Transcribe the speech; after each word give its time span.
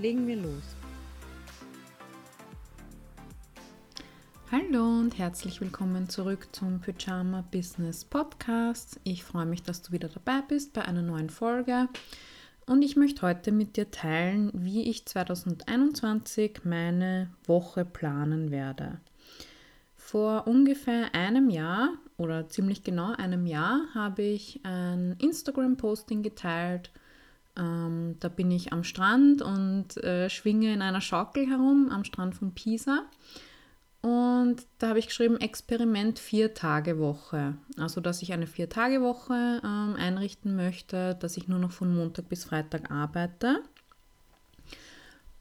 Legen 0.00 0.28
wir 0.28 0.36
los. 0.36 0.62
Hallo 4.52 5.00
und 5.00 5.18
herzlich 5.18 5.60
willkommen 5.60 6.08
zurück 6.08 6.46
zum 6.52 6.80
Pyjama 6.80 7.44
Business 7.50 8.04
Podcast. 8.04 9.00
Ich 9.02 9.24
freue 9.24 9.44
mich, 9.44 9.64
dass 9.64 9.82
du 9.82 9.90
wieder 9.90 10.08
dabei 10.08 10.42
bist 10.46 10.72
bei 10.72 10.82
einer 10.82 11.02
neuen 11.02 11.30
Folge. 11.30 11.88
Und 12.64 12.82
ich 12.82 12.94
möchte 12.94 13.22
heute 13.22 13.50
mit 13.50 13.76
dir 13.76 13.90
teilen, 13.90 14.52
wie 14.54 14.88
ich 14.88 15.04
2021 15.04 16.60
meine 16.62 17.30
Woche 17.44 17.84
planen 17.84 18.52
werde. 18.52 19.00
Vor 19.96 20.46
ungefähr 20.46 21.12
einem 21.12 21.50
Jahr 21.50 21.90
oder 22.16 22.48
ziemlich 22.48 22.84
genau 22.84 23.14
einem 23.16 23.46
Jahr 23.46 23.80
habe 23.94 24.22
ich 24.22 24.60
ein 24.62 25.16
Instagram-Posting 25.18 26.22
geteilt. 26.22 26.92
Ähm, 27.58 28.16
da 28.20 28.28
bin 28.28 28.50
ich 28.50 28.72
am 28.72 28.84
Strand 28.84 29.42
und 29.42 29.96
äh, 29.98 30.30
schwinge 30.30 30.72
in 30.72 30.82
einer 30.82 31.00
Schaukel 31.00 31.48
herum 31.48 31.90
am 31.90 32.04
Strand 32.04 32.34
von 32.34 32.52
Pisa. 32.54 33.04
Und 34.00 34.64
da 34.78 34.90
habe 34.90 35.00
ich 35.00 35.08
geschrieben, 35.08 35.38
Experiment 35.40 36.18
vier 36.18 36.54
Tage 36.54 36.98
Woche. 36.98 37.56
Also, 37.76 38.00
dass 38.00 38.22
ich 38.22 38.32
eine 38.32 38.46
vier 38.46 38.68
Tage 38.68 39.02
Woche 39.02 39.60
ähm, 39.64 39.96
einrichten 39.98 40.54
möchte, 40.54 41.16
dass 41.16 41.36
ich 41.36 41.48
nur 41.48 41.58
noch 41.58 41.72
von 41.72 41.94
Montag 41.94 42.28
bis 42.28 42.44
Freitag 42.44 42.90
arbeite. 42.92 43.62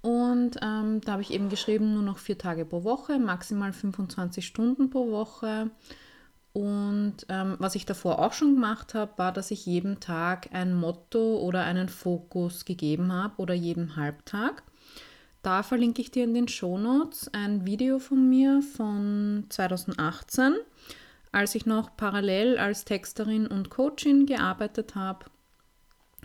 Und 0.02 0.58
ähm, 0.61 1.02
da 1.02 1.13
habe 1.13 1.22
ich 1.22 1.31
eben 1.31 1.50
geschrieben, 1.50 1.94
nur 1.94 2.03
noch 2.03 2.17
vier 2.17 2.38
Tage 2.38 2.66
pro 2.66 2.84
Woche, 2.84 3.19
maximal 3.19 3.73
25 3.73 4.45
Stunden 4.45 4.89
pro 4.89 5.11
Woche. 5.11 5.69
Und 6.58 7.17
ähm, 7.30 7.55
was 7.59 7.75
ich 7.75 7.86
davor 7.86 8.17
auch 8.17 8.33
schon 8.33 8.55
gemacht 8.55 8.95
habe, 8.95 9.11
war, 9.17 9.31
dass 9.31 9.52
ich 9.52 9.67
jeden 9.67 10.00
Tag 10.00 10.50
ein 10.53 10.73
Motto 10.73 11.38
oder 11.38 11.61
einen 11.61 11.88
Fokus 11.88 12.66
gegeben 12.66 13.13
habe 13.13 13.36
oder 13.38 13.53
jeden 13.53 13.95
Halbtag. 13.95 14.63
Da 15.44 15.61
verlinke 15.61 16.02
ich 16.02 16.09
dir 16.09 16.23
in 16.23 16.33
den 16.33 16.47
Shownotes 16.47 17.31
ein 17.31 17.67
Video 17.67 18.00
von 18.00 18.28
mir 18.28 18.63
von 18.63 19.45
2018, 19.50 20.55
als 21.31 21.53
ich 21.53 21.67
noch 21.67 21.95
parallel 21.95 22.58
als 22.58 22.85
Texterin 22.85 23.45
und 23.45 23.69
Coachin 23.69 24.25
gearbeitet 24.25 24.95
habe. 24.95 25.28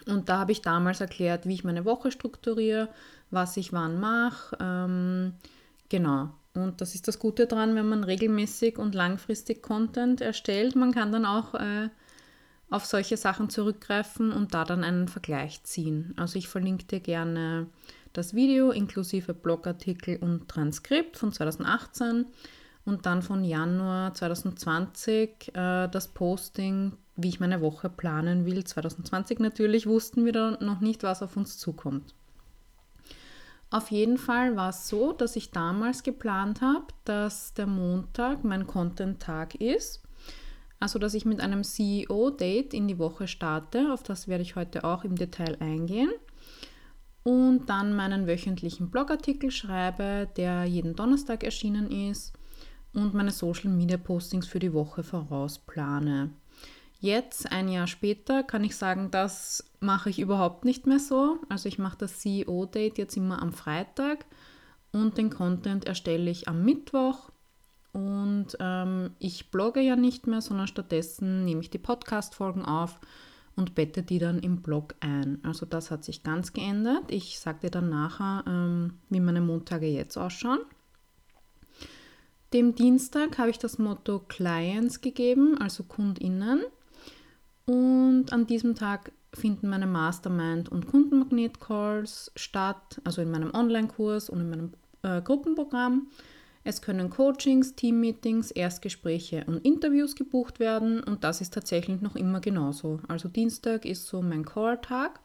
Und 0.06 0.30
da 0.30 0.38
habe 0.38 0.52
ich 0.52 0.62
damals 0.62 1.02
erklärt, 1.02 1.44
wie 1.44 1.52
ich 1.52 1.64
meine 1.64 1.84
Woche 1.84 2.10
strukturiere, 2.10 2.88
was 3.30 3.58
ich 3.58 3.74
wann 3.74 4.00
mache. 4.00 4.56
Ähm, 4.58 5.34
genau. 5.90 6.30
Und 6.54 6.80
das 6.80 6.94
ist 6.94 7.08
das 7.08 7.18
Gute 7.18 7.46
daran, 7.46 7.74
wenn 7.74 7.88
man 7.88 8.04
regelmäßig 8.04 8.78
und 8.78 8.94
langfristig 8.94 9.62
Content 9.62 10.20
erstellt. 10.20 10.76
Man 10.76 10.92
kann 10.92 11.10
dann 11.10 11.24
auch 11.24 11.54
äh, 11.54 11.88
auf 12.68 12.84
solche 12.84 13.16
Sachen 13.16 13.48
zurückgreifen 13.48 14.32
und 14.32 14.54
da 14.54 14.64
dann 14.64 14.84
einen 14.84 15.08
Vergleich 15.08 15.62
ziehen. 15.64 16.14
Also 16.16 16.38
ich 16.38 16.48
verlinke 16.48 16.84
dir 16.84 17.00
gerne 17.00 17.68
das 18.12 18.34
Video 18.34 18.70
inklusive 18.70 19.32
Blogartikel 19.34 20.18
und 20.18 20.48
Transkript 20.48 21.16
von 21.16 21.32
2018 21.32 22.26
und 22.84 23.06
dann 23.06 23.22
von 23.22 23.44
Januar 23.44 24.12
2020 24.12 25.54
äh, 25.54 25.88
das 25.88 26.08
Posting, 26.08 26.92
wie 27.16 27.28
ich 27.28 27.40
meine 27.40 27.60
Woche 27.62 27.88
planen 27.88 28.44
will. 28.44 28.64
2020 28.64 29.38
natürlich 29.38 29.86
wussten 29.86 30.24
wir 30.24 30.32
da 30.32 30.58
noch 30.60 30.80
nicht, 30.80 31.02
was 31.02 31.22
auf 31.22 31.36
uns 31.36 31.58
zukommt. 31.58 32.14
Auf 33.72 33.90
jeden 33.90 34.18
Fall 34.18 34.54
war 34.54 34.68
es 34.68 34.86
so, 34.86 35.14
dass 35.14 35.34
ich 35.34 35.50
damals 35.50 36.02
geplant 36.02 36.60
habe, 36.60 36.88
dass 37.06 37.54
der 37.54 37.66
Montag 37.66 38.44
mein 38.44 38.66
Content-Tag 38.66 39.54
ist. 39.54 40.02
Also, 40.78 40.98
dass 40.98 41.14
ich 41.14 41.24
mit 41.24 41.40
einem 41.40 41.64
CEO-Date 41.64 42.74
in 42.74 42.86
die 42.86 42.98
Woche 42.98 43.26
starte. 43.26 43.90
Auf 43.90 44.02
das 44.02 44.28
werde 44.28 44.42
ich 44.42 44.56
heute 44.56 44.84
auch 44.84 45.04
im 45.04 45.16
Detail 45.16 45.56
eingehen. 45.60 46.10
Und 47.22 47.70
dann 47.70 47.96
meinen 47.96 48.26
wöchentlichen 48.26 48.90
Blogartikel 48.90 49.50
schreibe, 49.50 50.28
der 50.36 50.64
jeden 50.64 50.94
Donnerstag 50.94 51.42
erschienen 51.42 51.90
ist. 52.10 52.34
Und 52.92 53.14
meine 53.14 53.30
Social-Media-Postings 53.30 54.46
für 54.46 54.58
die 54.58 54.74
Woche 54.74 55.02
vorausplane. 55.02 56.28
Jetzt, 57.02 57.50
ein 57.50 57.68
Jahr 57.68 57.88
später, 57.88 58.44
kann 58.44 58.62
ich 58.62 58.76
sagen, 58.76 59.10
das 59.10 59.64
mache 59.80 60.08
ich 60.08 60.20
überhaupt 60.20 60.64
nicht 60.64 60.86
mehr 60.86 61.00
so. 61.00 61.40
Also 61.48 61.68
ich 61.68 61.80
mache 61.80 61.98
das 61.98 62.20
CEO-Date 62.20 62.96
jetzt 62.96 63.16
immer 63.16 63.42
am 63.42 63.52
Freitag 63.52 64.24
und 64.92 65.18
den 65.18 65.28
Content 65.28 65.84
erstelle 65.84 66.30
ich 66.30 66.46
am 66.46 66.64
Mittwoch. 66.64 67.32
Und 67.90 68.56
ähm, 68.60 69.10
ich 69.18 69.50
blogge 69.50 69.80
ja 69.80 69.96
nicht 69.96 70.28
mehr, 70.28 70.40
sondern 70.40 70.68
stattdessen 70.68 71.44
nehme 71.44 71.60
ich 71.60 71.70
die 71.70 71.78
Podcast-Folgen 71.78 72.64
auf 72.64 73.00
und 73.56 73.74
bette 73.74 74.04
die 74.04 74.20
dann 74.20 74.38
im 74.38 74.62
Blog 74.62 74.94
ein. 75.00 75.40
Also 75.42 75.66
das 75.66 75.90
hat 75.90 76.04
sich 76.04 76.22
ganz 76.22 76.52
geändert. 76.52 77.06
Ich 77.08 77.40
sage 77.40 77.62
dir 77.62 77.70
dann 77.70 77.88
nachher, 77.88 78.44
ähm, 78.46 79.00
wie 79.08 79.18
meine 79.18 79.40
Montage 79.40 79.86
jetzt 79.86 80.16
ausschauen. 80.16 80.60
Dem 82.52 82.76
Dienstag 82.76 83.38
habe 83.38 83.50
ich 83.50 83.58
das 83.58 83.80
Motto 83.80 84.20
Clients 84.20 85.00
gegeben, 85.00 85.58
also 85.58 85.82
KundInnen. 85.82 86.62
Und 87.66 88.32
an 88.32 88.46
diesem 88.46 88.74
Tag 88.74 89.12
finden 89.34 89.68
meine 89.68 89.86
Mastermind- 89.86 90.68
und 90.68 90.86
Kundenmagnet-Calls 90.86 92.32
statt, 92.36 93.00
also 93.04 93.22
in 93.22 93.30
meinem 93.30 93.54
Online-Kurs 93.54 94.28
und 94.28 94.40
in 94.40 94.50
meinem 94.50 94.72
äh, 95.02 95.22
Gruppenprogramm. 95.22 96.08
Es 96.64 96.80
können 96.80 97.10
Coachings, 97.10 97.74
Teammeetings, 97.74 98.50
Erstgespräche 98.52 99.44
und 99.46 99.64
Interviews 99.64 100.14
gebucht 100.14 100.60
werden 100.60 101.02
und 101.02 101.24
das 101.24 101.40
ist 101.40 101.54
tatsächlich 101.54 102.00
noch 102.00 102.14
immer 102.14 102.40
genauso. 102.40 103.00
Also 103.08 103.28
Dienstag 103.28 103.84
ist 103.84 104.06
so 104.06 104.22
mein 104.22 104.44
Call-Tag. 104.44 105.20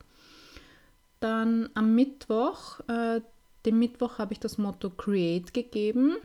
Dann 1.20 1.70
am 1.76 1.94
Mittwoch, 1.94 2.80
äh, 2.88 3.22
dem 3.66 3.80
Mittwoch 3.80 4.18
habe 4.18 4.34
ich 4.34 4.40
das 4.40 4.58
Motto 4.58 4.90
Create 4.90 5.54
gegeben 5.54 6.16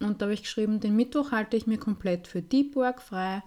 und 0.00 0.20
da 0.20 0.26
habe 0.26 0.34
ich 0.34 0.42
geschrieben, 0.42 0.80
den 0.80 0.96
Mittwoch 0.96 1.30
halte 1.30 1.56
ich 1.56 1.66
mir 1.66 1.78
komplett 1.78 2.26
für 2.26 2.42
Deep 2.42 2.74
Work 2.74 3.02
frei. 3.02 3.42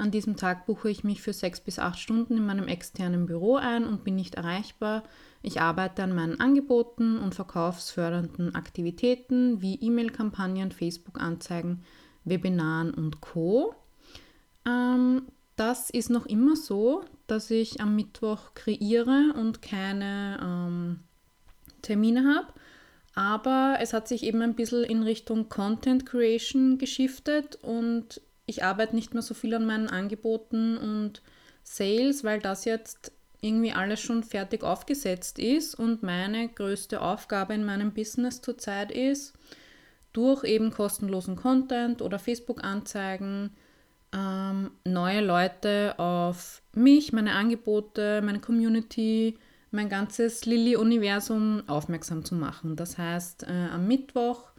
An 0.00 0.10
diesem 0.10 0.36
Tag 0.36 0.64
buche 0.64 0.88
ich 0.88 1.04
mich 1.04 1.20
für 1.20 1.34
sechs 1.34 1.60
bis 1.60 1.78
acht 1.78 1.98
Stunden 1.98 2.38
in 2.38 2.46
meinem 2.46 2.68
externen 2.68 3.26
Büro 3.26 3.56
ein 3.56 3.86
und 3.86 4.02
bin 4.02 4.16
nicht 4.16 4.36
erreichbar. 4.36 5.02
Ich 5.42 5.60
arbeite 5.60 6.02
an 6.02 6.14
meinen 6.14 6.40
Angeboten 6.40 7.18
und 7.18 7.34
verkaufsfördernden 7.34 8.54
Aktivitäten 8.54 9.60
wie 9.60 9.74
E-Mail-Kampagnen, 9.74 10.72
Facebook-Anzeigen, 10.72 11.84
Webinaren 12.24 12.94
und 12.94 13.20
Co. 13.20 13.74
Ähm, 14.66 15.26
das 15.56 15.90
ist 15.90 16.08
noch 16.08 16.24
immer 16.24 16.56
so, 16.56 17.04
dass 17.26 17.50
ich 17.50 17.82
am 17.82 17.94
Mittwoch 17.94 18.54
kreiere 18.54 19.34
und 19.36 19.60
keine 19.60 20.40
ähm, 20.42 21.00
Termine 21.82 22.24
habe. 22.24 22.54
Aber 23.14 23.76
es 23.80 23.92
hat 23.92 24.08
sich 24.08 24.22
eben 24.22 24.40
ein 24.40 24.54
bisschen 24.54 24.82
in 24.82 25.02
Richtung 25.02 25.50
Content 25.50 26.06
Creation 26.06 26.78
geschiftet 26.78 27.56
und 27.56 28.22
ich 28.50 28.64
arbeite 28.64 28.96
nicht 28.96 29.14
mehr 29.14 29.22
so 29.22 29.32
viel 29.32 29.54
an 29.54 29.64
meinen 29.64 29.88
Angeboten 29.88 30.76
und 30.76 31.22
Sales, 31.62 32.24
weil 32.24 32.40
das 32.40 32.64
jetzt 32.64 33.12
irgendwie 33.40 33.72
alles 33.72 34.00
schon 34.00 34.22
fertig 34.22 34.62
aufgesetzt 34.64 35.38
ist 35.38 35.74
und 35.74 36.02
meine 36.02 36.48
größte 36.48 37.00
Aufgabe 37.00 37.54
in 37.54 37.64
meinem 37.64 37.92
Business 37.92 38.42
zurzeit 38.42 38.90
ist, 38.90 39.32
durch 40.12 40.44
eben 40.44 40.70
kostenlosen 40.70 41.36
Content 41.36 42.02
oder 42.02 42.18
Facebook-Anzeigen 42.18 43.52
ähm, 44.12 44.72
neue 44.84 45.24
Leute 45.24 45.94
auf 45.98 46.60
mich, 46.74 47.12
meine 47.12 47.32
Angebote, 47.34 48.20
meine 48.22 48.40
Community, 48.40 49.38
mein 49.70 49.88
ganzes 49.88 50.44
Lilly-Universum 50.44 51.62
aufmerksam 51.68 52.24
zu 52.24 52.34
machen. 52.34 52.74
Das 52.74 52.98
heißt, 52.98 53.44
äh, 53.44 53.68
am 53.72 53.86
Mittwoch 53.86 54.49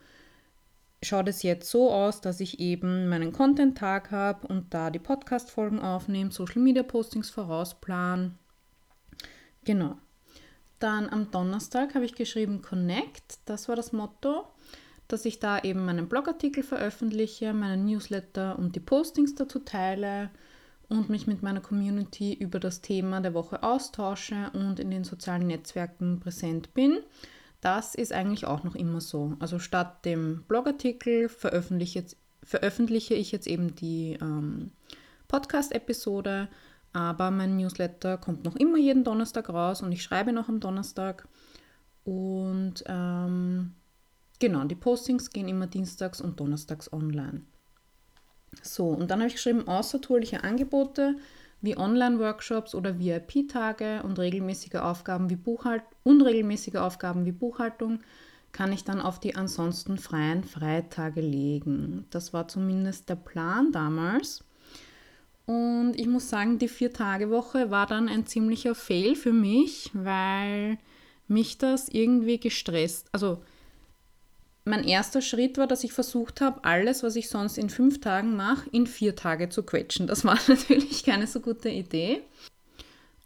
schaut 1.04 1.28
es 1.28 1.44
jetzt 1.44 1.70
so 1.70 1.92
aus, 1.92 2.22
dass 2.22 2.40
ich 2.40 2.60
eben 2.60 3.10
meinen 3.10 3.32
Content-Tag 3.32 4.12
habe 4.12 4.48
und 4.48 4.74
da 4.74 4.90
die 4.90 5.00
Podcast-Folgen 5.00 5.80
aufnehme, 5.80 6.32
Social-Media-Postings 6.32 7.30
vorausplan. 7.30 8.38
Genau. 9.64 9.98
Dann 10.80 11.10
am 11.10 11.30
Donnerstag 11.32 11.94
habe 11.94 12.06
ich 12.06 12.16
geschrieben 12.16 12.62
Connect, 12.62 13.40
das 13.46 13.70
war 13.70 13.76
das 13.76 13.92
Motto, 13.94 14.48
dass 15.08 15.26
ich 15.26 15.40
da 15.40 15.60
eben 15.60 15.86
meinen 15.86 16.08
Blogartikel 16.08 16.64
veröffentliche, 16.64 17.54
meinen 17.54 17.86
Newsletter 17.86 18.58
und 18.58 18.76
die 18.76 18.80
Postings 18.80 19.36
dazu 19.36 19.60
teile 19.60 20.32
und 20.90 21.10
mich 21.10 21.28
mit 21.28 21.44
meiner 21.44 21.62
Community 21.62 22.34
über 22.34 22.60
das 22.60 22.82
Thema 22.82 23.22
der 23.22 23.34
Woche 23.34 23.64
austausche 23.64 24.52
und 24.54 24.80
in 24.80 24.92
den 24.92 25.04
sozialen 25.04 25.48
Netzwerken 25.48 26.20
präsent 26.20 26.74
bin. 26.74 27.00
Das 27.62 27.96
ist 27.96 28.12
eigentlich 28.12 28.46
auch 28.46 28.64
noch 28.64 28.76
immer 28.76 29.02
so. 29.02 29.36
Also 29.40 29.60
statt 29.60 30.04
dem 30.04 30.44
Blogartikel 30.48 31.30
veröffentliche, 31.30 32.06
veröffentliche 32.44 33.14
ich 33.14 33.32
jetzt 33.32 33.48
eben 33.48 33.76
die 33.76 34.18
ähm, 34.20 34.72
Podcast-Episode, 35.28 36.50
aber 36.92 37.32
mein 37.32 37.56
Newsletter 37.56 38.18
kommt 38.18 38.44
noch 38.44 38.56
immer 38.56 38.78
jeden 38.78 39.04
Donnerstag 39.04 39.50
raus 39.50 39.82
und 39.82 39.92
ich 39.92 40.04
schreibe 40.04 40.34
noch 40.34 40.50
am 40.50 40.60
Donnerstag. 40.60 41.28
Und 42.04 42.84
ähm, 42.88 43.74
genau, 44.40 44.66
die 44.66 44.76
Postings 44.76 45.30
gehen 45.30 45.48
immer 45.48 45.68
dienstags 45.68 46.20
und 46.20 46.40
donnerstags 46.40 46.92
online. 46.92 47.42
So, 48.64 48.88
und 48.90 49.10
dann 49.10 49.20
habe 49.20 49.28
ich 49.28 49.36
geschrieben, 49.36 49.68
außertourliche 49.68 50.44
Angebote 50.44 51.16
wie 51.62 51.78
Online-Workshops 51.78 52.76
oder 52.76 53.00
VIP-Tage 53.00 54.02
und 54.04 54.20
regelmäßige 54.20 54.76
Aufgaben 54.76 55.30
wie 55.30 55.36
Buchhalt 55.36 55.84
unregelmäßige 56.04 56.76
Aufgaben 56.76 57.26
wie 57.26 57.32
Buchhaltung 57.32 58.00
kann 58.52 58.74
ich 58.74 58.84
dann 58.84 59.00
auf 59.00 59.20
die 59.20 59.36
ansonsten 59.36 59.98
freien 59.98 60.44
Freitage 60.44 61.22
legen. 61.22 62.06
Das 62.10 62.34
war 62.34 62.48
zumindest 62.48 63.08
der 63.10 63.16
Plan 63.16 63.72
damals. 63.72 64.44
Und 65.46 65.94
ich 65.96 66.08
muss 66.08 66.30
sagen, 66.30 66.60
die 66.60 66.68
Vier-Tage-Woche 66.68 67.72
war 67.72 67.88
dann 67.88 68.10
ein 68.10 68.26
ziemlicher 68.26 68.76
Fail 68.76 69.16
für 69.16 69.34
mich, 69.34 69.90
weil 69.94 70.78
mich 71.28 71.58
das 71.58 71.90
irgendwie 71.90 72.40
gestresst. 72.40 73.08
Also 73.12 73.42
mein 74.64 74.84
erster 74.84 75.22
Schritt 75.22 75.58
war, 75.58 75.68
dass 75.68 75.84
ich 75.84 75.94
versucht 75.94 76.42
habe, 76.42 76.64
alles, 76.64 77.04
was 77.04 77.16
ich 77.16 77.30
sonst 77.30 77.58
in 77.58 77.70
fünf 77.70 78.00
Tagen 78.00 78.36
mache, 78.36 78.70
in 78.72 78.86
vier 78.86 79.16
Tage 79.16 79.50
zu 79.50 79.64
quetschen. 79.64 80.08
Das 80.08 80.24
war 80.24 80.38
natürlich 80.48 81.04
keine 81.04 81.28
so 81.28 81.40
gute 81.40 81.70
Idee. 81.70 82.22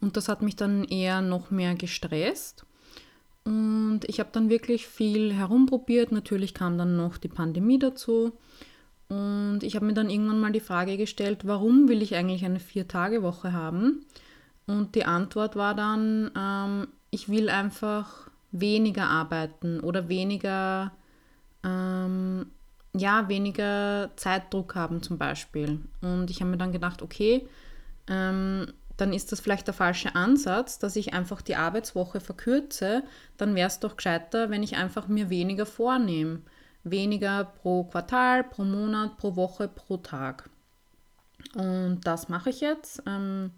Und 0.00 0.16
das 0.16 0.28
hat 0.28 0.42
mich 0.42 0.56
dann 0.56 0.84
eher 0.84 1.20
noch 1.20 1.50
mehr 1.50 1.74
gestresst. 1.74 2.64
Und 3.44 4.00
ich 4.06 4.18
habe 4.18 4.30
dann 4.32 4.50
wirklich 4.50 4.86
viel 4.86 5.32
herumprobiert. 5.32 6.10
Natürlich 6.10 6.52
kam 6.52 6.78
dann 6.78 6.96
noch 6.96 7.16
die 7.16 7.28
Pandemie 7.28 7.78
dazu. 7.78 8.32
Und 9.08 9.60
ich 9.62 9.76
habe 9.76 9.86
mir 9.86 9.94
dann 9.94 10.10
irgendwann 10.10 10.40
mal 10.40 10.52
die 10.52 10.60
Frage 10.60 10.96
gestellt, 10.96 11.46
warum 11.46 11.88
will 11.88 12.02
ich 12.02 12.16
eigentlich 12.16 12.44
eine 12.44 12.58
Vier-Tage-Woche 12.58 13.52
haben? 13.52 14.04
Und 14.66 14.96
die 14.96 15.04
Antwort 15.04 15.54
war 15.54 15.74
dann, 15.74 16.32
ähm, 16.36 16.88
ich 17.10 17.28
will 17.28 17.48
einfach 17.48 18.28
weniger 18.50 19.06
arbeiten 19.06 19.78
oder 19.78 20.08
weniger, 20.08 20.92
ähm, 21.66 22.46
ja, 22.94 23.28
weniger 23.28 24.10
Zeitdruck 24.16 24.74
haben 24.74 25.02
zum 25.02 25.18
Beispiel. 25.18 25.80
Und 26.00 26.30
ich 26.30 26.40
habe 26.40 26.50
mir 26.50 26.56
dann 26.56 26.72
gedacht, 26.72 27.02
okay, 27.02 27.46
ähm, 28.08 28.72
dann 28.96 29.12
ist 29.12 29.32
das 29.32 29.40
vielleicht 29.40 29.66
der 29.66 29.74
falsche 29.74 30.14
Ansatz, 30.14 30.78
dass 30.78 30.96
ich 30.96 31.12
einfach 31.12 31.42
die 31.42 31.56
Arbeitswoche 31.56 32.20
verkürze. 32.20 33.02
Dann 33.36 33.54
wäre 33.54 33.68
es 33.68 33.80
doch 33.80 33.96
gescheiter, 33.96 34.48
wenn 34.48 34.62
ich 34.62 34.76
einfach 34.76 35.08
mir 35.08 35.28
weniger 35.28 35.66
vornehme. 35.66 36.40
Weniger 36.84 37.44
pro 37.44 37.84
Quartal, 37.84 38.44
pro 38.44 38.64
Monat, 38.64 39.18
pro 39.18 39.36
Woche, 39.36 39.68
pro 39.68 39.98
Tag. 39.98 40.48
Und 41.54 42.00
das 42.04 42.28
mache 42.28 42.50
ich 42.50 42.60
jetzt. 42.60 43.02
Ähm, 43.06 43.50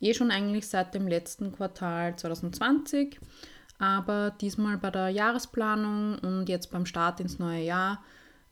eh 0.00 0.14
schon 0.14 0.30
eigentlich 0.30 0.66
seit 0.66 0.94
dem 0.94 1.06
letzten 1.06 1.52
Quartal 1.52 2.16
2020. 2.16 3.20
Aber 3.80 4.30
diesmal 4.30 4.76
bei 4.76 4.90
der 4.90 5.08
Jahresplanung 5.08 6.18
und 6.18 6.50
jetzt 6.50 6.70
beim 6.70 6.84
Start 6.84 7.18
ins 7.18 7.38
neue 7.38 7.62
Jahr 7.62 8.04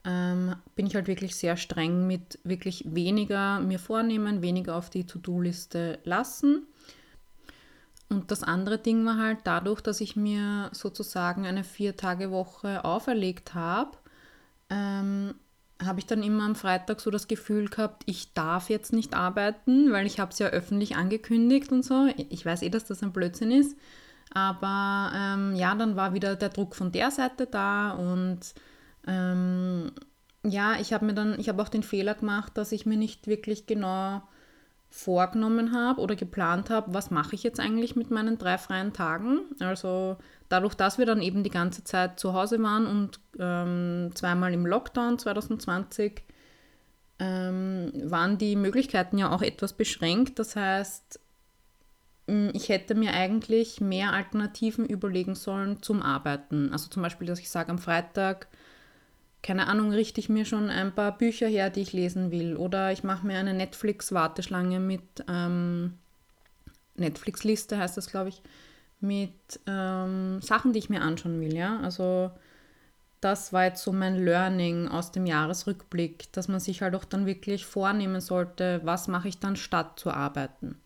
ähm, 0.06 0.56
bin 0.74 0.86
ich 0.86 0.94
halt 0.94 1.06
wirklich 1.06 1.36
sehr 1.36 1.58
streng 1.58 2.06
mit 2.06 2.38
wirklich 2.44 2.82
weniger 2.86 3.60
mir 3.60 3.78
vornehmen, 3.78 4.40
weniger 4.40 4.74
auf 4.74 4.88
die 4.88 5.04
To-Do-Liste 5.04 5.98
lassen. 6.04 6.66
Und 8.08 8.30
das 8.30 8.42
andere 8.42 8.78
Ding 8.78 9.04
war 9.04 9.18
halt 9.18 9.40
dadurch, 9.44 9.82
dass 9.82 10.00
ich 10.00 10.16
mir 10.16 10.70
sozusagen 10.72 11.44
eine 11.44 11.62
Vier-Tage-Woche 11.62 12.86
auferlegt 12.86 13.54
habe, 13.54 13.98
ähm, 14.70 15.34
habe 15.84 15.98
ich 16.00 16.06
dann 16.06 16.22
immer 16.22 16.44
am 16.44 16.54
Freitag 16.54 17.00
so 17.02 17.10
das 17.10 17.28
Gefühl 17.28 17.68
gehabt, 17.68 18.02
ich 18.06 18.32
darf 18.32 18.70
jetzt 18.70 18.94
nicht 18.94 19.12
arbeiten, 19.12 19.92
weil 19.92 20.06
ich 20.06 20.20
habe 20.20 20.32
es 20.32 20.38
ja 20.38 20.46
öffentlich 20.46 20.96
angekündigt 20.96 21.70
und 21.70 21.84
so. 21.84 22.08
Ich 22.30 22.46
weiß 22.46 22.62
eh, 22.62 22.70
dass 22.70 22.86
das 22.86 23.02
ein 23.02 23.12
Blödsinn 23.12 23.50
ist. 23.50 23.76
Aber 24.32 25.12
ähm, 25.14 25.54
ja, 25.54 25.74
dann 25.74 25.96
war 25.96 26.14
wieder 26.14 26.36
der 26.36 26.50
Druck 26.50 26.76
von 26.76 26.92
der 26.92 27.10
Seite 27.10 27.46
da 27.46 27.92
und 27.92 28.40
ähm, 29.06 29.92
ja, 30.44 30.78
ich 30.80 30.92
habe 30.92 31.06
mir 31.06 31.14
dann, 31.14 31.38
ich 31.38 31.48
habe 31.48 31.62
auch 31.62 31.68
den 31.68 31.82
Fehler 31.82 32.14
gemacht, 32.14 32.56
dass 32.56 32.72
ich 32.72 32.86
mir 32.86 32.96
nicht 32.96 33.26
wirklich 33.26 33.66
genau 33.66 34.22
vorgenommen 34.90 35.74
habe 35.74 36.00
oder 36.00 36.16
geplant 36.16 36.70
habe, 36.70 36.94
was 36.94 37.10
mache 37.10 37.34
ich 37.34 37.42
jetzt 37.42 37.60
eigentlich 37.60 37.94
mit 37.94 38.10
meinen 38.10 38.38
drei 38.38 38.56
freien 38.56 38.92
Tagen. 38.92 39.40
Also 39.60 40.16
dadurch, 40.48 40.74
dass 40.74 40.98
wir 40.98 41.06
dann 41.06 41.20
eben 41.20 41.42
die 41.42 41.50
ganze 41.50 41.84
Zeit 41.84 42.18
zu 42.18 42.32
Hause 42.32 42.62
waren 42.62 42.86
und 42.86 43.20
ähm, 43.38 44.10
zweimal 44.14 44.52
im 44.54 44.66
Lockdown 44.66 45.18
2020, 45.18 46.22
ähm, 47.18 47.92
waren 48.04 48.38
die 48.38 48.56
Möglichkeiten 48.56 49.18
ja 49.18 49.30
auch 49.30 49.42
etwas 49.42 49.74
beschränkt. 49.74 50.38
Das 50.38 50.56
heißt, 50.56 51.20
ich 52.52 52.68
hätte 52.68 52.94
mir 52.94 53.14
eigentlich 53.14 53.80
mehr 53.80 54.12
Alternativen 54.12 54.86
überlegen 54.86 55.34
sollen 55.34 55.82
zum 55.82 56.02
Arbeiten. 56.02 56.72
Also 56.72 56.88
zum 56.88 57.02
Beispiel, 57.02 57.26
dass 57.26 57.40
ich 57.40 57.50
sage, 57.50 57.70
am 57.70 57.78
Freitag 57.78 58.48
keine 59.42 59.68
Ahnung, 59.68 59.92
richte 59.92 60.20
ich 60.20 60.28
mir 60.28 60.44
schon 60.44 60.68
ein 60.68 60.94
paar 60.94 61.16
Bücher 61.16 61.46
her, 61.46 61.70
die 61.70 61.82
ich 61.82 61.92
lesen 61.92 62.30
will. 62.30 62.56
Oder 62.56 62.92
ich 62.92 63.04
mache 63.04 63.26
mir 63.26 63.38
eine 63.38 63.54
Netflix-Warteschlange 63.54 64.80
mit 64.80 65.24
ähm, 65.28 65.94
Netflix-Liste, 66.96 67.78
heißt 67.78 67.96
das, 67.96 68.10
glaube 68.10 68.30
ich, 68.30 68.42
mit 69.00 69.60
ähm, 69.66 70.40
Sachen, 70.42 70.72
die 70.72 70.80
ich 70.80 70.90
mir 70.90 71.02
anschauen 71.02 71.40
will. 71.40 71.54
Ja? 71.54 71.78
Also 71.80 72.32
das 73.20 73.52
war 73.52 73.64
jetzt 73.64 73.82
so 73.82 73.92
mein 73.92 74.16
Learning 74.16 74.88
aus 74.88 75.12
dem 75.12 75.24
Jahresrückblick, 75.26 76.32
dass 76.32 76.48
man 76.48 76.60
sich 76.60 76.82
halt 76.82 76.94
auch 76.94 77.04
dann 77.04 77.26
wirklich 77.26 77.64
vornehmen 77.64 78.20
sollte, 78.20 78.80
was 78.84 79.06
mache 79.06 79.28
ich 79.28 79.38
dann 79.38 79.56
statt 79.56 80.00
zu 80.00 80.10
arbeiten. 80.10 80.80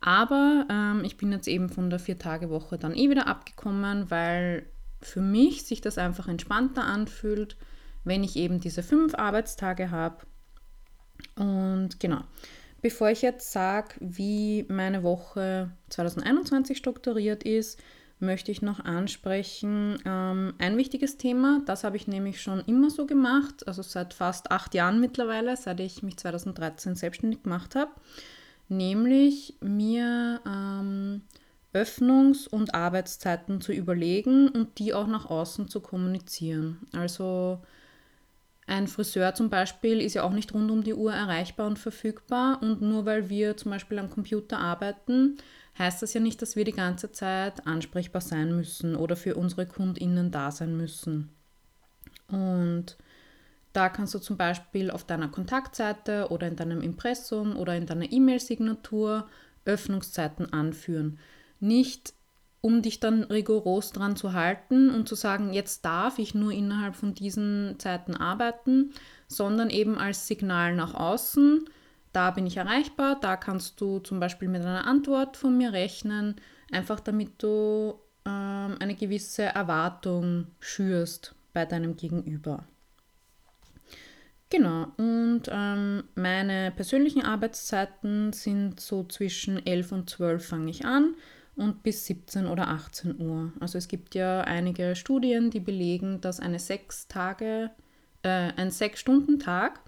Aber 0.00 0.66
ähm, 0.70 1.02
ich 1.04 1.16
bin 1.16 1.32
jetzt 1.32 1.48
eben 1.48 1.68
von 1.68 1.90
der 1.90 1.98
Vier-Tage-Woche 1.98 2.78
dann 2.78 2.94
eh 2.94 3.10
wieder 3.10 3.26
abgekommen, 3.26 4.10
weil 4.10 4.66
für 5.00 5.20
mich 5.20 5.64
sich 5.64 5.80
das 5.80 5.98
einfach 5.98 6.28
entspannter 6.28 6.84
anfühlt 6.84 7.56
wenn 8.08 8.24
ich 8.24 8.36
eben 8.36 8.60
diese 8.60 8.82
fünf 8.82 9.14
Arbeitstage 9.14 9.90
habe. 9.90 10.16
Und 11.36 12.00
genau, 12.00 12.20
bevor 12.82 13.10
ich 13.10 13.22
jetzt 13.22 13.52
sage, 13.52 13.94
wie 14.00 14.64
meine 14.68 15.02
Woche 15.02 15.70
2021 15.90 16.76
strukturiert 16.76 17.44
ist, 17.44 17.80
möchte 18.20 18.50
ich 18.50 18.62
noch 18.62 18.80
ansprechen 18.80 19.98
ähm, 20.04 20.54
ein 20.58 20.76
wichtiges 20.76 21.18
Thema. 21.18 21.60
Das 21.66 21.84
habe 21.84 21.96
ich 21.96 22.08
nämlich 22.08 22.42
schon 22.42 22.60
immer 22.62 22.90
so 22.90 23.06
gemacht, 23.06 23.68
also 23.68 23.82
seit 23.82 24.12
fast 24.12 24.50
acht 24.50 24.74
Jahren 24.74 25.00
mittlerweile, 25.00 25.56
seit 25.56 25.78
ich 25.78 26.02
mich 26.02 26.16
2013 26.16 26.96
selbstständig 26.96 27.44
gemacht 27.44 27.76
habe, 27.76 27.92
nämlich 28.68 29.56
mir 29.60 30.40
ähm, 30.46 31.22
Öffnungs- 31.72 32.48
und 32.48 32.74
Arbeitszeiten 32.74 33.60
zu 33.60 33.72
überlegen 33.72 34.48
und 34.48 34.78
die 34.78 34.94
auch 34.94 35.06
nach 35.06 35.26
außen 35.26 35.68
zu 35.68 35.80
kommunizieren. 35.80 36.78
Also 36.92 37.60
ein 38.66 38.86
Friseur 38.86 39.34
zum 39.34 39.48
Beispiel 39.48 40.00
ist 40.00 40.14
ja 40.14 40.24
auch 40.24 40.32
nicht 40.32 40.52
rund 40.52 40.70
um 40.70 40.84
die 40.84 40.94
Uhr 40.94 41.12
erreichbar 41.12 41.66
und 41.66 41.78
verfügbar. 41.78 42.58
Und 42.62 42.82
nur 42.82 43.06
weil 43.06 43.30
wir 43.30 43.56
zum 43.56 43.70
Beispiel 43.70 43.98
am 43.98 44.10
Computer 44.10 44.58
arbeiten, 44.58 45.38
heißt 45.78 46.02
das 46.02 46.12
ja 46.12 46.20
nicht, 46.20 46.42
dass 46.42 46.54
wir 46.54 46.64
die 46.64 46.72
ganze 46.72 47.10
Zeit 47.10 47.66
ansprechbar 47.66 48.20
sein 48.20 48.54
müssen 48.54 48.94
oder 48.94 49.16
für 49.16 49.36
unsere 49.36 49.66
KundInnen 49.66 50.30
da 50.30 50.50
sein 50.50 50.76
müssen. 50.76 51.30
Und 52.28 52.98
da 53.78 53.88
kannst 53.88 54.12
du 54.12 54.18
zum 54.18 54.36
Beispiel 54.36 54.90
auf 54.90 55.04
deiner 55.04 55.28
Kontaktseite 55.28 56.30
oder 56.30 56.48
in 56.48 56.56
deinem 56.56 56.80
Impressum 56.80 57.56
oder 57.56 57.76
in 57.76 57.86
deiner 57.86 58.10
E-Mail-Signatur 58.10 59.28
Öffnungszeiten 59.64 60.52
anführen. 60.52 61.20
Nicht 61.60 62.12
um 62.60 62.82
dich 62.82 62.98
dann 62.98 63.22
rigoros 63.22 63.92
dran 63.92 64.16
zu 64.16 64.32
halten 64.32 64.90
und 64.90 65.08
zu 65.08 65.14
sagen, 65.14 65.52
jetzt 65.52 65.84
darf 65.84 66.18
ich 66.18 66.34
nur 66.34 66.50
innerhalb 66.50 66.96
von 66.96 67.14
diesen 67.14 67.76
Zeiten 67.78 68.16
arbeiten, 68.16 68.92
sondern 69.28 69.70
eben 69.70 69.96
als 69.96 70.26
Signal 70.26 70.74
nach 70.74 70.94
außen, 70.94 71.64
da 72.12 72.32
bin 72.32 72.48
ich 72.48 72.56
erreichbar, 72.56 73.16
da 73.20 73.36
kannst 73.36 73.80
du 73.80 74.00
zum 74.00 74.18
Beispiel 74.18 74.48
mit 74.48 74.62
einer 74.62 74.88
Antwort 74.88 75.36
von 75.36 75.56
mir 75.56 75.72
rechnen, 75.72 76.34
einfach 76.72 76.98
damit 76.98 77.40
du 77.40 77.94
ähm, 78.26 78.74
eine 78.80 78.96
gewisse 78.96 79.44
Erwartung 79.44 80.48
schürst 80.58 81.36
bei 81.52 81.64
deinem 81.64 81.94
Gegenüber. 81.94 82.64
Genau, 84.50 84.86
und 84.96 85.42
ähm, 85.50 86.04
meine 86.14 86.70
persönlichen 86.70 87.22
Arbeitszeiten 87.22 88.32
sind 88.32 88.80
so 88.80 89.04
zwischen 89.04 89.64
11 89.66 89.92
und 89.92 90.08
12 90.08 90.46
fange 90.46 90.70
ich 90.70 90.86
an 90.86 91.14
und 91.54 91.82
bis 91.82 92.06
17 92.06 92.46
oder 92.46 92.68
18 92.68 93.20
Uhr. 93.20 93.52
Also 93.60 93.76
es 93.76 93.88
gibt 93.88 94.14
ja 94.14 94.40
einige 94.40 94.96
Studien, 94.96 95.50
die 95.50 95.60
belegen, 95.60 96.22
dass 96.22 96.40
eine 96.40 96.58
sechs 96.58 97.08
Tage, 97.08 97.70
äh, 98.22 98.52
ein 98.56 98.70
Sechs-Stunden-Tag, 98.70 99.80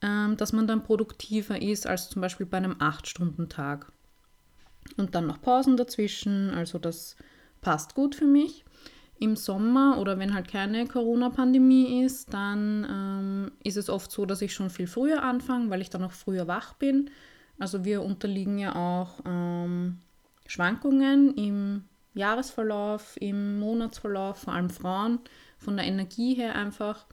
äh, 0.00 0.34
dass 0.34 0.52
man 0.52 0.66
dann 0.66 0.82
produktiver 0.82 1.62
ist 1.62 1.86
als 1.86 2.10
zum 2.10 2.20
Beispiel 2.20 2.46
bei 2.46 2.56
einem 2.56 2.76
Acht-Stunden-Tag. 2.80 3.92
Und 4.96 5.14
dann 5.14 5.26
noch 5.26 5.40
Pausen 5.40 5.76
dazwischen, 5.76 6.50
also 6.50 6.78
das 6.78 7.16
passt 7.60 7.94
gut 7.94 8.16
für 8.16 8.26
mich. 8.26 8.63
Im 9.20 9.36
Sommer 9.36 9.98
oder 9.98 10.18
wenn 10.18 10.34
halt 10.34 10.48
keine 10.48 10.86
Corona-Pandemie 10.86 12.02
ist, 12.02 12.34
dann 12.34 12.86
ähm, 12.90 13.52
ist 13.62 13.76
es 13.76 13.88
oft 13.88 14.10
so, 14.10 14.26
dass 14.26 14.42
ich 14.42 14.52
schon 14.52 14.70
viel 14.70 14.86
früher 14.86 15.22
anfange, 15.22 15.70
weil 15.70 15.80
ich 15.80 15.90
dann 15.90 16.04
auch 16.04 16.12
früher 16.12 16.48
wach 16.48 16.74
bin. 16.74 17.10
Also 17.58 17.84
wir 17.84 18.02
unterliegen 18.02 18.58
ja 18.58 18.74
auch 18.74 19.20
ähm, 19.24 19.98
Schwankungen 20.46 21.34
im 21.36 21.84
Jahresverlauf, 22.14 23.16
im 23.20 23.58
Monatsverlauf, 23.58 24.38
vor 24.38 24.54
allem 24.54 24.70
Frauen, 24.70 25.20
von 25.58 25.76
der 25.76 25.86
Energie 25.86 26.34
her 26.34 26.56
einfach 26.56 27.06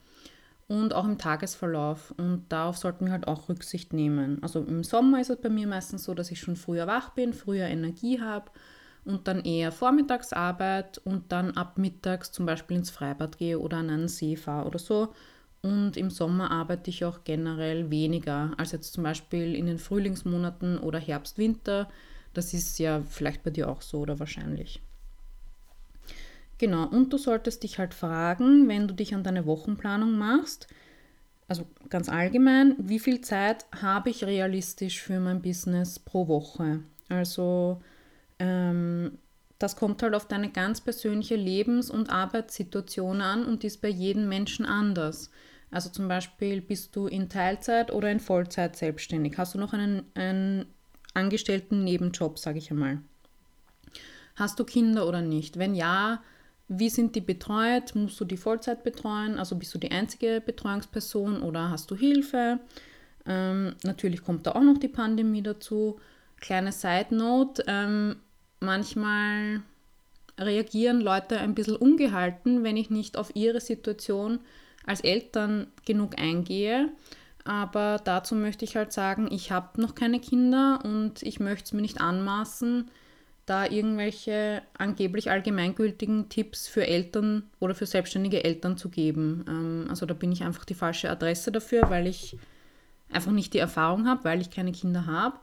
und 0.67 0.93
auch 0.93 1.05
im 1.05 1.17
Tagesverlauf. 1.17 2.13
Und 2.17 2.46
darauf 2.50 2.77
sollten 2.77 3.05
wir 3.05 3.12
halt 3.12 3.27
auch 3.27 3.50
Rücksicht 3.50 3.93
nehmen. 3.93 4.41
Also 4.41 4.62
im 4.63 4.84
Sommer 4.84 5.22
ist 5.22 5.29
es 5.29 5.41
bei 5.41 5.50
mir 5.50 5.67
meistens 5.67 6.03
so, 6.03 6.13
dass 6.13 6.31
ich 6.31 6.39
schon 6.39 6.55
früher 6.55 6.88
wach 6.88 7.10
bin, 7.12 7.34
früher 7.34 7.65
Energie 7.65 8.22
habe 8.22 8.51
und 9.05 9.27
dann 9.27 9.43
eher 9.43 9.72
Vormittagsarbeit 9.72 11.00
und 11.00 11.31
dann 11.31 11.51
ab 11.51 11.77
mittags 11.77 12.31
zum 12.31 12.46
Beispiel 12.46 12.77
ins 12.77 12.89
Freibad 12.89 13.38
gehe 13.38 13.60
oder 13.60 13.77
an 13.77 13.89
einen 13.89 14.08
See 14.08 14.36
fahre 14.36 14.67
oder 14.67 14.79
so. 14.79 15.13
Und 15.62 15.96
im 15.98 16.10
Sommer 16.10 16.51
arbeite 16.51 16.89
ich 16.89 17.05
auch 17.05 17.24
generell 17.24 17.91
weniger 17.91 18.51
als 18.58 18.72
jetzt 18.72 18.93
zum 18.93 19.03
Beispiel 19.03 19.55
in 19.55 19.67
den 19.67 19.77
Frühlingsmonaten 19.77 20.79
oder 20.79 21.00
Herbst, 21.00 21.38
Winter. 21.38 21.88
Das 22.34 22.53
ist 22.53 22.79
ja 22.79 23.01
vielleicht 23.01 23.43
bei 23.43 23.51
dir 23.51 23.70
auch 23.70 23.81
so 23.81 24.00
oder 24.00 24.20
wahrscheinlich. 24.20 24.81
Genau, 26.58 26.88
und 26.88 27.12
du 27.12 27.17
solltest 27.17 27.63
dich 27.63 27.79
halt 27.79 27.93
fragen, 27.93 28.67
wenn 28.67 28.88
du 28.88 28.93
dich 28.93 29.15
an 29.15 29.24
deine 29.24 29.46
Wochenplanung 29.46 30.17
machst, 30.17 30.67
also 31.48 31.65
ganz 31.89 32.08
allgemein, 32.08 32.75
wie 32.77 33.00
viel 33.00 33.20
Zeit 33.20 33.65
habe 33.81 34.10
ich 34.10 34.24
realistisch 34.24 35.01
für 35.01 35.20
mein 35.20 35.41
Business 35.41 36.00
pro 36.00 36.29
Woche? 36.29 36.79
Also 37.10 37.81
ähm, 38.42 39.20
das 39.60 39.76
kommt 39.76 40.02
halt 40.02 40.16
auf 40.16 40.28
deine 40.28 40.50
ganz 40.50 40.82
persönliche 40.82 41.36
Lebens- 41.36 41.92
und 41.92 42.10
Arbeitssituation 42.10 43.22
an 43.22 43.46
und 43.46 43.64
ist 43.64 43.82
bei 43.82 43.90
jedem 43.90 44.28
Menschen 44.28 44.66
anders. 44.66 45.30
Also 45.70 45.90
zum 45.90 46.08
Beispiel 46.08 46.62
bist 46.62 46.96
du 46.96 47.06
in 47.06 47.30
Teilzeit 47.30 47.94
oder 47.94 48.12
in 48.12 48.20
Vollzeit 48.20 48.76
selbstständig. 48.76 49.38
Hast 49.38 49.54
du 49.54 49.60
noch 49.60 49.74
einen, 49.74 50.04
einen 50.16 50.66
angestellten 51.14 51.84
Nebenjob, 51.84 52.40
sage 52.40 52.58
ich 52.58 52.72
einmal. 52.72 53.02
Hast 54.36 54.60
du 54.60 54.64
Kinder 54.64 55.08
oder 55.08 55.22
nicht? 55.22 55.60
Wenn 55.60 55.76
ja, 55.76 56.24
wie 56.68 56.90
sind 56.90 57.16
die 57.16 57.22
betreut? 57.22 57.94
Musst 57.94 58.20
du 58.20 58.26
die 58.26 58.38
Vollzeit 58.38 58.84
betreuen? 58.84 59.38
Also 59.38 59.56
bist 59.56 59.74
du 59.76 59.78
die 59.78 59.92
einzige 59.92 60.42
Betreuungsperson 60.42 61.44
oder 61.44 61.70
hast 61.70 61.92
du 61.92 61.96
Hilfe? 61.96 62.60
Ähm, 63.28 63.76
natürlich 63.84 64.24
kommt 64.24 64.48
da 64.48 64.54
auch 64.54 64.64
noch 64.64 64.80
die 64.80 64.88
Pandemie 64.88 65.44
dazu. 65.44 66.00
Kleine 66.38 66.72
Side 66.72 67.14
Note, 67.16 67.64
ähm, 67.68 68.16
manchmal 68.62 69.62
reagieren 70.39 71.01
Leute 71.01 71.39
ein 71.39 71.53
bisschen 71.53 71.75
ungehalten, 71.75 72.63
wenn 72.63 72.77
ich 72.77 72.89
nicht 72.89 73.18
auf 73.18 73.36
ihre 73.36 73.60
Situation 73.60 74.39
als 74.86 75.01
Eltern 75.01 75.68
genug 75.86 76.20
eingehe. 76.20 76.89
Aber 77.44 78.00
dazu 78.03 78.36
möchte 78.36 78.65
ich 78.65 78.75
halt 78.75 78.94
sagen, 78.94 79.27
ich 79.32 79.51
habe 79.51 79.82
noch 79.82 79.96
keine 79.96 80.20
Kinder 80.20 80.80
und 80.84 81.24
ich 81.24 81.39
möchte 81.39 81.65
es 81.65 81.74
mir 81.74 81.82
nicht 81.82 82.00
anmaßen, 82.00 82.89
da 83.48 83.65
irgendwelche 83.65 84.62
angeblich 84.77 85.32
allgemeingültigen 85.32 86.30
Tipps 86.30 86.68
für 86.68 86.86
Eltern 86.86 87.50
oder 87.60 87.74
für 87.74 87.88
selbstständige 87.88 88.44
Eltern 88.44 88.77
zu 88.77 88.89
geben. 88.89 89.44
Ähm, 89.48 89.86
also 89.89 90.06
da 90.06 90.13
bin 90.13 90.32
ich 90.32 90.44
einfach 90.44 90.65
die 90.65 90.75
falsche 90.75 91.10
Adresse 91.10 91.51
dafür, 91.51 91.89
weil 91.89 92.08
ich 92.08 92.38
einfach 93.12 93.32
nicht 93.32 93.53
die 93.53 93.60
Erfahrung 93.60 94.08
habe, 94.08 94.24
weil 94.24 94.41
ich 94.41 94.51
keine 94.51 94.72
Kinder 94.72 95.08
habe. 95.08 95.38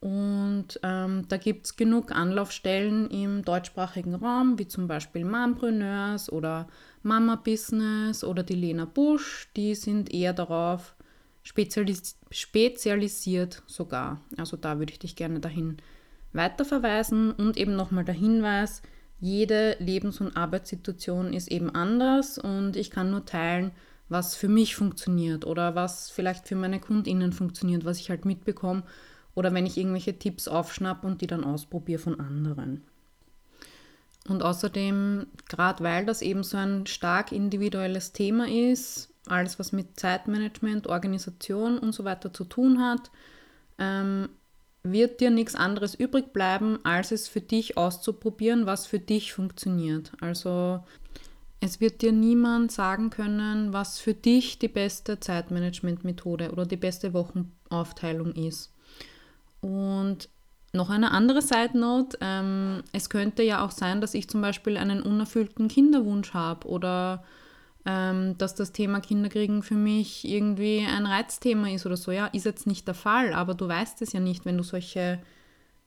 Und 0.00 0.80
ähm, 0.82 1.26
da 1.28 1.36
gibt 1.36 1.66
es 1.66 1.76
genug 1.76 2.10
Anlaufstellen 2.10 3.10
im 3.10 3.44
deutschsprachigen 3.44 4.14
Raum, 4.14 4.58
wie 4.58 4.66
zum 4.66 4.88
Beispiel 4.88 5.26
Mompreneurs 5.26 6.32
oder 6.32 6.68
Mama 7.02 7.36
Business 7.36 8.24
oder 8.24 8.42
die 8.42 8.54
Lena 8.54 8.86
Busch. 8.86 9.50
Die 9.56 9.74
sind 9.74 10.12
eher 10.12 10.32
darauf 10.32 10.94
spezialis 11.42 12.18
spezialisiert 12.30 13.62
sogar. 13.66 14.20
Also 14.38 14.56
da 14.56 14.78
würde 14.78 14.92
ich 14.92 14.98
dich 14.98 15.16
gerne 15.16 15.38
dahin 15.40 15.76
weiterverweisen 16.32 17.32
und 17.32 17.58
eben 17.58 17.76
nochmal 17.76 18.04
der 18.04 18.14
Hinweis, 18.14 18.82
jede 19.18 19.76
Lebens- 19.80 20.20
und 20.20 20.36
Arbeitssituation 20.36 21.34
ist 21.34 21.48
eben 21.48 21.74
anders 21.74 22.38
und 22.38 22.76
ich 22.76 22.90
kann 22.90 23.10
nur 23.10 23.26
teilen, 23.26 23.72
was 24.08 24.34
für 24.34 24.48
mich 24.48 24.76
funktioniert 24.76 25.44
oder 25.44 25.74
was 25.74 26.10
vielleicht 26.10 26.48
für 26.48 26.56
meine 26.56 26.80
KundInnen 26.80 27.32
funktioniert, 27.32 27.84
was 27.84 28.00
ich 28.00 28.08
halt 28.08 28.24
mitbekomme 28.24 28.82
oder 29.34 29.52
wenn 29.54 29.66
ich 29.66 29.76
irgendwelche 29.76 30.18
Tipps 30.18 30.48
aufschnappe 30.48 31.06
und 31.06 31.20
die 31.20 31.26
dann 31.26 31.44
ausprobiere 31.44 32.00
von 32.00 32.20
anderen. 32.20 32.82
Und 34.28 34.42
außerdem, 34.42 35.26
gerade 35.48 35.82
weil 35.82 36.06
das 36.06 36.22
eben 36.22 36.42
so 36.44 36.56
ein 36.56 36.86
stark 36.86 37.32
individuelles 37.32 38.12
Thema 38.12 38.48
ist, 38.48 39.08
alles 39.26 39.58
was 39.58 39.72
mit 39.72 39.98
Zeitmanagement, 39.98 40.86
Organisation 40.86 41.78
und 41.78 41.92
so 41.92 42.04
weiter 42.04 42.32
zu 42.32 42.44
tun 42.44 42.80
hat, 42.80 43.10
ähm, 43.78 44.28
wird 44.82 45.20
dir 45.20 45.30
nichts 45.30 45.54
anderes 45.54 45.94
übrig 45.94 46.32
bleiben, 46.32 46.78
als 46.84 47.12
es 47.12 47.28
für 47.28 47.40
dich 47.40 47.76
auszuprobieren, 47.76 48.66
was 48.66 48.86
für 48.86 48.98
dich 48.98 49.32
funktioniert. 49.32 50.12
Also 50.20 50.82
es 51.60 51.80
wird 51.80 52.00
dir 52.00 52.12
niemand 52.12 52.72
sagen 52.72 53.10
können, 53.10 53.74
was 53.74 53.98
für 53.98 54.14
dich 54.14 54.58
die 54.58 54.68
beste 54.68 55.20
Zeitmanagement-Methode 55.20 56.52
oder 56.52 56.64
die 56.64 56.78
beste 56.78 57.12
Wochenaufteilung 57.12 58.32
ist. 58.32 58.72
Und 59.60 60.28
noch 60.72 60.90
eine 60.90 61.10
andere 61.10 61.42
Side 61.42 61.78
Note, 61.78 62.18
ähm, 62.20 62.82
es 62.92 63.10
könnte 63.10 63.42
ja 63.42 63.64
auch 63.64 63.70
sein, 63.70 64.00
dass 64.00 64.14
ich 64.14 64.28
zum 64.28 64.40
Beispiel 64.40 64.76
einen 64.76 65.02
unerfüllten 65.02 65.68
Kinderwunsch 65.68 66.32
habe 66.32 66.68
oder 66.68 67.24
ähm, 67.84 68.36
dass 68.38 68.54
das 68.54 68.72
Thema 68.72 69.00
Kinderkriegen 69.00 69.62
für 69.62 69.74
mich 69.74 70.26
irgendwie 70.26 70.86
ein 70.86 71.06
Reizthema 71.06 71.70
ist 71.70 71.86
oder 71.86 71.96
so. 71.96 72.12
Ja, 72.12 72.26
ist 72.26 72.44
jetzt 72.44 72.66
nicht 72.66 72.86
der 72.86 72.94
Fall, 72.94 73.32
aber 73.32 73.54
du 73.54 73.66
weißt 73.66 74.00
es 74.02 74.12
ja 74.12 74.20
nicht, 74.20 74.44
wenn 74.44 74.58
du 74.58 74.62
solche 74.62 75.20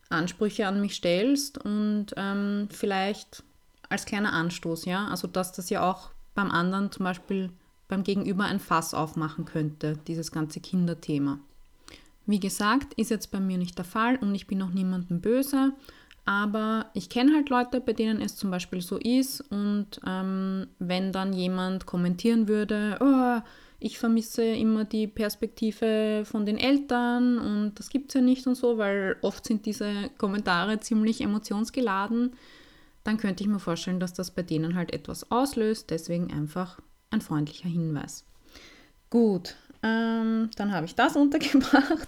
Ansprüche 0.10 0.68
an 0.68 0.82
mich 0.82 0.96
stellst 0.96 1.58
und 1.58 2.08
ähm, 2.18 2.68
vielleicht 2.72 3.44
als 3.90 4.06
kleiner 4.06 4.34
Anstoß, 4.34 4.86
ja, 4.86 5.08
also 5.08 5.28
dass 5.28 5.52
das 5.54 5.70
ja 5.70 5.90
auch 5.90 6.12
beim 6.36 6.52
anderen 6.52 6.92
zum 6.92 7.04
Beispiel 7.04 7.52
beim 7.88 8.04
Gegenüber 8.04 8.46
ein 8.46 8.60
Fass 8.60 8.94
aufmachen 8.94 9.46
könnte, 9.46 9.98
dieses 10.08 10.32
ganze 10.32 10.60
Kinderthema. 10.60 11.40
Wie 12.26 12.40
gesagt, 12.40 12.94
ist 12.94 13.12
jetzt 13.12 13.32
bei 13.32 13.40
mir 13.40 13.58
nicht 13.58 13.78
der 13.78 13.86
Fall 13.86 14.18
und 14.18 14.34
ich 14.34 14.48
bin 14.48 14.62
auch 14.62 14.70
niemandem 14.70 15.20
böse, 15.20 15.74
aber 16.26 16.90
ich 16.94 17.10
kenne 17.10 17.34
halt 17.36 17.50
Leute, 17.50 17.82
bei 17.82 17.92
denen 17.92 18.22
es 18.22 18.38
zum 18.38 18.50
Beispiel 18.50 18.82
so 18.82 18.98
ist 18.98 19.42
und 19.52 20.00
ähm, 20.08 20.68
wenn 20.80 21.12
dann 21.12 21.34
jemand 21.34 21.86
kommentieren 21.86 22.48
würde, 22.48 22.98
oh, 23.02 23.42
ich 23.80 24.00
vermisse 24.00 24.46
immer 24.46 24.86
die 24.86 25.08
Perspektive 25.08 26.24
von 26.24 26.46
den 26.46 26.58
Eltern 26.58 27.38
und 27.38 27.74
das 27.78 27.90
gibt 27.90 28.12
es 28.12 28.14
ja 28.14 28.22
nicht 28.22 28.48
und 28.48 28.56
so, 28.56 28.78
weil 28.78 29.18
oft 29.22 29.46
sind 29.46 29.66
diese 29.66 30.10
Kommentare 30.18 30.80
ziemlich 30.80 31.20
emotionsgeladen, 31.20 32.32
dann 33.04 33.18
könnte 33.18 33.44
ich 33.44 33.50
mir 33.50 33.60
vorstellen, 33.60 34.00
dass 34.00 34.14
das 34.14 34.32
bei 34.32 34.44
denen 34.44 34.76
halt 34.76 34.94
etwas 34.94 35.30
auslöst, 35.30 35.90
deswegen 35.90 36.32
einfach 36.32 36.80
ein 37.10 37.20
freundlicher 37.20 37.68
Hinweis. 37.68 38.24
Gut, 39.10 39.58
ähm, 39.84 40.50
dann 40.56 40.72
habe 40.72 40.86
ich 40.86 40.96
das 40.96 41.16
untergebracht. 41.16 42.08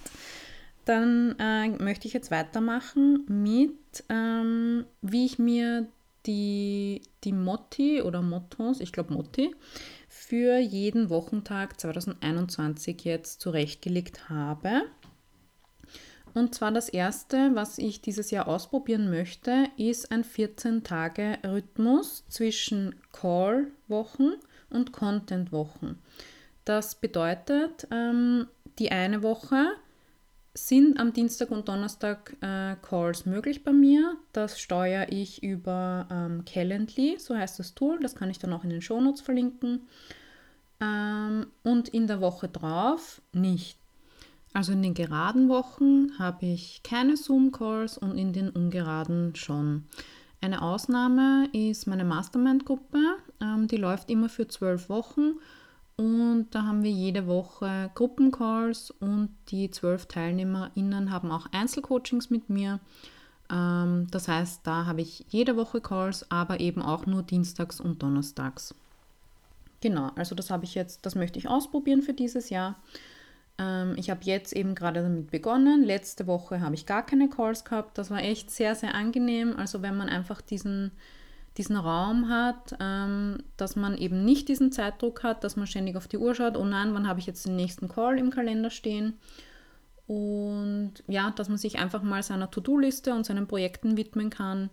Dann 0.86 1.36
äh, 1.40 1.70
möchte 1.70 2.08
ich 2.08 2.14
jetzt 2.14 2.32
weitermachen 2.32 3.26
mit, 3.28 4.04
ähm, 4.10 4.86
wie 5.02 5.26
ich 5.26 5.40
mir 5.40 5.88
die, 6.26 7.02
die 7.24 7.34
Motti 7.34 8.02
oder 8.02 8.22
Mottos, 8.22 8.80
ich 8.80 8.92
glaube 8.92 9.14
Motti, 9.14 9.54
für 10.08 10.58
jeden 10.58 11.10
Wochentag 11.10 11.80
2021 11.80 13.04
jetzt 13.04 13.42
zurechtgelegt 13.42 14.30
habe. 14.30 14.84
Und 16.34 16.54
zwar 16.54 16.72
das 16.72 16.90
erste, 16.90 17.56
was 17.56 17.78
ich 17.78 18.02
dieses 18.02 18.30
Jahr 18.30 18.48
ausprobieren 18.48 19.10
möchte, 19.10 19.68
ist 19.78 20.12
ein 20.12 20.24
14-Tage-Rhythmus 20.24 22.26
zwischen 22.28 22.96
Call-Wochen 23.14 24.34
und 24.70 24.92
Content-Wochen. 24.92 25.98
Das 26.66 26.96
bedeutet, 26.96 27.88
ähm, 27.92 28.48
die 28.80 28.92
eine 28.92 29.24
Woche 29.24 29.68
sind 30.56 31.00
am 31.00 31.14
Dienstag 31.14 31.52
und 31.52 31.68
Donnerstag 31.68 32.36
äh, 32.42 32.76
Calls 32.82 33.26
möglich 33.26 33.64
bei 33.64 33.72
mir. 33.72 34.18
Das 34.34 34.60
steuere 34.60 35.12
ich 35.12 35.44
über 35.44 36.08
ähm, 36.10 36.44
Calendly, 36.46 37.18
so 37.20 37.36
heißt 37.36 37.60
das 37.60 37.76
Tool. 37.76 38.00
Das 38.02 38.16
kann 38.16 38.30
ich 38.30 38.40
dann 38.40 38.54
auch 38.54 38.64
in 38.64 38.70
den 38.70 38.82
Shownotes 38.82 39.22
verlinken. 39.22 39.82
Ähm, 40.80 41.48
und 41.64 41.90
in 41.90 42.08
der 42.08 42.22
Woche 42.22 42.48
drauf 42.48 43.22
nicht. 43.32 43.78
Also 44.54 44.72
in 44.72 44.82
den 44.82 44.94
geraden 44.94 45.50
Wochen 45.50 46.18
habe 46.18 46.46
ich 46.46 46.82
keine 46.84 47.18
Zoom-Calls 47.18 47.98
und 47.98 48.18
in 48.18 48.32
den 48.32 48.50
ungeraden 48.50 49.36
schon. 49.36 49.84
Eine 50.42 50.62
Ausnahme 50.62 51.50
ist 51.52 51.86
meine 51.86 52.06
Mastermind-Gruppe. 52.06 53.18
Ähm, 53.42 53.68
die 53.68 53.78
läuft 53.78 54.10
immer 54.10 54.30
für 54.30 54.48
zwölf 54.48 54.88
Wochen 54.88 55.36
und 55.98 56.48
da 56.52 56.64
haben 56.64 56.84
wir 56.84 56.92
jede 56.92 57.28
Woche 57.28 57.90
Gruppencalls 57.96 58.92
und 58.92 59.30
die 59.50 59.72
zwölf 59.72 60.06
TeilnehmerInnen 60.08 61.12
haben 61.12 61.32
auch 61.32 61.48
Einzelcoachings 61.52 62.30
mit 62.30 62.50
mir. 62.50 62.80
Ähm, 63.50 64.08
das 64.12 64.28
heißt, 64.28 64.62
da 64.66 64.86
habe 64.86 65.02
ich 65.02 65.26
jede 65.30 65.56
Woche 65.56 65.82
Calls, 65.82 66.30
aber 66.30 66.60
eben 66.60 66.82
auch 66.82 67.06
nur 67.06 67.24
dienstags 67.24 67.80
und 67.80 68.02
donnerstags. 68.04 68.76
Genau, 69.82 70.12
also 70.16 70.36
das 70.36 70.50
habe 70.50 70.66
ich 70.66 70.76
jetzt, 70.76 71.06
das 71.06 71.16
möchte 71.16 71.40
ich 71.40 71.48
ausprobieren 71.48 72.02
für 72.02 72.14
dieses 72.14 72.50
Jahr. 72.50 72.76
Ähm, 73.58 73.96
ich 73.98 74.10
habe 74.10 74.22
jetzt 74.24 74.54
eben 74.54 74.76
gerade 74.76 75.02
damit 75.02 75.32
begonnen. 75.32 75.84
Letzte 75.84 76.28
Woche 76.28 76.62
habe 76.62 76.76
ich 76.76 76.86
gar 76.86 77.06
keine 77.06 77.30
Calls 77.30 77.64
gehabt. 77.64 77.98
Das 77.98 78.10
war 78.10 78.22
echt 78.22 78.52
sehr, 78.52 78.76
sehr 78.76 78.96
angenehm. 78.96 79.56
Also 79.58 79.82
wenn 79.82 79.96
man 79.96 80.10
einfach 80.10 80.42
diesen, 80.42 80.92
diesen 81.58 81.78
Raum 81.78 82.30
hat, 82.30 82.76
ähm, 82.80 83.38
dass 83.58 83.76
man 83.76 83.98
eben 83.98 84.26
nicht 84.26 84.50
diesen 84.50 84.72
Zeitdruck 84.72 85.24
hat, 85.24 85.44
dass 85.44 85.56
man 85.56 85.68
ständig 85.68 85.96
auf 85.96 86.08
die 86.08 86.18
Uhr 86.18 86.36
schaut, 86.36 86.58
oh 86.58 86.66
nein, 86.66 86.94
wann 86.94 87.08
habe 87.08 87.20
ich 87.20 87.26
jetzt 87.26 87.46
den 87.46 87.56
nächsten 87.56 87.88
Call 87.88 88.20
im 88.20 88.30
Kalender 88.30 88.70
stehen. 88.70 89.14
Und 90.08 90.94
ja, 91.08 91.32
dass 91.32 91.50
man 91.50 91.58
sich 91.58 91.80
einfach 91.80 92.04
mal 92.04 92.22
seiner 92.22 92.52
To-Do-Liste 92.52 93.14
und 93.14 93.26
seinen 93.26 93.48
Projekten 93.48 93.98
widmen 93.98 94.30
kann. 94.30 94.70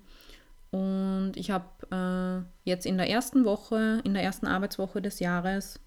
Und 0.70 1.32
ich 1.36 1.50
habe 1.50 1.66
äh, 1.90 2.68
jetzt 2.68 2.86
in 2.86 2.98
der 2.98 3.08
ersten 3.08 3.44
Woche, 3.44 4.00
in 4.04 4.14
der 4.14 4.22
ersten 4.22 4.46
Arbeitswoche 4.46 5.00
des 5.00 5.20
Jahres 5.20 5.80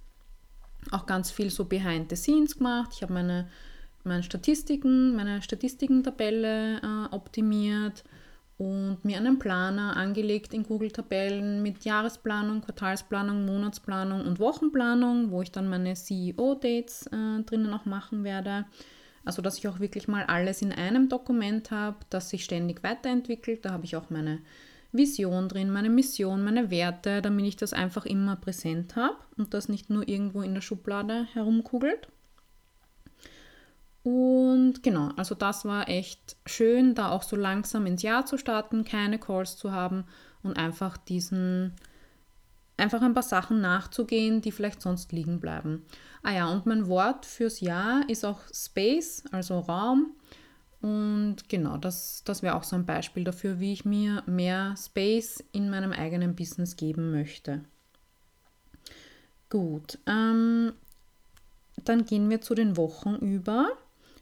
auch 0.91 1.05
ganz 1.05 1.31
viel 1.31 1.49
so 1.49 1.65
Behind 1.65 2.09
the 2.09 2.15
Scenes 2.15 2.57
gemacht. 2.57 2.91
Ich 2.93 3.01
habe 3.01 3.13
meine, 3.13 3.47
meine 4.03 4.23
Statistiken, 4.23 5.15
meine 5.15 5.41
Statistikentabelle 5.41 6.77
äh, 6.77 7.13
optimiert 7.13 8.03
und 8.57 9.03
mir 9.03 9.17
einen 9.17 9.37
Planer 9.37 9.97
angelegt 9.97 10.53
in 10.53 10.63
Google-Tabellen 10.63 11.61
mit 11.61 11.83
Jahresplanung, 11.83 12.61
Quartalsplanung, 12.61 13.45
Monatsplanung 13.45 14.25
und 14.25 14.39
Wochenplanung, 14.39 15.31
wo 15.31 15.41
ich 15.41 15.51
dann 15.51 15.67
meine 15.67 15.93
CEO-Dates 15.93 17.07
äh, 17.07 17.43
drinnen 17.43 17.73
auch 17.73 17.85
machen 17.85 18.23
werde. 18.23 18.65
Also 19.25 19.41
dass 19.41 19.57
ich 19.57 19.67
auch 19.67 19.79
wirklich 19.79 20.07
mal 20.07 20.23
alles 20.25 20.61
in 20.61 20.71
einem 20.71 21.09
Dokument 21.09 21.71
habe, 21.71 21.97
das 22.09 22.29
sich 22.29 22.45
ständig 22.45 22.83
weiterentwickelt. 22.83 23.65
Da 23.65 23.71
habe 23.71 23.85
ich 23.85 23.95
auch 23.95 24.09
meine 24.09 24.39
Vision 24.93 25.49
drin, 25.49 25.71
meine 25.71 25.89
Mission, 25.89 26.43
meine 26.43 26.69
Werte, 26.69 27.21
damit 27.21 27.45
ich 27.45 27.55
das 27.57 27.73
einfach 27.73 28.05
immer 28.05 28.37
präsent 28.37 28.95
habe 28.95 29.17
und 29.37 29.53
das 29.53 29.67
nicht 29.67 29.89
nur 29.89 30.07
irgendwo 30.07 30.41
in 30.41 30.53
der 30.53 30.61
Schublade 30.61 31.27
herumkugelt. 31.33 32.07
Und 34.05 34.83
genau, 34.83 35.09
also 35.15 35.33
das 35.33 35.65
war 35.65 35.89
echt 35.89 36.37
schön, 36.45 36.93
da 36.93 37.09
auch 37.09 37.23
so 37.23 37.35
langsam 37.35 37.87
ins 37.87 38.03
Jahr 38.03 38.23
zu 38.23 38.37
starten, 38.37 38.85
keine 38.85 39.17
Calls 39.17 39.57
zu 39.57 39.71
haben 39.71 40.03
und 40.43 40.57
einfach 40.57 40.95
diesen, 40.95 41.73
einfach 42.77 43.01
ein 43.01 43.15
paar 43.15 43.23
Sachen 43.23 43.61
nachzugehen, 43.61 44.41
die 44.41 44.51
vielleicht 44.51 44.83
sonst 44.83 45.11
liegen 45.11 45.39
bleiben. 45.39 45.87
Ah 46.21 46.33
ja, 46.33 46.47
und 46.47 46.67
mein 46.67 46.87
Wort 46.87 47.25
fürs 47.25 47.61
Jahr 47.61 48.07
ist 48.07 48.25
auch 48.25 48.41
Space, 48.53 49.23
also 49.31 49.57
Raum. 49.57 50.11
Und 50.83 51.49
genau, 51.49 51.77
das, 51.77 52.21
das 52.25 52.43
wäre 52.43 52.53
auch 52.53 52.63
so 52.63 52.75
ein 52.75 52.85
Beispiel 52.85 53.23
dafür, 53.23 53.59
wie 53.59 53.73
ich 53.73 53.85
mir 53.85 54.21
mehr 54.27 54.75
Space 54.77 55.43
in 55.51 55.71
meinem 55.71 55.91
eigenen 55.91 56.35
Business 56.35 56.75
geben 56.75 57.09
möchte. 57.09 57.65
Gut, 59.49 59.97
ähm, 60.05 60.73
dann 61.83 62.05
gehen 62.05 62.29
wir 62.29 62.41
zu 62.41 62.53
den 62.53 62.77
Wochen 62.77 63.15
über 63.15 63.69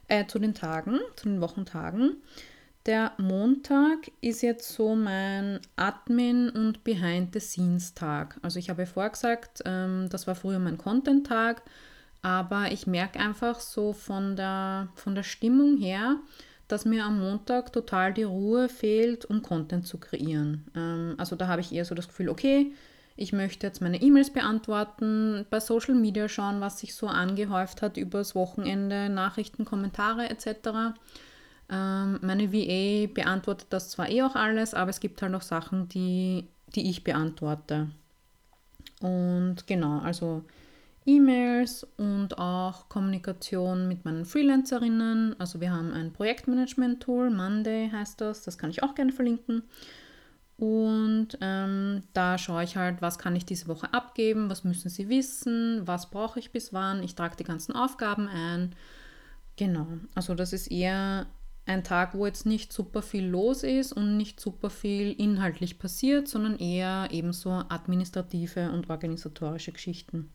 äh, 0.08 0.26
zu 0.26 0.38
den 0.38 0.54
Tagen, 0.54 1.00
zu 1.16 1.28
den 1.28 1.40
Wochentagen. 1.40 2.16
Der 2.86 3.12
Montag 3.16 4.10
ist 4.20 4.42
jetzt 4.42 4.70
so 4.74 4.94
mein 4.94 5.58
Admin- 5.76 6.50
und 6.50 6.84
Behind-the-Scenes-Tag. 6.84 8.38
Also 8.42 8.58
ich 8.58 8.68
habe 8.68 8.84
vorher 8.84 9.10
gesagt, 9.10 9.62
ähm, 9.64 10.08
das 10.10 10.26
war 10.26 10.34
früher 10.34 10.58
mein 10.58 10.76
Content-Tag, 10.76 11.62
aber 12.20 12.72
ich 12.72 12.86
merke 12.86 13.18
einfach 13.20 13.58
so 13.60 13.94
von 13.94 14.36
der, 14.36 14.88
von 14.96 15.14
der 15.14 15.22
Stimmung 15.22 15.78
her, 15.78 16.16
dass 16.68 16.84
mir 16.84 17.04
am 17.04 17.20
Montag 17.20 17.72
total 17.72 18.12
die 18.12 18.22
Ruhe 18.22 18.68
fehlt, 18.68 19.24
um 19.24 19.40
Content 19.40 19.86
zu 19.86 19.98
kreieren. 19.98 20.66
Ähm, 20.76 21.14
also 21.16 21.36
da 21.36 21.48
habe 21.48 21.62
ich 21.62 21.72
eher 21.72 21.86
so 21.86 21.94
das 21.94 22.08
Gefühl, 22.08 22.28
okay, 22.28 22.72
ich 23.16 23.32
möchte 23.32 23.66
jetzt 23.66 23.80
meine 23.80 24.02
E-Mails 24.02 24.32
beantworten, 24.32 25.46
bei 25.50 25.60
Social 25.60 25.94
Media 25.94 26.28
schauen, 26.28 26.60
was 26.60 26.80
sich 26.80 26.94
so 26.94 27.06
angehäuft 27.06 27.80
hat 27.80 27.96
übers 27.96 28.34
Wochenende, 28.34 29.08
Nachrichten, 29.08 29.64
Kommentare 29.64 30.28
etc. 30.30 30.96
Ähm, 31.70 32.18
meine 32.22 32.52
VA 32.52 33.06
beantwortet 33.12 33.68
das 33.70 33.90
zwar 33.90 34.08
eh 34.08 34.22
auch 34.22 34.34
alles, 34.34 34.74
aber 34.74 34.90
es 34.90 35.00
gibt 35.00 35.22
halt 35.22 35.32
noch 35.32 35.42
Sachen, 35.42 35.88
die, 35.88 36.48
die 36.74 36.90
ich 36.90 37.04
beantworte. 37.04 37.88
Und 39.00 39.66
genau, 39.66 40.00
also 40.00 40.42
E-Mails 41.06 41.86
und 41.96 42.38
auch 42.38 42.88
Kommunikation 42.88 43.86
mit 43.86 44.04
meinen 44.04 44.24
Freelancerinnen. 44.24 45.38
Also 45.38 45.60
wir 45.60 45.70
haben 45.70 45.92
ein 45.92 46.12
Projektmanagement-Tool, 46.12 47.30
Monday 47.30 47.90
heißt 47.90 48.20
das, 48.20 48.42
das 48.42 48.58
kann 48.58 48.70
ich 48.70 48.82
auch 48.82 48.94
gerne 48.94 49.12
verlinken. 49.12 49.62
Und 50.56 51.36
ähm, 51.40 52.02
da 52.12 52.38
schaue 52.38 52.62
ich 52.62 52.76
halt, 52.76 53.02
was 53.02 53.18
kann 53.18 53.34
ich 53.34 53.44
diese 53.44 53.66
Woche 53.66 53.92
abgeben, 53.92 54.48
was 54.48 54.62
müssen 54.62 54.88
sie 54.88 55.08
wissen, 55.08 55.82
was 55.84 56.10
brauche 56.10 56.38
ich 56.38 56.52
bis 56.52 56.72
wann. 56.72 57.02
Ich 57.02 57.16
trage 57.16 57.36
die 57.36 57.44
ganzen 57.44 57.74
Aufgaben 57.74 58.28
ein. 58.28 58.74
Genau, 59.56 59.86
also 60.14 60.34
das 60.34 60.52
ist 60.52 60.68
eher 60.68 61.26
ein 61.66 61.82
Tag, 61.82 62.14
wo 62.14 62.26
jetzt 62.26 62.46
nicht 62.46 62.72
super 62.72 63.02
viel 63.02 63.26
los 63.26 63.62
ist 63.62 63.92
und 63.92 64.16
nicht 64.16 64.38
super 64.38 64.70
viel 64.70 65.12
inhaltlich 65.12 65.78
passiert, 65.78 66.28
sondern 66.28 66.58
eher 66.58 67.08
ebenso 67.10 67.50
administrative 67.50 68.70
und 68.70 68.90
organisatorische 68.90 69.72
Geschichten. 69.72 70.30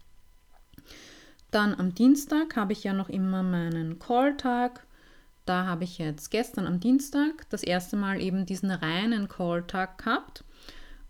Dann 1.51 1.75
am 1.75 1.93
Dienstag 1.93 2.55
habe 2.55 2.73
ich 2.73 2.83
ja 2.83 2.93
noch 2.93 3.09
immer 3.09 3.43
meinen 3.43 3.99
Call-Tag 3.99 4.85
da 5.49 5.65
habe 5.65 5.83
ich 5.83 5.97
jetzt 5.97 6.29
gestern 6.29 6.67
am 6.67 6.79
Dienstag 6.79 7.49
das 7.49 7.63
erste 7.63 7.95
Mal 7.95 8.21
eben 8.21 8.45
diesen 8.45 8.69
reinen 8.69 9.27
Call-Tag 9.27 9.97
gehabt. 9.97 10.43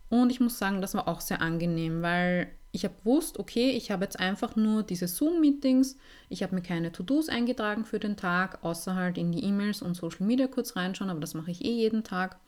Und 0.07 0.31
ich 0.31 0.39
muss 0.39 0.57
sagen, 0.57 0.81
das 0.81 0.93
war 0.93 1.09
auch 1.09 1.19
sehr 1.19 1.41
angenehm, 1.41 2.01
weil 2.01 2.49
ich 2.71 2.85
habe 2.85 2.95
gewusst, 3.03 3.37
okay, 3.37 3.71
ich 3.71 3.91
habe 3.91 4.05
jetzt 4.05 4.19
einfach 4.19 4.55
nur 4.55 4.83
diese 4.83 5.09
Zoom-Meetings, 5.09 5.97
ich 6.29 6.41
habe 6.41 6.55
mir 6.55 6.61
keine 6.61 6.91
To-Dos 6.93 7.27
eingetragen 7.27 7.83
für 7.83 7.99
den 7.99 8.15
Tag, 8.15 8.63
außer 8.63 8.95
halt 8.95 9.17
in 9.17 9.31
die 9.33 9.43
E-Mails 9.43 9.81
und 9.81 9.95
Social 9.95 10.25
Media 10.25 10.47
kurz 10.47 10.75
reinschauen, 10.75 11.09
aber 11.09 11.19
das 11.19 11.33
mache 11.33 11.51
ich 11.51 11.65
eh 11.65 11.73
jeden 11.73 12.05
Tag. 12.05 12.39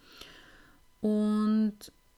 Und 1.01 1.75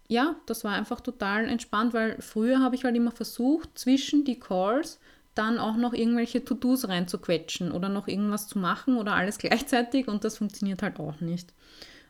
ja, 0.08 0.36
das 0.46 0.64
war 0.64 0.74
einfach 0.74 1.02
total 1.02 1.48
entspannt, 1.48 1.94
weil 1.94 2.22
früher 2.22 2.60
habe 2.60 2.76
ich 2.76 2.84
halt 2.84 2.96
immer 2.96 3.12
versucht, 3.12 3.78
zwischen 3.80 4.24
die 4.24 4.40
Calls 4.40 5.00
dann 5.36 5.58
auch 5.58 5.76
noch 5.76 5.94
irgendwelche 5.94 6.44
To-Dos 6.44 6.88
reinzuquetschen 6.88 7.72
oder 7.72 7.90
noch 7.90 8.08
irgendwas 8.08 8.48
zu 8.48 8.60
machen 8.60 8.98
oder 8.98 9.14
alles 9.14 9.38
gleichzeitig 9.40 10.08
und 10.08 10.24
das 10.24 10.38
funktioniert 10.38 10.82
halt 10.82 11.00
auch 11.00 11.20
nicht. 11.22 11.54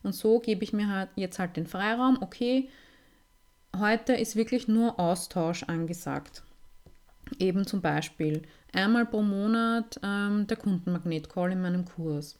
Und 0.03 0.13
so 0.13 0.39
gebe 0.39 0.63
ich 0.63 0.73
mir 0.73 0.89
halt 0.89 1.09
jetzt 1.15 1.39
halt 1.39 1.55
den 1.55 1.65
Freiraum, 1.65 2.17
okay, 2.21 2.69
heute 3.77 4.13
ist 4.13 4.35
wirklich 4.35 4.67
nur 4.67 4.99
Austausch 4.99 5.63
angesagt. 5.63 6.43
Eben 7.39 7.65
zum 7.65 7.81
Beispiel 7.81 8.43
einmal 8.73 9.05
pro 9.05 9.21
Monat 9.21 9.99
ähm, 10.03 10.45
der 10.47 10.57
Kundenmagnet-Call 10.57 11.53
in 11.53 11.61
meinem 11.61 11.85
Kurs. 11.85 12.37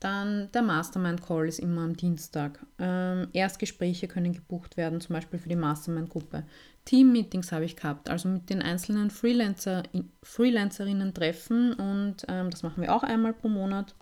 Dann 0.00 0.52
der 0.52 0.62
Mastermind-Call 0.62 1.48
ist 1.48 1.58
immer 1.58 1.82
am 1.82 1.96
Dienstag. 1.96 2.64
Ähm, 2.78 3.28
Erstgespräche 3.32 4.06
können 4.06 4.32
gebucht 4.32 4.76
werden, 4.76 5.00
zum 5.00 5.14
Beispiel 5.14 5.40
für 5.40 5.48
die 5.48 5.56
Mastermind-Gruppe. 5.56 6.44
Team-Meetings 6.88 7.52
habe 7.52 7.66
ich 7.66 7.76
gehabt, 7.76 8.08
also 8.08 8.30
mit 8.30 8.48
den 8.48 8.62
einzelnen 8.62 9.10
Freelancer, 9.10 9.82
Freelancerinnen 10.22 11.12
treffen 11.12 11.74
und 11.74 12.24
ähm, 12.28 12.48
das 12.48 12.62
machen 12.62 12.82
wir 12.82 12.94
auch 12.94 13.02
einmal 13.02 13.34
pro 13.34 13.48
Monat. 13.48 13.94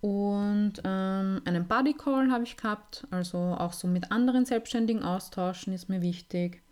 Und 0.00 0.80
ähm, 0.84 1.42
einen 1.44 1.68
Buddy 1.68 1.92
Call 1.92 2.30
habe 2.30 2.44
ich 2.44 2.56
gehabt, 2.56 3.06
also 3.10 3.36
auch 3.36 3.74
so 3.74 3.88
mit 3.88 4.10
anderen 4.10 4.46
Selbstständigen 4.46 5.02
austauschen 5.02 5.74
ist 5.74 5.90
mir 5.90 6.00
wichtig. 6.00 6.62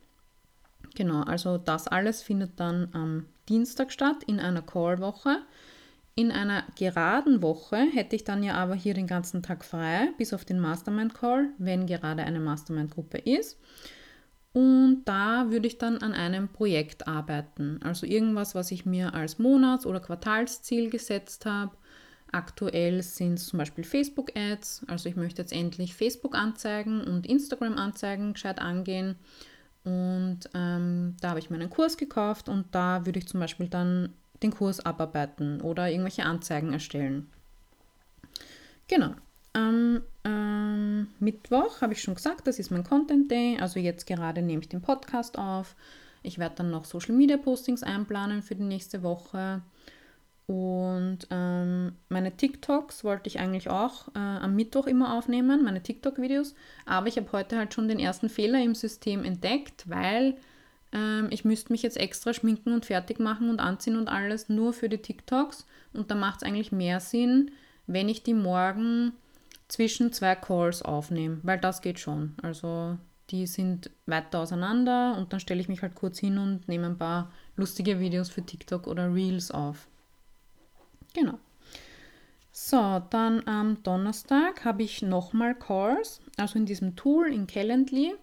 Genau, 0.94 1.22
also 1.24 1.58
das 1.58 1.86
alles 1.86 2.22
findet 2.22 2.58
dann 2.58 2.88
am 2.94 3.26
Dienstag 3.50 3.92
statt 3.92 4.24
in 4.26 4.40
einer 4.40 4.62
Call-Woche. 4.62 5.42
In 6.14 6.32
einer 6.32 6.64
geraden 6.78 7.42
Woche 7.42 7.76
hätte 7.76 8.16
ich 8.16 8.24
dann 8.24 8.42
ja 8.42 8.54
aber 8.54 8.74
hier 8.74 8.94
den 8.94 9.06
ganzen 9.06 9.42
Tag 9.42 9.66
frei, 9.66 10.08
bis 10.16 10.32
auf 10.32 10.46
den 10.46 10.60
Mastermind 10.60 11.12
Call, 11.12 11.50
wenn 11.58 11.86
gerade 11.86 12.22
eine 12.22 12.40
Mastermind-Gruppe 12.40 13.18
ist. 13.18 13.58
Und 14.52 15.02
da 15.04 15.50
würde 15.50 15.68
ich 15.68 15.78
dann 15.78 15.98
an 15.98 16.12
einem 16.12 16.48
Projekt 16.48 17.06
arbeiten. 17.06 17.80
Also 17.82 18.04
irgendwas, 18.04 18.54
was 18.54 18.72
ich 18.72 18.84
mir 18.84 19.14
als 19.14 19.38
Monats- 19.38 19.86
oder 19.86 20.00
Quartalsziel 20.00 20.90
gesetzt 20.90 21.46
habe. 21.46 21.76
Aktuell 22.32 23.02
sind 23.02 23.34
es 23.34 23.46
zum 23.46 23.58
Beispiel 23.58 23.84
Facebook-Ads. 23.84 24.86
Also 24.88 25.08
ich 25.08 25.16
möchte 25.16 25.42
jetzt 25.42 25.52
endlich 25.52 25.94
Facebook-Anzeigen 25.94 27.02
und 27.02 27.26
Instagram-Anzeigen 27.26 28.32
gescheit 28.32 28.60
angehen. 28.60 29.16
Und 29.84 30.40
ähm, 30.54 31.16
da 31.20 31.30
habe 31.30 31.38
ich 31.38 31.50
meinen 31.50 31.70
Kurs 31.70 31.96
gekauft 31.96 32.48
und 32.48 32.66
da 32.72 33.06
würde 33.06 33.18
ich 33.18 33.28
zum 33.28 33.40
Beispiel 33.40 33.68
dann 33.68 34.12
den 34.42 34.50
Kurs 34.50 34.84
abarbeiten 34.84 35.60
oder 35.60 35.88
irgendwelche 35.90 36.24
Anzeigen 36.24 36.72
erstellen. 36.72 37.30
Genau. 38.88 39.14
Am 39.52 40.02
ähm, 40.24 41.08
Mittwoch 41.18 41.80
habe 41.80 41.92
ich 41.92 42.02
schon 42.02 42.14
gesagt, 42.14 42.46
das 42.46 42.58
ist 42.58 42.70
mein 42.70 42.84
Content 42.84 43.30
Day. 43.30 43.58
Also 43.60 43.80
jetzt 43.80 44.06
gerade 44.06 44.42
nehme 44.42 44.62
ich 44.62 44.68
den 44.68 44.82
Podcast 44.82 45.38
auf. 45.38 45.76
Ich 46.22 46.38
werde 46.38 46.56
dann 46.56 46.70
noch 46.70 46.84
Social 46.84 47.14
Media 47.14 47.36
Postings 47.36 47.82
einplanen 47.82 48.42
für 48.42 48.54
die 48.54 48.64
nächste 48.64 49.02
Woche. 49.02 49.62
Und 50.46 51.28
ähm, 51.30 51.92
meine 52.08 52.36
TikToks 52.36 53.04
wollte 53.04 53.28
ich 53.28 53.38
eigentlich 53.38 53.70
auch 53.70 54.08
äh, 54.08 54.18
am 54.18 54.56
Mittwoch 54.56 54.88
immer 54.88 55.16
aufnehmen, 55.16 55.62
meine 55.62 55.82
TikTok-Videos. 55.82 56.56
Aber 56.86 57.06
ich 57.06 57.16
habe 57.16 57.30
heute 57.32 57.56
halt 57.56 57.72
schon 57.72 57.86
den 57.86 58.00
ersten 58.00 58.28
Fehler 58.28 58.60
im 58.60 58.74
System 58.74 59.24
entdeckt, 59.24 59.88
weil 59.88 60.36
ähm, 60.92 61.28
ich 61.30 61.44
müsste 61.44 61.72
mich 61.72 61.82
jetzt 61.82 61.96
extra 61.96 62.34
schminken 62.34 62.72
und 62.72 62.84
fertig 62.84 63.20
machen 63.20 63.48
und 63.48 63.60
anziehen 63.60 63.96
und 63.96 64.08
alles 64.08 64.48
nur 64.48 64.72
für 64.72 64.88
die 64.88 64.98
TikToks. 64.98 65.66
Und 65.92 66.10
da 66.10 66.16
macht 66.16 66.42
es 66.42 66.48
eigentlich 66.48 66.72
mehr 66.72 66.98
Sinn, 66.98 67.52
wenn 67.86 68.08
ich 68.08 68.24
die 68.24 68.34
morgen 68.34 69.12
zwischen 69.70 70.12
zwei 70.12 70.34
Calls 70.34 70.82
aufnehme, 70.82 71.38
weil 71.42 71.58
das 71.58 71.80
geht 71.80 71.98
schon. 71.98 72.34
Also 72.42 72.98
die 73.30 73.46
sind 73.46 73.90
weiter 74.06 74.40
auseinander 74.40 75.16
und 75.16 75.32
dann 75.32 75.40
stelle 75.40 75.60
ich 75.60 75.68
mich 75.68 75.82
halt 75.82 75.94
kurz 75.94 76.18
hin 76.18 76.38
und 76.38 76.68
nehme 76.68 76.86
ein 76.86 76.98
paar 76.98 77.30
lustige 77.56 78.00
Videos 78.00 78.28
für 78.28 78.44
TikTok 78.44 78.86
oder 78.86 79.14
Reels 79.14 79.50
auf. 79.50 79.86
Genau. 81.14 81.38
So, 82.52 83.00
dann 83.10 83.46
am 83.46 83.82
Donnerstag 83.84 84.64
habe 84.64 84.82
ich 84.82 85.02
nochmal 85.02 85.54
Calls, 85.54 86.20
also 86.36 86.58
in 86.58 86.66
diesem 86.66 86.96
Tool 86.96 87.32
in 87.32 87.46
Calendly. 87.46 88.14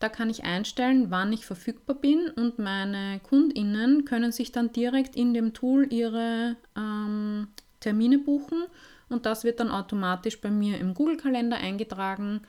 Da 0.00 0.08
kann 0.08 0.30
ich 0.30 0.44
einstellen, 0.44 1.10
wann 1.10 1.32
ich 1.32 1.46
verfügbar 1.46 1.94
bin 1.94 2.30
und 2.30 2.58
meine 2.58 3.20
KundInnen 3.20 4.06
können 4.06 4.32
sich 4.32 4.50
dann 4.50 4.72
direkt 4.72 5.14
in 5.14 5.34
dem 5.34 5.52
Tool 5.52 5.92
ihre 5.92 6.56
ähm, 6.76 7.48
Termine 7.80 8.18
buchen 8.18 8.64
und 9.10 9.26
das 9.26 9.44
wird 9.44 9.60
dann 9.60 9.70
automatisch 9.70 10.40
bei 10.40 10.50
mir 10.50 10.78
im 10.78 10.94
Google-Kalender 10.94 11.58
eingetragen 11.58 12.40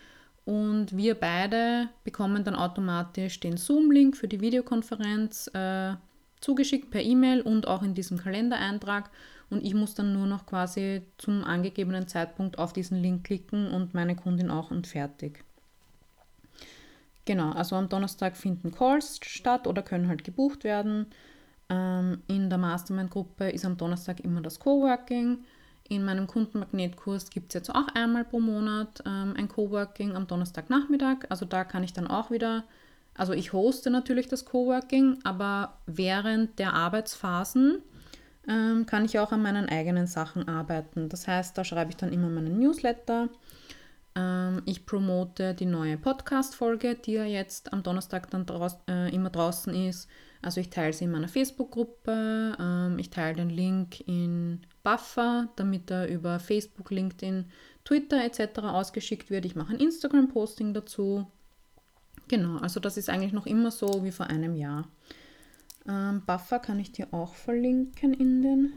und 0.46 0.96
wir 0.96 1.16
beide 1.16 1.90
bekommen 2.04 2.44
dann 2.44 2.56
automatisch 2.56 3.40
den 3.40 3.58
Zoom-Link 3.58 4.16
für 4.16 4.28
die 4.28 4.42
Videokonferenz 4.42 5.48
äh, 5.54 5.96
zugeschickt 6.40 6.90
per 6.90 7.02
E-Mail 7.02 7.42
und 7.42 7.68
auch 7.68 7.84
in 7.84 7.94
diesem 7.94 8.18
Kalendereintrag 8.18 9.10
und 9.50 9.64
ich 9.64 9.74
muss 9.74 9.94
dann 9.94 10.14
nur 10.14 10.28
noch 10.28 10.46
quasi 10.46 11.04
zum 11.18 11.44
angegebenen 11.44 12.08
Zeitpunkt 12.08 12.58
auf 12.58 12.74
diesen 12.74 13.02
Link 13.02 13.26
klicken 13.26 13.70
und 13.72 13.94
meine 13.94 14.16
Kundin 14.16 14.50
auch 14.50 14.72
und 14.72 14.88
fertig. 14.88 15.44
Genau, 17.26 17.52
also 17.52 17.76
am 17.76 17.90
Donnerstag 17.90 18.36
finden 18.36 18.72
Calls 18.72 19.20
statt 19.22 19.68
oder 19.68 19.84
können 19.84 20.08
halt 20.08 20.24
gebucht 20.24 20.64
werden. 20.64 21.06
Ähm, 21.70 22.22
in 22.28 22.50
der 22.50 22.58
Mastermind-Gruppe 22.58 23.50
ist 23.50 23.66
am 23.66 23.78
Donnerstag 23.78 24.22
immer 24.22 24.42
das 24.42 24.60
Coworking. 24.60 25.40
In 25.90 26.06
meinem 26.06 26.28
Kundenmagnetkurs 26.28 27.30
gibt 27.30 27.50
es 27.50 27.54
jetzt 27.56 27.70
auch 27.70 27.88
einmal 27.94 28.24
pro 28.24 28.40
Monat 28.40 29.04
ähm, 29.06 29.34
ein 29.38 29.50
Coworking 29.50 30.16
am 30.16 30.28
Donnerstagnachmittag. 30.28 31.26
Also 31.30 31.46
da 31.46 31.64
kann 31.64 31.84
ich 31.84 31.94
dann 31.94 32.08
auch 32.08 32.32
wieder, 32.32 32.64
also 33.16 33.34
ich 33.34 33.54
hoste 33.54 33.90
natürlich 33.90 34.28
das 34.28 34.46
Coworking, 34.46 35.20
aber 35.24 35.78
während 35.86 36.60
der 36.60 36.74
Arbeitsphasen 36.74 37.82
ähm, 38.48 38.86
kann 38.86 39.06
ich 39.06 39.20
auch 39.20 39.32
an 39.32 39.42
meinen 39.42 39.70
eigenen 39.70 40.08
Sachen 40.08 40.48
arbeiten. 40.48 41.10
Das 41.10 41.28
heißt, 41.28 41.58
da 41.58 41.64
schreibe 41.64 41.92
ich 41.92 41.98
dann 41.98 42.14
immer 42.14 42.30
meinen 42.30 42.60
Newsletter. 42.60 43.30
Ähm, 44.16 44.62
ich 44.66 44.86
promote 44.86 45.54
die 45.54 45.66
neue 45.66 45.98
Podcast-Folge, 45.98 46.96
die 46.96 47.14
ja 47.14 47.26
jetzt 47.26 47.72
am 47.72 47.84
Donnerstag 47.84 48.30
dann 48.30 48.46
draus, 48.46 48.78
äh, 48.90 49.14
immer 49.14 49.30
draußen 49.30 49.74
ist. 49.74 50.10
Also 50.42 50.60
ich 50.60 50.70
teile 50.70 50.94
sie 50.94 51.06
in 51.06 51.12
meiner 51.12 51.28
Facebook-Gruppe, 51.28 52.58
ähm, 52.60 53.00
ich 53.00 53.10
teile 53.10 53.36
den 53.36 53.50
Link 53.50 54.02
in 54.08 54.62
Buffer, 54.84 55.50
damit 55.56 55.92
er 55.92 56.08
über 56.08 56.40
Facebook, 56.40 56.92
LinkedIn, 56.92 57.46
Twitter 57.86 58.24
etc. 58.24 58.60
ausgeschickt 58.60 59.30
wird. 59.30 59.46
Ich 59.46 59.56
mache 59.56 59.74
ein 59.74 59.80
Instagram-Posting 59.80 60.74
dazu. 60.74 61.28
Genau, 62.28 62.58
also 62.58 62.80
das 62.80 62.98
ist 62.98 63.10
eigentlich 63.10 63.34
noch 63.34 63.46
immer 63.46 63.72
so 63.72 64.04
wie 64.04 64.12
vor 64.12 64.28
einem 64.28 64.56
Jahr. 64.56 64.88
Ähm, 65.88 66.24
Buffer 66.26 66.60
kann 66.60 66.80
ich 66.80 66.92
dir 66.92 67.08
auch 67.12 67.34
verlinken 67.34 68.14
in 68.14 68.42
den 68.42 68.74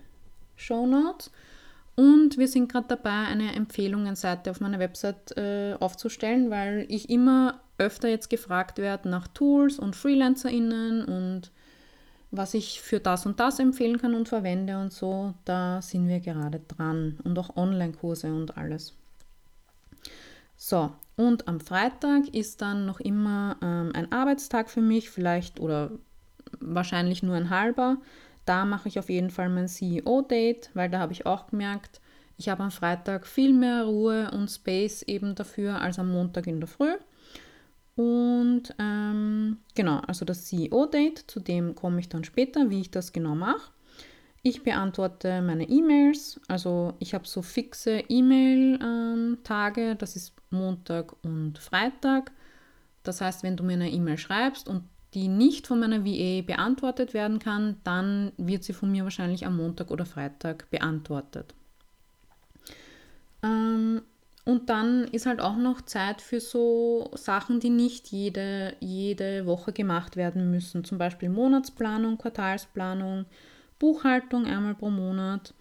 Show 0.56 0.86
Notes. 0.86 1.30
Und 1.96 2.38
wir 2.38 2.48
sind 2.48 2.70
gerade 2.72 2.88
dabei, 2.88 3.26
eine 3.28 3.54
Empfehlungenseite 3.54 4.50
auf 4.50 4.60
meiner 4.60 4.80
Website 4.80 5.36
äh, 5.36 5.76
aufzustellen, 5.78 6.50
weil 6.50 6.86
ich 6.88 7.08
immer 7.08 7.60
öfter 7.78 8.08
jetzt 8.08 8.30
gefragt 8.30 8.78
werde 8.78 9.08
nach 9.08 9.28
Tools 9.28 9.78
und 9.78 9.94
FreelancerInnen 9.94 11.04
und 11.04 11.52
was 12.36 12.54
ich 12.54 12.80
für 12.80 13.00
das 13.00 13.26
und 13.26 13.40
das 13.40 13.58
empfehlen 13.58 13.98
kann 13.98 14.14
und 14.14 14.28
verwende 14.28 14.78
und 14.78 14.92
so. 14.92 15.34
Da 15.44 15.80
sind 15.82 16.08
wir 16.08 16.20
gerade 16.20 16.60
dran 16.60 17.18
und 17.24 17.38
auch 17.38 17.56
Online-Kurse 17.56 18.32
und 18.32 18.56
alles. 18.56 18.94
So, 20.56 20.92
und 21.16 21.48
am 21.48 21.60
Freitag 21.60 22.28
ist 22.34 22.62
dann 22.62 22.86
noch 22.86 23.00
immer 23.00 23.56
ähm, 23.62 23.92
ein 23.94 24.12
Arbeitstag 24.12 24.70
für 24.70 24.80
mich, 24.80 25.10
vielleicht 25.10 25.60
oder 25.60 25.90
wahrscheinlich 26.60 27.22
nur 27.22 27.36
ein 27.36 27.50
halber. 27.50 27.98
Da 28.44 28.64
mache 28.64 28.88
ich 28.88 28.98
auf 28.98 29.08
jeden 29.08 29.30
Fall 29.30 29.48
mein 29.48 29.68
CEO-Date, 29.68 30.70
weil 30.74 30.90
da 30.90 30.98
habe 30.98 31.12
ich 31.12 31.26
auch 31.26 31.48
gemerkt, 31.48 32.00
ich 32.36 32.48
habe 32.48 32.64
am 32.64 32.70
Freitag 32.70 33.26
viel 33.26 33.52
mehr 33.52 33.84
Ruhe 33.84 34.30
und 34.32 34.50
Space 34.50 35.02
eben 35.02 35.34
dafür 35.34 35.80
als 35.80 35.98
am 35.98 36.10
Montag 36.10 36.46
in 36.46 36.60
der 36.60 36.68
Früh. 36.68 36.94
Und 37.96 38.74
ähm, 38.78 39.58
genau, 39.74 39.98
also 40.06 40.24
das 40.24 40.46
CEO-Date, 40.46 41.24
zu 41.28 41.40
dem 41.40 41.74
komme 41.74 42.00
ich 42.00 42.08
dann 42.08 42.24
später, 42.24 42.70
wie 42.70 42.80
ich 42.80 42.90
das 42.90 43.12
genau 43.12 43.34
mache. 43.34 43.70
Ich 44.42 44.62
beantworte 44.62 45.40
meine 45.40 45.68
E-Mails, 45.68 46.38
also 46.48 46.94
ich 46.98 47.14
habe 47.14 47.26
so 47.26 47.40
fixe 47.40 48.02
E-Mail-Tage, 48.08 49.80
ähm, 49.80 49.98
das 49.98 50.16
ist 50.16 50.34
Montag 50.50 51.14
und 51.24 51.58
Freitag. 51.58 52.32
Das 53.04 53.20
heißt, 53.20 53.42
wenn 53.42 53.56
du 53.56 53.64
mir 53.64 53.74
eine 53.74 53.90
E-Mail 53.90 54.18
schreibst 54.18 54.68
und 54.68 54.84
die 55.14 55.28
nicht 55.28 55.66
von 55.66 55.78
meiner 55.78 56.04
VA 56.04 56.42
beantwortet 56.42 57.14
werden 57.14 57.38
kann, 57.38 57.76
dann 57.84 58.32
wird 58.36 58.64
sie 58.64 58.72
von 58.72 58.90
mir 58.90 59.04
wahrscheinlich 59.04 59.46
am 59.46 59.56
Montag 59.56 59.90
oder 59.90 60.04
Freitag 60.04 60.68
beantwortet. 60.70 61.54
Ähm, 63.42 64.02
und 64.44 64.68
dann 64.68 65.04
ist 65.04 65.24
halt 65.24 65.40
auch 65.40 65.56
noch 65.56 65.80
Zeit 65.82 66.20
für 66.20 66.38
so 66.38 67.10
Sachen, 67.14 67.60
die 67.60 67.70
nicht 67.70 68.08
jede, 68.08 68.76
jede 68.80 69.46
Woche 69.46 69.72
gemacht 69.72 70.16
werden 70.16 70.50
müssen. 70.50 70.84
Zum 70.84 70.98
Beispiel 70.98 71.30
Monatsplanung, 71.30 72.18
Quartalsplanung, 72.18 73.24
Buchhaltung 73.78 74.44
einmal 74.44 74.74
pro 74.74 74.90
Monat. 74.90 75.54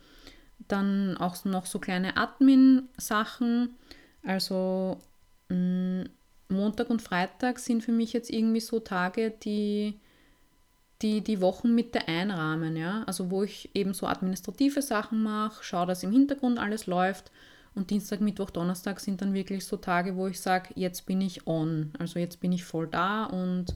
Dann 0.68 1.16
auch 1.18 1.44
noch 1.46 1.66
so 1.66 1.80
kleine 1.80 2.18
Admin-Sachen. 2.18 3.70
Also 4.22 4.98
mm, 5.48 6.04
Montag 6.50 6.90
und 6.90 7.02
Freitag 7.02 7.60
sind 7.60 7.84
für 7.84 7.94
mich 7.94 8.12
jetzt 8.12 8.30
irgendwie 8.30 8.60
so 8.60 8.82
Tage, 8.82 9.32
die 9.32 9.98
die, 11.02 11.22
die 11.22 11.42
Wochenmitte 11.42 12.08
einrahmen, 12.08 12.78
ja. 12.78 13.04
Also 13.06 13.30
wo 13.30 13.44
ich 13.44 13.70
eben 13.74 13.94
so 13.94 14.08
administrative 14.08 14.82
Sachen 14.82 15.22
mache, 15.22 15.64
schaue, 15.64 15.86
dass 15.86 16.04
im 16.04 16.12
Hintergrund 16.12 16.60
alles 16.60 16.88
läuft. 16.88 17.32
Und 17.76 17.90
Dienstag, 17.90 18.22
Mittwoch, 18.22 18.52
Donnerstag 18.52 19.00
sind 19.00 19.22
dann 19.22 19.34
wirklich 19.34 19.66
so 19.66 19.78
Tage, 19.78 20.16
wo 20.16 20.28
ich 20.28 20.40
sage, 20.40 20.70
jetzt 20.76 21.06
bin 21.06 21.22
ich 21.22 21.48
on. 21.48 21.92
Also 21.98 22.20
jetzt 22.20 22.40
bin 22.40 22.52
ich 22.52 22.64
voll 22.64 22.88
da 22.88 23.26
und 23.26 23.76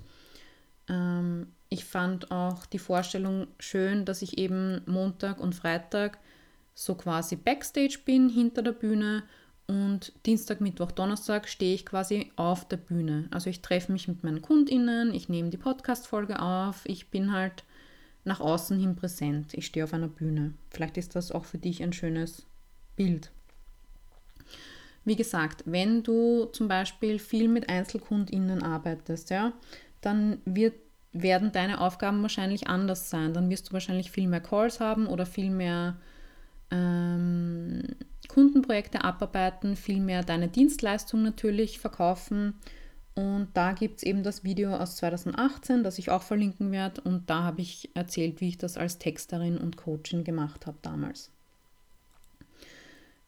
ähm, 0.88 1.48
ich 1.70 1.86
fand 1.86 2.32
auch 2.32 2.66
die 2.66 2.80
Vorstellung 2.80 3.48
schön, 3.60 4.06
dass 4.06 4.22
ich 4.22 4.38
eben 4.38 4.82
Montag 4.86 5.40
und 5.40 5.56
Freitag 5.56 6.20
so 6.76 6.96
quasi 6.96 7.36
backstage 7.36 8.00
bin 8.06 8.30
hinter 8.30 8.62
der 8.62 8.72
Bühne 8.72 9.24
und 9.66 10.14
Dienstag, 10.26 10.62
Mittwoch, 10.62 10.92
Donnerstag 10.92 11.50
stehe 11.50 11.76
ich 11.76 11.86
quasi 11.86 12.32
auf 12.38 12.68
der 12.68 12.78
Bühne. 12.78 13.28
Also 13.32 13.50
ich 13.50 13.62
treffe 13.62 13.92
mich 13.92 14.08
mit 14.08 14.24
meinen 14.24 14.42
KundInnen, 14.42 15.14
ich 15.14 15.28
nehme 15.28 15.50
die 15.50 15.58
Podcast-Folge 15.58 16.40
auf, 16.42 16.84
ich 16.86 17.10
bin 17.10 17.34
halt 17.34 17.66
nach 18.28 18.40
außen 18.40 18.80
hin 18.80 18.96
präsent. 18.96 19.54
Ich 19.54 19.66
stehe 19.66 19.84
auf 19.84 19.94
einer 19.94 20.08
Bühne. 20.08 20.54
Vielleicht 20.70 20.98
ist 20.98 21.16
das 21.16 21.32
auch 21.32 21.46
für 21.46 21.58
dich 21.58 21.82
ein 21.82 21.94
schönes 21.94 22.46
Bild. 22.96 23.32
Wie 25.08 25.16
gesagt, 25.16 25.64
wenn 25.66 26.04
du 26.04 26.48
zum 26.52 26.68
Beispiel 26.68 27.18
viel 27.18 27.48
mit 27.48 27.70
EinzelkundInnen 27.70 28.62
arbeitest, 28.62 29.30
ja, 29.30 29.54
dann 30.02 30.42
wird, 30.44 30.74
werden 31.14 31.54
deine 31.54 31.80
Aufgaben 31.80 32.22
wahrscheinlich 32.24 32.68
anders 32.68 33.10
sein. 33.10 33.34
Dann 33.34 33.50
wirst 33.50 33.70
du 33.70 33.72
wahrscheinlich 33.72 34.12
viel 34.12 34.28
mehr 34.28 34.42
Calls 34.42 34.82
haben 34.82 35.08
oder 35.08 35.26
viel 35.26 35.50
mehr 35.50 35.96
ähm, 36.72 37.84
Kundenprojekte 38.28 39.06
abarbeiten, 39.06 39.78
vielmehr 39.78 40.24
deine 40.24 40.50
Dienstleistung 40.50 41.24
natürlich 41.24 41.80
verkaufen. 41.80 42.56
Und 43.16 43.48
da 43.54 43.72
gibt 43.72 44.00
es 44.00 44.04
eben 44.04 44.24
das 44.24 44.44
Video 44.44 44.76
aus 44.76 44.98
2018, 44.98 45.86
das 45.86 46.00
ich 46.00 46.12
auch 46.12 46.22
verlinken 46.22 46.74
werde. 46.74 47.00
Und 47.00 47.30
da 47.30 47.44
habe 47.44 47.62
ich 47.62 47.92
erzählt, 47.96 48.42
wie 48.42 48.50
ich 48.50 48.58
das 48.58 48.76
als 48.76 48.98
Texterin 48.98 49.58
und 49.58 49.78
Coachin 49.78 50.26
gemacht 50.26 50.68
habe 50.68 50.80
damals. 50.82 51.32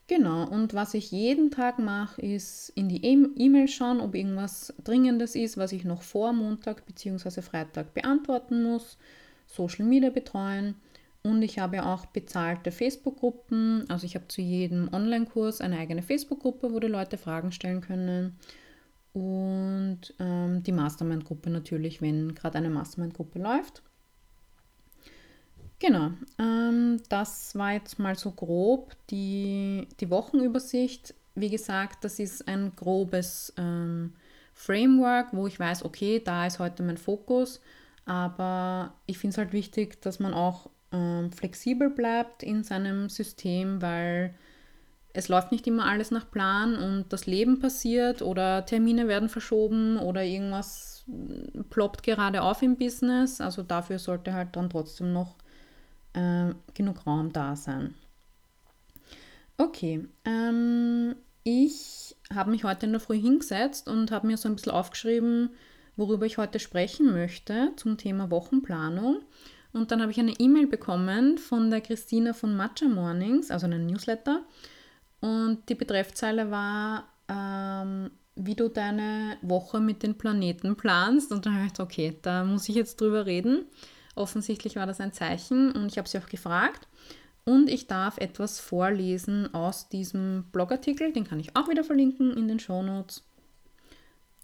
Genau, 0.10 0.50
und 0.50 0.74
was 0.74 0.96
ich 0.96 1.12
jeden 1.12 1.52
Tag 1.52 1.78
mache, 1.78 2.20
ist 2.20 2.70
in 2.70 2.90
die 2.90 3.06
E-Mail 3.06 3.68
schauen, 3.68 4.02
ob 4.02 4.16
irgendwas 4.16 4.74
Dringendes 4.84 5.36
ist, 5.36 5.56
was 5.56 5.72
ich 5.72 5.84
noch 5.84 6.02
vor 6.02 6.34
Montag 6.34 6.84
bzw. 6.88 7.44
Freitag 7.44 7.94
beantworten 7.94 8.64
muss, 8.64 8.98
Social 9.46 9.86
Media 9.86 10.10
betreuen 10.10 10.74
und 11.22 11.44
ich 11.44 11.60
habe 11.60 11.86
auch 11.86 12.08
bezahlte 12.08 12.72
Facebook-Gruppen. 12.72 13.86
Also 13.88 14.08
ich 14.08 14.16
habe 14.16 14.28
zu 14.28 14.42
jedem 14.42 14.92
Online-Kurs 14.92 15.62
eine 15.62 15.78
eigene 15.78 16.02
Facebook-Gruppe, 16.02 16.74
wo 16.74 16.80
die 16.80 16.88
Leute 16.88 17.20
Fragen 17.20 17.52
stellen 17.52 17.82
können. 17.82 18.36
Und 19.14 20.16
ähm, 20.18 20.64
die 20.64 20.72
Mastermind-Gruppe 20.72 21.52
natürlich, 21.52 22.02
wenn 22.02 22.34
gerade 22.34 22.58
eine 22.58 22.72
Mastermind-Gruppe 22.72 23.38
läuft. 23.38 23.84
Genau, 25.80 26.12
ähm, 26.38 27.02
das 27.08 27.56
war 27.56 27.72
jetzt 27.74 28.00
mal 28.00 28.16
so 28.18 28.32
grob 28.32 28.96
die, 29.10 29.88
die 30.02 30.10
Wochenübersicht. 30.10 31.14
Wie 31.36 31.50
gesagt, 31.50 32.04
das 32.04 32.20
ist 32.20 32.48
ein 32.50 32.74
grobes 32.76 33.54
ähm, 33.58 34.14
Framework, 34.54 35.28
wo 35.32 35.48
ich 35.48 35.58
weiß, 35.58 35.86
okay, 35.86 36.22
da 36.24 36.46
ist 36.46 36.60
heute 36.60 36.84
mein 36.84 36.98
Fokus, 36.98 37.62
aber 38.06 38.94
ich 39.06 39.20
finde 39.20 39.34
es 39.34 39.38
halt 39.38 39.54
wichtig, 39.54 40.02
dass 40.02 40.20
man 40.20 40.34
auch 40.34 40.70
ähm, 40.92 41.32
flexibel 41.32 41.90
bleibt 41.90 42.44
in 42.44 42.64
seinem 42.64 43.08
System, 43.08 43.82
weil 43.82 44.34
es 45.14 45.30
läuft 45.30 45.52
nicht 45.54 45.66
immer 45.66 45.86
alles 45.86 46.12
nach 46.12 46.30
Plan 46.30 46.76
und 46.76 47.06
das 47.14 47.26
Leben 47.26 47.60
passiert 47.60 48.22
oder 48.22 48.66
Termine 48.66 49.08
werden 49.08 49.30
verschoben 49.30 49.98
oder 49.98 50.24
irgendwas 50.24 51.06
ploppt 51.70 52.04
gerade 52.04 52.42
auf 52.42 52.62
im 52.62 52.76
Business. 52.76 53.40
Also 53.40 53.64
dafür 53.64 53.98
sollte 53.98 54.34
halt 54.34 54.56
dann 54.58 54.70
trotzdem 54.70 55.14
noch 55.14 55.36
äh, 56.14 56.54
genug 56.74 57.06
Raum 57.06 57.32
da 57.34 57.56
sein. 57.56 57.96
Okay, 59.58 60.08
ähm, 60.26 61.16
ich 61.44 62.16
habe 62.34 62.52
mich 62.52 62.64
heute 62.64 62.86
in 62.86 62.94
der 62.94 63.02
Früh 63.02 63.20
hingesetzt 63.20 63.88
und 63.88 64.12
habe 64.12 64.28
mir 64.28 64.38
so 64.38 64.48
ein 64.48 64.56
bisschen 64.56 64.72
aufgeschrieben, 64.72 65.50
worüber 65.96 66.26
ich 66.26 66.38
heute 66.38 66.60
sprechen 66.60 67.12
möchte 67.12 67.74
zum 67.76 67.98
Thema 67.98 68.32
Wochenplanung. 68.32 69.20
Und 69.72 69.92
dann 69.92 70.02
habe 70.02 70.12
ich 70.12 70.20
eine 70.20 70.40
E-Mail 70.40 70.68
bekommen 70.68 71.38
von 71.38 71.70
der 71.70 71.82
Christina 71.82 72.34
von 72.34 72.56
Matcha 72.56 72.88
Mornings, 72.88 73.52
also 73.52 73.66
einen 73.66 73.86
Newsletter. 73.86 74.44
Und 75.20 75.68
die 75.70 75.76
Betreffzeile 75.76 76.50
war, 76.50 77.10
ähm, 77.28 78.12
wie 78.36 78.56
du 78.56 78.70
deine 78.70 79.38
Woche 79.42 79.80
mit 79.80 80.02
den 80.02 80.18
Planeten 80.18 80.76
planst. 80.76 81.32
Und 81.32 81.46
dann 81.46 81.56
habe 81.56 81.66
ich 81.66 81.74
gedacht, 81.74 81.92
okay, 81.92 82.18
da 82.22 82.44
muss 82.44 82.70
ich 82.70 82.76
jetzt 82.76 83.00
drüber 83.02 83.26
reden. 83.26 83.66
Offensichtlich 84.20 84.76
war 84.76 84.86
das 84.86 85.00
ein 85.00 85.14
Zeichen 85.14 85.72
und 85.72 85.88
ich 85.88 85.98
habe 85.98 86.08
sie 86.08 86.18
auch 86.18 86.28
gefragt. 86.28 86.88
Und 87.46 87.70
ich 87.70 87.88
darf 87.88 88.18
etwas 88.18 88.60
vorlesen 88.60 89.54
aus 89.54 89.88
diesem 89.88 90.44
Blogartikel, 90.52 91.14
den 91.14 91.24
kann 91.24 91.40
ich 91.40 91.56
auch 91.56 91.70
wieder 91.70 91.86
verlinken 91.86 92.36
in 92.36 92.48
den 92.48 92.60
Shownotes. 92.60 93.24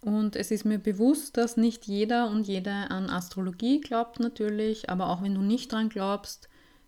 Und 0.02 0.36
es 0.38 0.50
ist 0.50 0.66
mir 0.66 0.80
bewusst, 0.80 1.36
dass 1.36 1.58
nicht 1.58 1.86
jeder 1.88 2.30
und 2.30 2.48
jede 2.48 2.72
an 2.72 3.10
Astrologie 3.10 3.82
glaubt 3.82 4.20
natürlich, 4.20 4.90
aber 4.90 5.10
auch 5.10 5.22
wenn 5.22 5.36
du 5.36 5.42
nicht 5.42 5.72
dran 5.72 5.90
glaubst, 5.90 6.48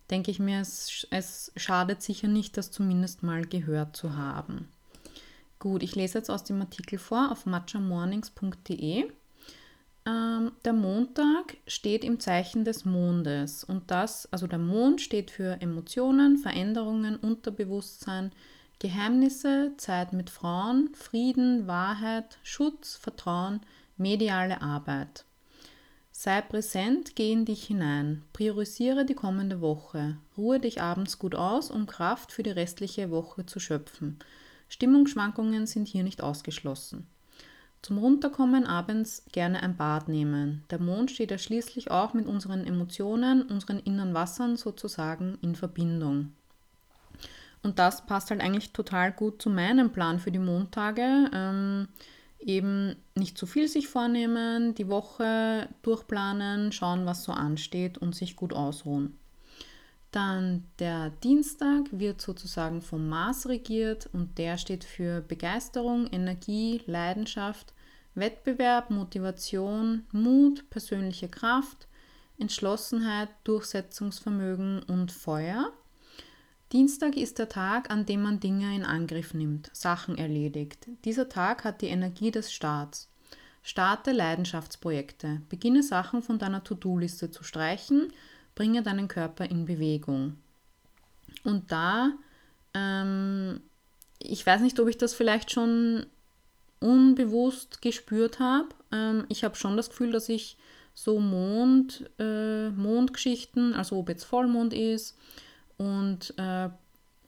denke 0.10 0.32
ich 0.32 0.40
mir, 0.40 0.62
es, 0.62 1.06
es 1.10 1.52
schadet 1.58 2.02
sicher 2.02 2.30
nicht, 2.30 2.56
das 2.56 2.72
zumindest 2.72 3.22
mal 3.22 3.46
gehört 3.46 3.98
zu 3.98 4.16
haben. 4.16 4.70
Gut, 5.60 5.84
ich 5.84 5.96
lese 5.96 6.20
jetzt 6.20 6.30
aus 6.30 6.46
dem 6.46 6.62
Artikel 6.62 7.00
vor 7.00 7.32
auf 7.32 7.46
matchamornings.de. 7.46 9.12
Ähm, 10.08 10.54
der 10.64 10.72
Montag 10.72 11.58
steht 11.68 12.06
im 12.06 12.20
Zeichen 12.22 12.64
des 12.64 12.86
Mondes 12.86 13.66
und 13.66 13.92
das, 13.92 14.32
also 14.32 14.48
der 14.48 14.60
Mond 14.60 15.02
steht 15.02 15.32
für 15.32 15.62
Emotionen, 15.62 16.38
Veränderungen, 16.38 17.18
Unterbewusstsein, 17.18 18.32
Geheimnisse, 18.80 19.74
Zeit 19.76 20.14
mit 20.14 20.30
Frauen, 20.30 20.92
Frieden, 20.94 21.68
Wahrheit, 21.68 22.38
Schutz, 22.44 22.96
Vertrauen, 22.96 23.60
mediale 23.98 24.62
Arbeit. 24.62 25.26
Sei 26.12 26.42
präsent, 26.42 27.16
geh 27.16 27.34
in 27.34 27.44
dich 27.44 27.66
hinein, 27.66 28.24
priorisiere 28.32 29.04
die 29.04 29.14
kommende 29.14 29.60
Woche, 29.60 30.18
ruhe 30.38 30.60
dich 30.60 30.82
abends 30.82 31.20
gut 31.20 31.36
aus, 31.36 31.70
um 31.70 31.86
Kraft 31.86 32.32
für 32.32 32.44
die 32.44 32.52
restliche 32.52 33.12
Woche 33.12 33.46
zu 33.46 33.60
schöpfen. 33.60 34.20
Stimmungsschwankungen 34.70 35.68
sind 35.68 35.88
hier 35.88 36.04
nicht 36.04 36.24
ausgeschlossen. 36.24 37.08
Zum 37.82 38.00
Runterkommen 38.00 38.66
abends 38.66 39.24
gerne 39.32 39.62
ein 39.62 39.78
Bad 39.78 40.10
nehmen. 40.10 40.64
Der 40.70 40.80
Mond 40.80 41.12
steht 41.12 41.32
ja 41.32 41.38
schließlich 41.38 41.92
auch 41.92 42.14
mit 42.14 42.28
unseren 42.28 42.66
Emotionen, 42.66 43.44
unseren 43.44 43.80
inneren 43.80 44.14
Wassern 44.14 44.58
sozusagen 44.58 45.38
in 45.42 45.56
Verbindung. 45.56 46.34
Und 47.64 47.80
das 47.80 48.06
passt 48.06 48.30
halt 48.30 48.42
eigentlich 48.42 48.74
total 48.74 49.12
gut 49.12 49.42
zu 49.42 49.50
meinem 49.50 49.92
Plan 49.92 50.20
für 50.20 50.32
die 50.32 50.40
Montage. 50.40 51.30
Ähm, 51.34 51.88
eben 52.40 52.96
nicht 53.16 53.38
zu 53.38 53.46
viel 53.46 53.68
sich 53.68 53.88
vornehmen, 53.88 54.76
die 54.76 54.88
Woche 54.88 55.70
durchplanen, 55.82 56.72
schauen, 56.72 57.06
was 57.06 57.24
so 57.24 57.32
ansteht 57.32 57.98
und 57.98 58.16
sich 58.16 58.36
gut 58.36 58.54
ausruhen. 58.54 59.18
Dann 60.12 60.64
der 60.80 61.10
Dienstag 61.10 61.86
wird 61.92 62.22
sozusagen 62.22 62.82
vom 62.82 63.10
Mars 63.10 63.48
regiert 63.48 64.10
und 64.14 64.38
der 64.38 64.58
steht 64.58 64.84
für 64.84 65.22
Begeisterung, 65.22 66.08
Energie, 66.08 66.82
Leidenschaft, 66.86 67.74
Wettbewerb, 68.16 68.90
Motivation, 68.90 70.06
Mut, 70.12 70.70
persönliche 70.70 71.28
Kraft, 71.28 71.88
Entschlossenheit, 72.40 73.30
Durchsetzungsvermögen 73.44 74.82
und 74.84 75.12
Feuer. 75.12 75.72
Dienstag 76.72 77.16
ist 77.16 77.40
der 77.40 77.50
Tag, 77.50 77.92
an 77.92 78.06
dem 78.06 78.22
man 78.22 78.40
Dinge 78.40 78.76
in 78.76 78.84
Angriff 78.84 79.34
nimmt, 79.34 79.70
Sachen 79.74 80.18
erledigt. 80.18 80.88
Dieser 81.06 81.30
Tag 81.30 81.64
hat 81.64 81.82
die 81.82 81.88
Energie 81.88 82.32
des 82.32 82.52
Starts. 82.52 83.10
Starte 83.64 84.14
Leidenschaftsprojekte, 84.14 85.42
beginne 85.50 85.84
Sachen 85.84 86.22
von 86.22 86.40
deiner 86.40 86.64
To-Do-Liste 86.64 87.32
zu 87.32 87.44
streichen 87.44 88.14
bringe 88.58 88.82
deinen 88.82 89.08
Körper 89.08 89.46
in 89.46 89.66
Bewegung. 89.66 90.36
Und 91.44 91.72
da, 91.72 92.14
ähm, 92.74 93.62
ich 94.20 94.46
weiß 94.46 94.62
nicht, 94.62 94.80
ob 94.80 94.88
ich 94.88 94.98
das 94.98 95.14
vielleicht 95.14 95.52
schon 95.52 96.08
unbewusst 96.80 97.84
gespürt 97.84 98.40
habe. 98.40 98.70
Ähm, 98.92 99.26
ich 99.30 99.44
habe 99.44 99.56
schon 99.56 99.78
das 99.78 99.90
Gefühl, 99.90 100.12
dass 100.12 100.28
ich 100.28 100.58
so 100.96 101.20
Mond, 101.20 102.10
äh, 102.18 102.70
Mondgeschichten, 102.70 103.76
also 103.76 104.00
ob 104.00 104.10
jetzt 104.10 104.24
Vollmond 104.24 104.74
ist 104.74 105.16
und 105.78 106.34
äh, 106.38 106.70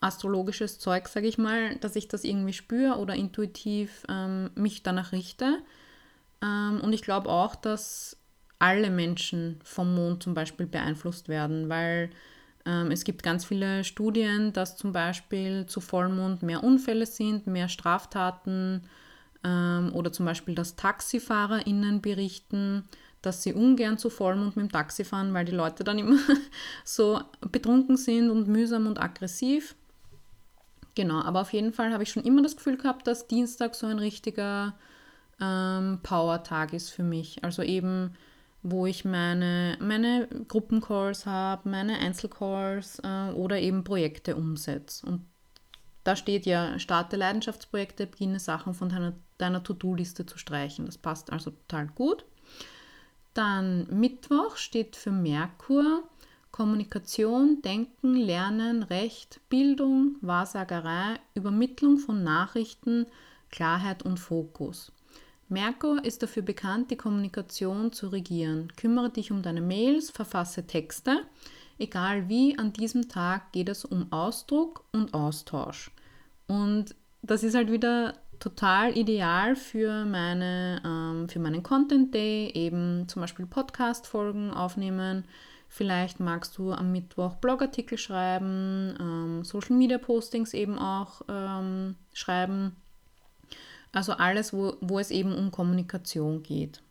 astrologisches 0.01 0.79
Zeug, 0.79 1.07
sage 1.07 1.27
ich 1.27 1.37
mal, 1.37 1.75
dass 1.75 1.95
ich 1.95 2.07
das 2.07 2.23
irgendwie 2.23 2.53
spüre 2.53 2.97
oder 2.97 3.13
intuitiv 3.13 4.03
ähm, 4.09 4.49
mich 4.55 4.81
danach 4.81 5.11
richte. 5.11 5.59
Ähm, 6.41 6.81
und 6.81 6.91
ich 6.93 7.03
glaube 7.03 7.29
auch, 7.29 7.55
dass 7.55 8.17
alle 8.59 8.89
Menschen 8.89 9.59
vom 9.63 9.95
Mond 9.95 10.23
zum 10.23 10.33
Beispiel 10.33 10.67
beeinflusst 10.67 11.29
werden, 11.29 11.69
weil 11.69 12.09
ähm, 12.65 12.91
es 12.91 13.03
gibt 13.03 13.23
ganz 13.23 13.45
viele 13.45 13.83
Studien, 13.83 14.53
dass 14.53 14.75
zum 14.75 14.91
Beispiel 14.91 15.65
zu 15.65 15.79
Vollmond 15.79 16.43
mehr 16.43 16.63
Unfälle 16.63 17.05
sind, 17.05 17.47
mehr 17.47 17.69
Straftaten 17.69 18.83
ähm, 19.43 19.91
oder 19.93 20.11
zum 20.11 20.25
Beispiel, 20.25 20.55
dass 20.55 20.75
TaxifahrerInnen 20.75 22.01
berichten, 22.01 22.83
dass 23.21 23.43
sie 23.43 23.53
ungern 23.53 23.97
zu 23.97 24.09
Vollmond 24.09 24.55
mit 24.55 24.65
dem 24.65 24.71
Taxi 24.71 25.03
fahren, 25.03 25.33
weil 25.33 25.45
die 25.45 25.53
Leute 25.53 25.83
dann 25.83 25.97
immer 25.97 26.17
so 26.83 27.21
betrunken 27.51 27.97
sind 27.97 28.29
und 28.29 28.47
mühsam 28.47 28.87
und 28.87 29.01
aggressiv. 29.01 29.75
Genau, 30.95 31.21
aber 31.21 31.41
auf 31.41 31.53
jeden 31.53 31.71
Fall 31.71 31.93
habe 31.93 32.03
ich 32.03 32.11
schon 32.11 32.23
immer 32.23 32.41
das 32.41 32.57
Gefühl 32.57 32.77
gehabt, 32.77 33.07
dass 33.07 33.27
Dienstag 33.27 33.75
so 33.75 33.87
ein 33.87 33.99
richtiger 33.99 34.75
ähm, 35.39 35.99
Power-Tag 36.03 36.73
ist 36.73 36.89
für 36.89 37.03
mich. 37.03 37.43
Also 37.43 37.63
eben 37.63 38.15
wo 38.61 38.85
ich 38.85 39.05
meine, 39.05 39.77
meine 39.79 40.27
Gruppencalls 40.47 41.25
habe, 41.25 41.69
meine 41.69 41.97
Einzelcalls 41.99 42.99
äh, 43.03 43.31
oder 43.31 43.59
eben 43.59 43.83
Projekte 43.83 44.35
umsetze. 44.35 45.05
Und 45.05 45.25
da 46.03 46.15
steht 46.15 46.45
ja, 46.45 46.77
starte 46.79 47.15
Leidenschaftsprojekte, 47.15 48.07
beginne 48.07 48.39
Sachen 48.39 48.73
von 48.73 48.89
deiner, 48.89 49.13
deiner 49.37 49.63
To-Do-Liste 49.63 50.25
zu 50.25 50.37
streichen. 50.37 50.85
Das 50.85 50.97
passt 50.97 51.31
also 51.31 51.51
total 51.51 51.87
gut. 51.87 52.25
Dann 53.33 53.87
Mittwoch 53.91 54.57
steht 54.57 54.95
für 54.95 55.11
Merkur, 55.11 56.03
Kommunikation, 56.51 57.61
Denken, 57.61 58.15
Lernen, 58.15 58.83
Recht, 58.83 59.39
Bildung, 59.49 60.15
Wahrsagerei, 60.21 61.19
Übermittlung 61.35 61.99
von 61.99 62.23
Nachrichten, 62.23 63.05
Klarheit 63.51 64.03
und 64.03 64.19
Fokus. 64.19 64.91
Merkur 65.49 66.03
ist 66.05 66.21
dafür 66.21 66.43
bekannt, 66.43 66.91
die 66.91 66.95
Kommunikation 66.95 67.91
zu 67.91 68.09
regieren. 68.09 68.71
Kümmere 68.75 69.09
dich 69.09 69.31
um 69.31 69.41
deine 69.41 69.61
Mails, 69.61 70.11
verfasse 70.11 70.67
Texte. 70.67 71.25
Egal 71.79 72.29
wie, 72.29 72.57
an 72.57 72.71
diesem 72.73 73.09
Tag 73.09 73.51
geht 73.51 73.69
es 73.69 73.83
um 73.83 74.11
Ausdruck 74.11 74.85
und 74.91 75.13
Austausch. 75.13 75.91
Und 76.47 76.95
das 77.21 77.43
ist 77.43 77.55
halt 77.55 77.71
wieder 77.71 78.13
total 78.39 78.97
ideal 78.97 79.55
für, 79.55 80.05
meine, 80.05 80.81
ähm, 80.85 81.29
für 81.29 81.39
meinen 81.39 81.63
Content 81.63 82.13
Day, 82.13 82.51
eben 82.53 83.07
zum 83.07 83.21
Beispiel 83.21 83.45
Podcast-Folgen 83.45 84.51
aufnehmen. 84.51 85.25
Vielleicht 85.67 86.19
magst 86.19 86.57
du 86.57 86.71
am 86.71 86.91
Mittwoch 86.91 87.35
Blogartikel 87.35 87.97
schreiben, 87.97 88.95
ähm, 88.99 89.43
Social 89.43 89.75
Media 89.75 89.97
Postings 89.97 90.53
eben 90.53 90.77
auch 90.77 91.21
ähm, 91.27 91.95
schreiben 92.13 92.75
also 93.91 94.13
alles, 94.13 94.53
wo, 94.53 94.77
wo 94.81 94.99
es 94.99 95.11
eben 95.11 95.33
um 95.33 95.51
Kommunikation 95.51 96.43
geht. 96.43 96.81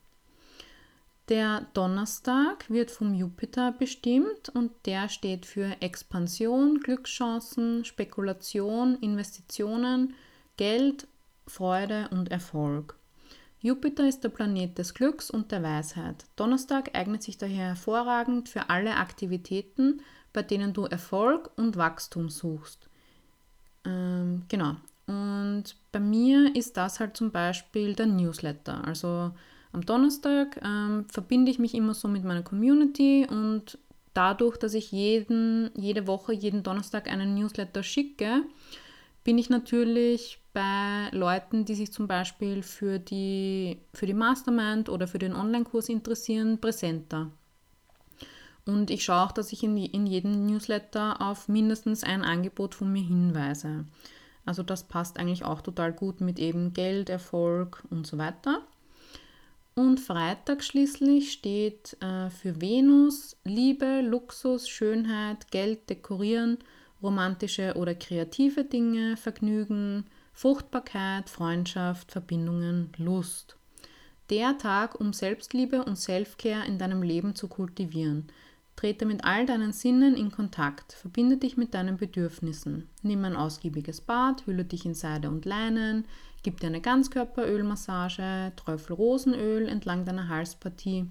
Der 1.29 1.67
Donnerstag 1.75 2.71
wird 2.71 2.91
vom 2.91 3.13
Jupiter 3.13 3.73
bestimmt 3.73 4.49
und 4.55 4.73
der 4.87 5.11
steht 5.11 5.45
für 5.45 5.77
Expansion, 5.81 6.81
Glückschancen, 6.81 7.85
Spekulation, 7.85 8.97
Investitionen, 9.03 10.15
Geld, 10.57 11.07
Freude 11.47 12.09
und 12.11 12.31
Erfolg. 12.31 12.97
Jupiter 13.61 14.09
ist 14.09 14.23
der 14.25 14.31
Planet 14.31 14.79
des 14.79 14.95
Glücks 14.95 15.31
und 15.31 15.53
der 15.53 15.63
Weisheit. 15.63 16.25
Donnerstag 16.37 16.97
eignet 16.97 17.23
sich 17.23 17.37
daher 17.37 17.69
hervorragend 17.69 18.49
für 18.49 18.71
alle 18.71 18.97
Aktivitäten, 18.97 20.01
bei 20.33 20.43
denen 20.43 20.73
du 20.73 20.85
Erfolg 20.85 21.51
und 21.57 21.77
Wachstum 21.77 22.31
suchst. 22.31 22.89
Ähm, 23.85 24.45
genau. 24.49 24.77
Und 25.09 25.65
bei 25.91 26.01
mir 26.01 26.55
ist 26.55 26.77
das 26.77 27.01
halt 27.01 27.17
zum 27.17 27.33
Beispiel 27.33 27.95
der 27.95 28.07
Newsletter. 28.07 28.85
Also 28.85 29.33
am 29.73 29.85
Donnerstag 29.85 30.61
ähm, 30.63 31.07
verbinde 31.09 31.51
ich 31.51 31.59
mich 31.59 31.75
immer 31.75 31.95
so 31.95 32.09
mit 32.09 32.25
meiner 32.25 32.43
Community 32.43 33.27
und 33.29 33.79
dadurch, 34.13 34.59
dass 34.59 34.75
ich 34.75 34.93
jeden, 34.93 35.71
jede 35.75 36.07
Woche, 36.07 36.35
jeden 36.35 36.63
Donnerstag 36.63 37.11
einen 37.11 37.35
Newsletter 37.35 37.83
schicke, 37.83 38.43
bin 39.25 39.39
ich 39.39 39.49
natürlich 39.49 40.41
bei 40.53 41.09
Leuten, 41.13 41.65
die 41.65 41.75
sich 41.75 41.93
zum 41.93 42.07
Beispiel 42.07 42.63
für 42.63 42.99
die, 42.99 43.79
für 43.95 44.07
die 44.07 44.15
Mastermind 44.15 44.89
oder 44.89 45.07
für 45.07 45.19
den 45.19 45.35
Online-Kurs 45.35 45.89
interessieren, 45.89 46.61
präsenter. 46.61 47.31
Und 48.67 48.91
ich 48.91 49.05
schaue 49.05 49.25
auch, 49.25 49.33
dass 49.33 49.53
ich 49.53 49.63
in, 49.63 49.77
in 49.77 50.07
jedem 50.07 50.47
Newsletter 50.47 51.23
auf 51.23 51.49
mindestens 51.49 52.05
ein 52.05 52.23
Angebot 52.23 52.75
von 52.75 52.93
mir 52.93 53.03
hinweise. 53.03 53.87
Also 54.49 54.63
das 54.63 54.85
passt 54.85 55.19
eigentlich 55.19 55.45
auch 55.45 55.61
total 55.61 55.93
gut 55.93 56.23
mit 56.23 56.39
eben 56.39 56.73
Geld, 56.73 57.11
Erfolg 57.11 57.85
und 57.91 58.07
so 58.07 58.17
weiter. 58.17 58.63
Und 59.75 60.01
Freitag 60.01 60.65
schließlich 60.65 61.31
steht 61.33 61.99
äh, 62.01 62.31
für 62.31 62.59
Venus 62.59 63.37
Liebe, 63.45 64.01
Luxus, 64.01 64.67
Schönheit, 64.67 65.51
Geld, 65.51 65.91
Dekorieren, 65.91 66.57
romantische 67.03 67.75
oder 67.77 67.95
kreative 67.95 68.65
Dinge, 68.65 69.19
Vergnügen, 69.19 70.07
Fruchtbarkeit, 70.33 71.29
Freundschaft, 71.29 72.11
Verbindungen, 72.11 72.91
Lust. 72.97 73.55
Der 74.31 74.57
Tag, 74.57 74.99
um 74.99 75.13
Selbstliebe 75.13 75.85
und 75.85 75.97
Selfcare 75.97 76.67
in 76.67 76.79
deinem 76.79 77.03
Leben 77.03 77.35
zu 77.35 77.49
kultivieren. 77.49 78.29
Trete 78.79 79.07
mit 79.07 79.25
all 79.25 79.45
deinen 79.45 79.73
Sinnen 79.73 80.15
in 80.15 80.31
Kontakt, 80.31 80.93
verbinde 80.93 81.37
dich 81.37 81.57
mit 81.57 81.75
deinen 81.75 81.97
Bedürfnissen. 81.97 82.89
Nimm 83.03 83.25
ein 83.25 83.35
ausgiebiges 83.35 84.01
Bad, 84.01 84.47
hülle 84.47 84.65
dich 84.65 84.87
in 84.87 84.95
Seide 84.95 85.31
und 85.31 85.45
Leinen, 85.45 86.05
gib 86.45 86.61
dir 86.61 86.69
eine 86.69 86.81
Ganzkörperölmassage, 86.81 88.53
Träufel 88.55 88.95
Rosenöl 88.95 89.67
entlang 89.67 90.05
deiner 90.05 90.29
Halspartie. 90.29 91.07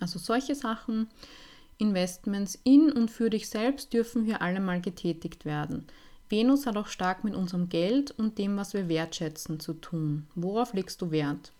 Also 0.00 0.18
solche 0.18 0.54
Sachen. 0.54 1.08
Investments 1.78 2.58
in 2.62 2.92
und 2.92 3.10
für 3.10 3.30
dich 3.30 3.48
selbst 3.48 3.94
dürfen 3.94 4.26
hier 4.26 4.42
alle 4.42 4.60
mal 4.60 4.82
getätigt 4.82 5.46
werden. 5.46 5.86
Venus 6.28 6.66
hat 6.66 6.76
auch 6.76 6.88
stark 6.88 7.24
mit 7.24 7.34
unserem 7.34 7.70
Geld 7.70 8.10
und 8.10 8.36
dem, 8.36 8.58
was 8.58 8.74
wir 8.74 8.86
wertschätzen, 8.90 9.60
zu 9.60 9.72
tun. 9.72 10.26
Worauf 10.34 10.74
legst 10.74 11.00
du 11.00 11.10
Wert? 11.10 11.52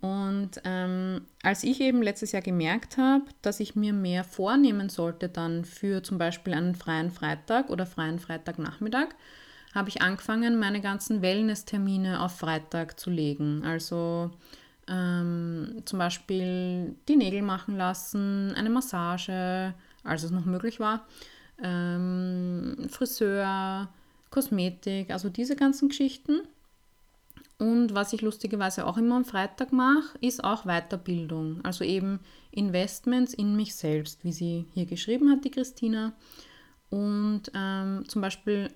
Und 0.00 0.52
ähm, 0.64 1.26
als 1.42 1.62
ich 1.62 1.80
eben 1.80 2.02
letztes 2.02 2.32
Jahr 2.32 2.42
gemerkt 2.42 2.96
habe, 2.96 3.24
dass 3.42 3.60
ich 3.60 3.76
mir 3.76 3.92
mehr 3.92 4.24
vornehmen 4.24 4.88
sollte 4.88 5.28
dann 5.28 5.64
für 5.64 6.02
zum 6.02 6.16
Beispiel 6.16 6.54
einen 6.54 6.74
freien 6.74 7.10
Freitag 7.10 7.68
oder 7.68 7.84
freien 7.84 8.18
Freitagnachmittag, 8.18 9.08
habe 9.74 9.88
ich 9.88 10.02
angefangen, 10.02 10.58
meine 10.58 10.80
ganzen 10.80 11.22
Wellness-Termine 11.22 12.22
auf 12.22 12.38
Freitag 12.38 12.98
zu 12.98 13.10
legen. 13.10 13.62
Also 13.64 14.30
ähm, 14.88 15.82
zum 15.84 15.98
Beispiel 15.98 16.96
die 17.08 17.16
Nägel 17.16 17.42
machen 17.42 17.76
lassen, 17.76 18.54
eine 18.56 18.70
Massage, 18.70 19.74
als 20.02 20.22
es 20.22 20.30
noch 20.30 20.46
möglich 20.46 20.80
war, 20.80 21.06
ähm, 21.62 22.88
Friseur, 22.88 23.88
Kosmetik, 24.30 25.10
also 25.10 25.28
diese 25.28 25.56
ganzen 25.56 25.88
Geschichten. 25.88 26.40
Und 27.60 27.94
was 27.94 28.14
ich 28.14 28.22
lustigerweise 28.22 28.86
auch 28.86 28.96
immer 28.96 29.16
am 29.16 29.26
Freitag 29.26 29.70
mache, 29.70 30.16
ist 30.22 30.42
auch 30.42 30.64
Weiterbildung. 30.64 31.60
Also 31.62 31.84
eben 31.84 32.20
Investments 32.50 33.34
in 33.34 33.54
mich 33.54 33.74
selbst, 33.74 34.24
wie 34.24 34.32
sie 34.32 34.64
hier 34.72 34.86
geschrieben 34.86 35.30
hat, 35.30 35.44
die 35.44 35.50
Christina. 35.50 36.14
Und 36.88 37.52
ähm, 37.54 38.04
zum 38.08 38.22
Beispiel 38.22 38.70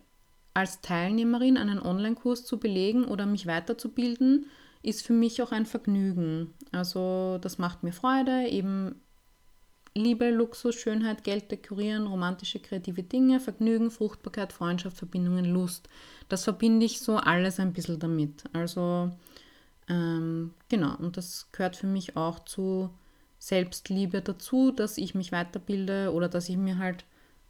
als 0.52 0.82
Teilnehmerin 0.82 1.56
einen 1.56 1.80
Online-Kurs 1.80 2.44
zu 2.44 2.60
belegen 2.60 3.06
oder 3.06 3.24
mich 3.24 3.46
weiterzubilden, 3.46 4.50
ist 4.82 5.02
für 5.02 5.14
mich 5.14 5.40
auch 5.40 5.50
ein 5.50 5.64
Vergnügen. 5.64 6.52
Also 6.70 7.38
das 7.40 7.56
macht 7.56 7.84
mir 7.84 7.92
Freude, 7.92 8.48
eben 8.48 9.00
Liebe, 9.96 10.30
Luxus, 10.30 10.74
Schönheit, 10.74 11.22
Geld 11.22 11.50
dekorieren, 11.50 12.07
romantische, 12.07 12.59
kreative 12.59 13.04
Dinge, 13.04 13.38
Vergnügen, 13.38 13.92
Fruchtbarkeit, 13.92 14.52
Freundschaft, 14.52 14.96
Verbindungen, 14.96 15.44
Lust. 15.44 15.88
Das 16.28 16.44
verbinde 16.44 16.85
ich 16.85 17.00
so 17.00 17.16
alles 17.16 17.61
ein 17.61 17.72
bisschen 17.72 18.00
damit. 18.00 18.42
Also 18.52 19.12
ähm, 19.88 20.52
genau, 20.68 20.96
und 20.96 21.16
das 21.16 21.48
gehört 21.52 21.76
für 21.76 21.87
mich 21.87 22.16
auch 22.16 22.40
zu 22.40 22.90
Selbstliebe 23.38 24.20
dazu, 24.20 24.70
dass 24.70 24.98
ich 24.98 25.14
mich 25.14 25.30
weiterbilde 25.30 26.12
oder 26.12 26.28
dass 26.28 26.48
ich 26.48 26.57
mir 26.57 26.78
halt 26.78 27.04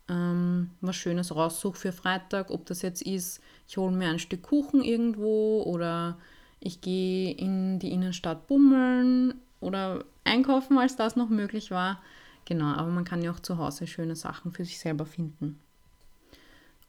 ähm, 0.08 0.70
was 0.80 0.96
Schönes 0.96 1.34
raussuche 1.34 1.78
für 1.78 1.92
Freitag. 1.92 2.50
Ob 2.50 2.66
das 2.66 2.82
jetzt 2.82 3.02
ist, 3.02 3.40
ich 3.68 3.76
hole 3.76 3.96
mir 3.96 4.08
ein 4.08 4.18
Stück 4.18 4.42
Kuchen 4.42 4.82
irgendwo 4.82 5.62
oder 5.62 6.18
ich 6.60 6.80
gehe 6.80 7.32
in 7.32 7.78
die 7.78 7.92
Innenstadt 7.92 8.46
bummeln 8.46 9.34
oder 9.60 10.04
einkaufen, 10.24 10.78
als 10.78 10.96
das 10.96 11.16
noch 11.16 11.28
möglich 11.28 11.70
war. 11.70 12.02
Genau, 12.44 12.66
aber 12.66 12.90
man 12.90 13.04
kann 13.04 13.22
ja 13.22 13.30
auch 13.30 13.40
zu 13.40 13.58
Hause 13.58 13.86
schöne 13.86 14.16
Sachen 14.16 14.52
für 14.52 14.64
sich 14.64 14.78
selber 14.78 15.06
finden. 15.06 15.60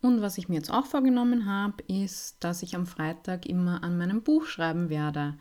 Und 0.01 0.21
was 0.21 0.37
ich 0.37 0.49
mir 0.49 0.55
jetzt 0.55 0.71
auch 0.71 0.85
vorgenommen 0.85 1.45
habe, 1.45 1.83
ist, 1.87 2.43
dass 2.43 2.61
ich 2.61 2.75
am 2.75 2.85
Freitag 2.85 3.45
immer 3.45 3.83
an 3.83 3.97
meinem 3.97 4.21
Buch 4.21 4.45
schreiben 4.45 4.89
werde. 4.89 5.35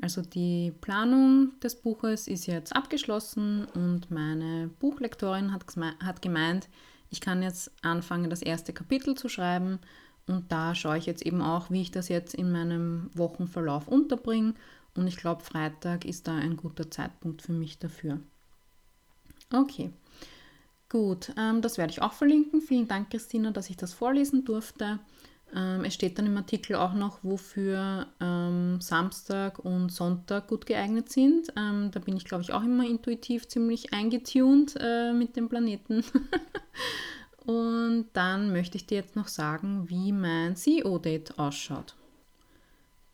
Also 0.00 0.22
die 0.22 0.72
Planung 0.80 1.58
des 1.60 1.76
Buches 1.76 2.28
ist 2.28 2.46
jetzt 2.46 2.74
abgeschlossen 2.74 3.66
und 3.74 4.10
meine 4.10 4.70
Buchlektorin 4.80 5.52
hat, 5.52 6.22
gemeint, 6.22 6.68
ich 7.10 7.20
kann 7.20 7.42
jetzt 7.42 7.70
anfangen, 7.82 8.30
das 8.30 8.42
erste 8.42 8.72
Kapitel 8.72 9.14
zu 9.14 9.28
schreiben 9.28 9.78
und 10.26 10.50
da 10.52 10.74
schaue 10.74 10.98
ich 10.98 11.06
jetzt 11.06 11.24
eben 11.24 11.40
auch, 11.40 11.70
wie 11.70 11.82
ich 11.82 11.90
das 11.90 12.08
jetzt 12.08 12.34
in 12.34 12.52
meinem 12.52 13.10
Wochenverlauf 13.14 13.88
unterbringe 13.88 14.54
und 14.94 15.06
ich 15.06 15.16
glaube, 15.16 15.42
Freitag 15.42 16.04
ist 16.04 16.26
da 16.26 16.36
ein 16.36 16.56
guter 16.56 16.90
Zeitpunkt 16.90 17.42
für 17.42 17.52
mich 17.52 17.78
dafür. 17.78 18.20
Okay, 19.52 19.90
gut, 20.88 21.32
ähm, 21.38 21.62
das 21.62 21.78
werde 21.78 21.92
ich 21.92 22.02
auch 22.02 22.12
verlinken. 22.12 22.60
Vielen 22.60 22.88
Dank, 22.88 23.10
Christina, 23.10 23.50
dass 23.50 23.70
ich 23.70 23.76
das 23.76 23.94
vorlesen 23.94 24.44
durfte. 24.44 24.98
Ähm, 25.54 25.84
es 25.84 25.94
steht 25.94 26.18
dann 26.18 26.26
im 26.26 26.36
Artikel 26.36 26.74
auch 26.74 26.94
noch, 26.94 27.22
wofür 27.22 28.08
ähm, 28.20 28.80
Samstag 28.80 29.60
und 29.60 29.90
Sonntag 29.90 30.48
gut 30.48 30.66
geeignet 30.66 31.10
sind. 31.10 31.52
Ähm, 31.56 31.90
da 31.92 32.00
bin 32.00 32.16
ich, 32.16 32.24
glaube 32.24 32.42
ich, 32.42 32.52
auch 32.52 32.62
immer 32.62 32.84
intuitiv 32.84 33.46
ziemlich 33.46 33.92
eingetuned 33.92 34.74
äh, 34.80 35.12
mit 35.12 35.36
dem 35.36 35.48
Planeten. 35.48 36.04
und 37.46 38.08
dann 38.12 38.52
möchte 38.52 38.76
ich 38.76 38.86
dir 38.86 38.96
jetzt 38.96 39.14
noch 39.14 39.28
sagen, 39.28 39.88
wie 39.88 40.10
mein 40.10 40.56
CEO-Date 40.56 41.38
ausschaut. 41.38 41.94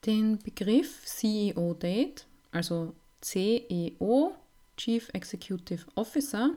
Den 0.06 0.38
Begriff 0.38 1.04
CEO-Date, 1.04 2.26
also 2.50 2.94
CEO 3.20 4.34
Chief 4.82 5.08
Executive 5.12 5.86
Officer 5.94 6.50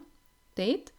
Date 0.58 0.92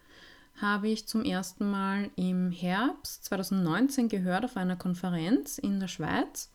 habe 0.60 0.86
ich 0.86 1.08
zum 1.08 1.24
ersten 1.24 1.68
Mal 1.68 2.08
im 2.14 2.52
Herbst 2.52 3.24
2019 3.24 4.08
gehört 4.08 4.44
auf 4.44 4.56
einer 4.56 4.76
Konferenz 4.76 5.58
in 5.58 5.80
der 5.80 5.88
Schweiz. 5.88 6.52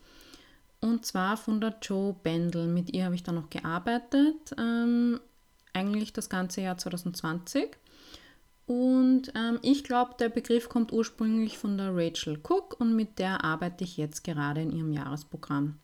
Und 0.80 1.06
zwar 1.06 1.36
von 1.36 1.60
der 1.60 1.76
Joe 1.82 2.16
Bendel. 2.24 2.68
Mit 2.68 2.94
ihr 2.94 3.04
habe 3.04 3.16
ich 3.16 3.24
dann 3.24 3.36
noch 3.36 3.50
gearbeitet, 3.50 4.56
ähm, 4.58 5.20
eigentlich 5.74 6.14
das 6.14 6.30
ganze 6.30 6.62
Jahr 6.62 6.78
2020. 6.78 7.72
Und 8.66 9.34
ähm, 9.36 9.60
ich 9.64 9.84
glaube, 9.84 10.16
der 10.20 10.30
Begriff 10.30 10.70
kommt 10.70 10.94
ursprünglich 10.94 11.58
von 11.58 11.78
der 11.78 11.94
Rachel 11.94 12.40
Cook 12.42 12.80
und 12.80 12.96
mit 12.96 13.20
der 13.20 13.44
arbeite 13.44 13.84
ich 13.84 13.98
jetzt 13.98 14.24
gerade 14.24 14.62
in 14.62 14.72
ihrem 14.72 14.94
Jahresprogramm. 14.94 15.80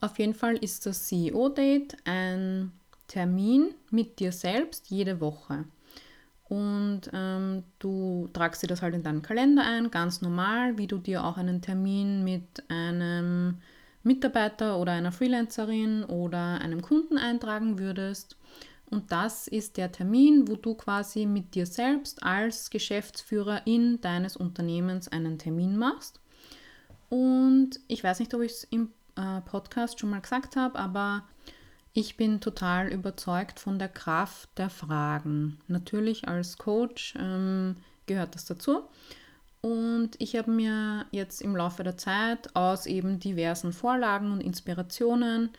Auf 0.00 0.18
jeden 0.18 0.34
Fall 0.34 0.56
ist 0.56 0.86
das 0.86 1.04
CEO-Date 1.06 1.96
ein 2.04 2.72
Termin 3.06 3.74
mit 3.90 4.18
dir 4.18 4.32
selbst 4.32 4.90
jede 4.90 5.20
Woche. 5.20 5.64
Und 6.48 7.02
ähm, 7.12 7.64
du 7.78 8.28
tragst 8.32 8.62
dir 8.62 8.66
das 8.66 8.82
halt 8.82 8.94
in 8.94 9.02
deinen 9.02 9.22
Kalender 9.22 9.64
ein, 9.64 9.90
ganz 9.90 10.20
normal, 10.20 10.76
wie 10.78 10.86
du 10.86 10.98
dir 10.98 11.24
auch 11.24 11.36
einen 11.36 11.62
Termin 11.62 12.22
mit 12.22 12.62
einem 12.68 13.58
Mitarbeiter 14.02 14.78
oder 14.78 14.92
einer 14.92 15.12
Freelancerin 15.12 16.04
oder 16.04 16.60
einem 16.60 16.82
Kunden 16.82 17.16
eintragen 17.16 17.78
würdest. 17.78 18.36
Und 18.90 19.10
das 19.10 19.48
ist 19.48 19.78
der 19.78 19.90
Termin, 19.90 20.46
wo 20.46 20.56
du 20.56 20.74
quasi 20.74 21.24
mit 21.24 21.54
dir 21.54 21.66
selbst 21.66 22.22
als 22.22 22.68
Geschäftsführerin 22.68 24.00
deines 24.02 24.36
Unternehmens 24.36 25.08
einen 25.08 25.38
Termin 25.38 25.76
machst. 25.78 26.20
Und 27.08 27.80
ich 27.88 28.04
weiß 28.04 28.20
nicht, 28.20 28.34
ob 28.34 28.42
ich 28.42 28.52
es 28.52 28.64
im 28.64 28.90
äh, 29.16 29.40
Podcast 29.40 29.98
schon 29.98 30.10
mal 30.10 30.20
gesagt 30.20 30.56
habe, 30.56 30.78
aber 30.78 31.24
ich 31.94 32.16
bin 32.16 32.40
total 32.40 32.88
überzeugt 32.88 33.60
von 33.60 33.78
der 33.78 33.88
Kraft 33.88 34.50
der 34.58 34.68
Fragen. 34.68 35.58
Natürlich 35.68 36.26
als 36.26 36.58
Coach 36.58 37.14
ähm, 37.16 37.76
gehört 38.06 38.34
das 38.34 38.44
dazu. 38.44 38.82
Und 39.60 40.10
ich 40.18 40.36
habe 40.36 40.50
mir 40.50 41.06
jetzt 41.12 41.40
im 41.40 41.56
Laufe 41.56 41.84
der 41.84 41.96
Zeit 41.96 42.54
aus 42.54 42.86
eben 42.86 43.20
diversen 43.20 43.72
Vorlagen 43.72 44.32
und 44.32 44.42
Inspirationen 44.42 45.50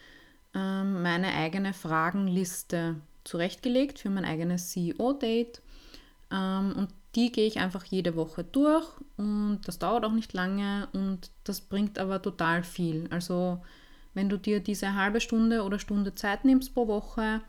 ähm, 0.53 1.01
meine 1.01 1.33
eigene 1.33 1.73
Fragenliste 1.73 2.97
zurechtgelegt 3.23 3.97
für 3.97 4.09
mein 4.09 4.25
eigenes 4.25 4.71
CEO-Date. 4.71 5.61
Ähm, 6.31 6.73
und 6.75 6.89
die 7.15 7.31
gehe 7.31 7.47
ich 7.47 7.59
einfach 7.59 7.85
jede 7.85 8.17
Woche 8.17 8.43
durch 8.43 8.85
und 9.15 9.61
das 9.65 9.79
dauert 9.79 10.03
auch 10.03 10.11
nicht 10.11 10.33
lange 10.33 10.89
und 10.91 11.31
das 11.45 11.61
bringt 11.61 11.97
aber 11.97 12.21
total 12.21 12.61
viel. 12.61 13.07
Also 13.09 13.61
wenn 14.15 14.29
du 14.29 14.37
dir 14.37 14.59
diese 14.59 14.95
halbe 14.95 15.21
Stunde 15.21 15.63
oder 15.63 15.77
Stunde 15.77 16.15
Zeit 16.15 16.45
nimmst 16.45 16.73
pro 16.73 16.87
Woche, 16.87 17.41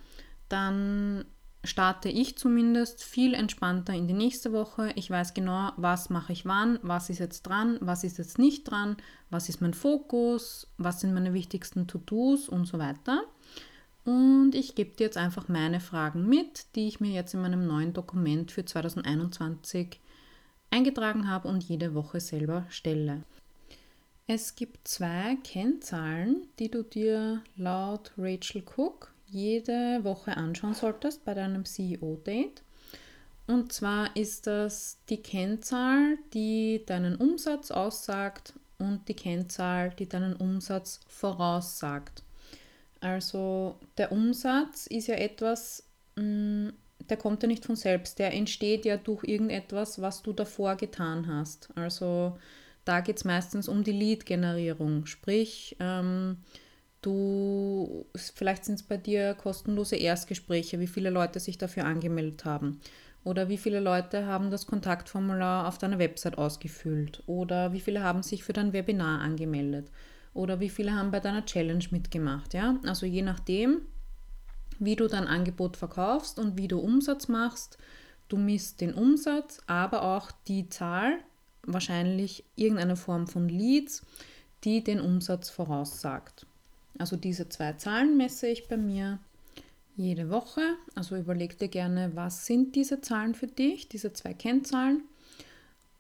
dann 0.49 1.25
starte 1.65 2.09
ich 2.09 2.39
zumindest 2.39 3.03
viel 3.03 3.35
entspannter 3.35 3.93
in 3.93 4.07
die 4.07 4.15
nächste 4.15 4.53
Woche. 4.53 4.93
Ich 4.95 5.11
weiß 5.11 5.35
genau, 5.35 5.73
was 5.77 6.11
mache 6.11 6.33
ich 6.33 6.45
wann, 6.45 6.79
was 6.83 7.11
ist 7.11 7.19
jetzt 7.19 7.43
dran, 7.43 7.79
was 7.81 8.05
ist 8.05 8.19
jetzt 8.19 8.39
nicht 8.39 8.71
dran, 8.71 8.97
was 9.31 9.49
ist 9.49 9.61
mein 9.61 9.75
Fokus, 9.75 10.69
was 10.79 11.01
sind 11.01 11.15
meine 11.15 11.35
wichtigsten 11.35 11.87
To-Dos 11.87 12.49
und 12.49 12.67
so 12.67 12.79
weiter. 12.79 13.25
Und 14.05 14.55
ich 14.55 14.77
gebe 14.77 14.95
dir 14.95 15.05
jetzt 15.05 15.17
einfach 15.17 15.49
meine 15.49 15.81
Fragen 15.81 16.29
mit, 16.29 16.77
die 16.77 16.87
ich 16.87 17.01
mir 17.01 17.11
jetzt 17.11 17.35
in 17.35 17.43
meinem 17.43 17.67
neuen 17.67 17.93
Dokument 17.93 18.53
für 18.53 18.65
2021 18.65 20.01
eingetragen 20.71 21.29
habe 21.29 21.49
und 21.49 21.65
jede 21.65 21.95
Woche 21.95 22.21
selber 22.21 22.65
stelle. 22.69 23.25
Es 24.29 24.57
gibt 24.57 24.89
zwei 24.89 25.37
Kennzahlen, 25.45 26.49
die 26.59 26.69
du 26.69 26.83
dir 26.83 27.43
laut 27.57 28.11
Rachel 28.19 28.65
Cook 28.77 29.13
jede 29.29 30.03
Woche 30.03 30.37
anschauen 30.37 30.75
solltest 30.75 31.25
bei 31.25 31.33
deinem 31.33 31.65
CEO-Date. 31.65 32.63
Und 33.47 33.73
zwar 33.73 34.17
ist 34.17 34.49
das 34.49 34.99
die 35.09 35.23
Kennzahl, 35.23 36.19
die 36.35 36.83
deinen 36.87 37.15
Umsatz 37.15 37.71
aussagt 37.71 38.55
und 38.79 39.09
die 39.09 39.15
Kennzahl, 39.15 39.91
die 39.91 40.09
deinen 40.09 40.35
Umsatz 40.35 40.99
voraussagt. 41.07 42.25
Also 42.99 43.77
der 43.97 44.11
Umsatz 44.11 44.89
ist 44.89 45.07
ja 45.07 45.15
etwas, 45.15 45.85
mm, 46.17 46.71
der 47.09 47.17
kommt 47.17 47.45
ja 47.45 47.47
nicht 47.47 47.65
von 47.65 47.77
selbst, 47.77 48.19
der 48.19 48.35
entsteht 48.35 48.85
ja 48.85 48.97
durch 48.97 49.23
irgendetwas, 49.23 50.03
was 50.03 50.23
du 50.23 50.33
davor 50.33 50.75
getan 50.75 51.29
hast. 51.29 51.69
Also 51.77 52.37
da 52.87 53.01
geht 53.01 53.19
es 53.19 53.25
meistens 53.25 53.69
um 53.69 53.85
die 53.85 53.93
Lead-Generierung, 53.93 55.05
sprich, 55.05 55.77
ähm, 55.81 56.39
du, 57.03 58.07
vielleicht 58.15 58.65
sind 58.65 58.77
es 58.77 58.83
bei 58.83 58.97
dir 58.97 59.35
kostenlose 59.35 59.97
Erstgespräche, 59.97 60.81
wie 60.81 60.87
viele 60.87 61.11
Leute 61.11 61.39
sich 61.39 61.59
dafür 61.59 61.85
angemeldet 61.85 62.47
haben. 62.47 62.81
Oder 63.25 63.49
wie 63.49 63.59
viele 63.59 63.81
Leute 63.81 64.27
haben 64.27 64.51
das 64.51 64.67
Kontaktformular 64.67 65.69
auf 65.69 65.79
deiner 65.79 65.99
Website 65.99 66.39
ausgefüllt? 66.39 67.23
Oder 67.27 67.73
wie 67.73 67.81
viele 67.81 68.03
haben 68.03 68.23
sich 68.23 68.45
für 68.45 68.53
dein 68.55 68.73
Webinar 68.73 69.21
angemeldet? 69.21 69.91
oder 70.37 70.61
wie 70.61 70.69
viele 70.69 70.95
haben 70.95 71.11
bei 71.11 71.21
deiner 71.21 71.45
Challenge 71.45 71.85
mitgemacht. 71.91 72.55
Ja? 72.55 72.79
Also 72.85 73.07
je 73.07 73.23
nachdem, 73.23 73.81
wie 74.79 74.95
du 74.95 75.09
dein 75.09 75.27
Angebot 75.27 75.77
verkaufst 75.77 76.39
und 76.39 76.59
wie 76.59 76.69
du 76.69 76.79
Umsatz 76.79 77.29
machst, 77.29 77.79
du 78.29 78.37
misst 78.37 78.81
den 78.81 78.95
Umsatz, 78.95 79.61
aber 79.67 80.03
auch 80.03 80.31
die 80.47 80.69
Zahl, 80.69 81.19
wahrscheinlich 81.67 82.45
irgendeine 82.55 82.97
Form 82.97 83.27
von 83.27 83.49
Leads, 83.49 84.03
die 84.65 84.83
den 84.83 85.01
Umsatz 85.01 85.51
voraussagt. 85.51 86.47
Also 86.99 87.17
diese 87.17 87.49
zwei 87.49 87.75
Zahlen 87.75 88.17
messe 88.17 88.49
ich 88.49 88.69
bei 88.69 88.77
mir 88.77 89.19
jede 89.97 90.31
Woche. 90.31 90.61
Also 90.95 91.17
überleg 91.17 91.59
dir 91.59 91.69
gerne, 91.69 92.13
was 92.15 92.47
sind 92.47 92.75
diese 92.75 93.01
Zahlen 93.01 93.35
für 93.35 93.47
dich, 93.47 93.89
diese 93.89 94.13
zwei 94.13 94.35
Kennzahlen. 94.35 95.03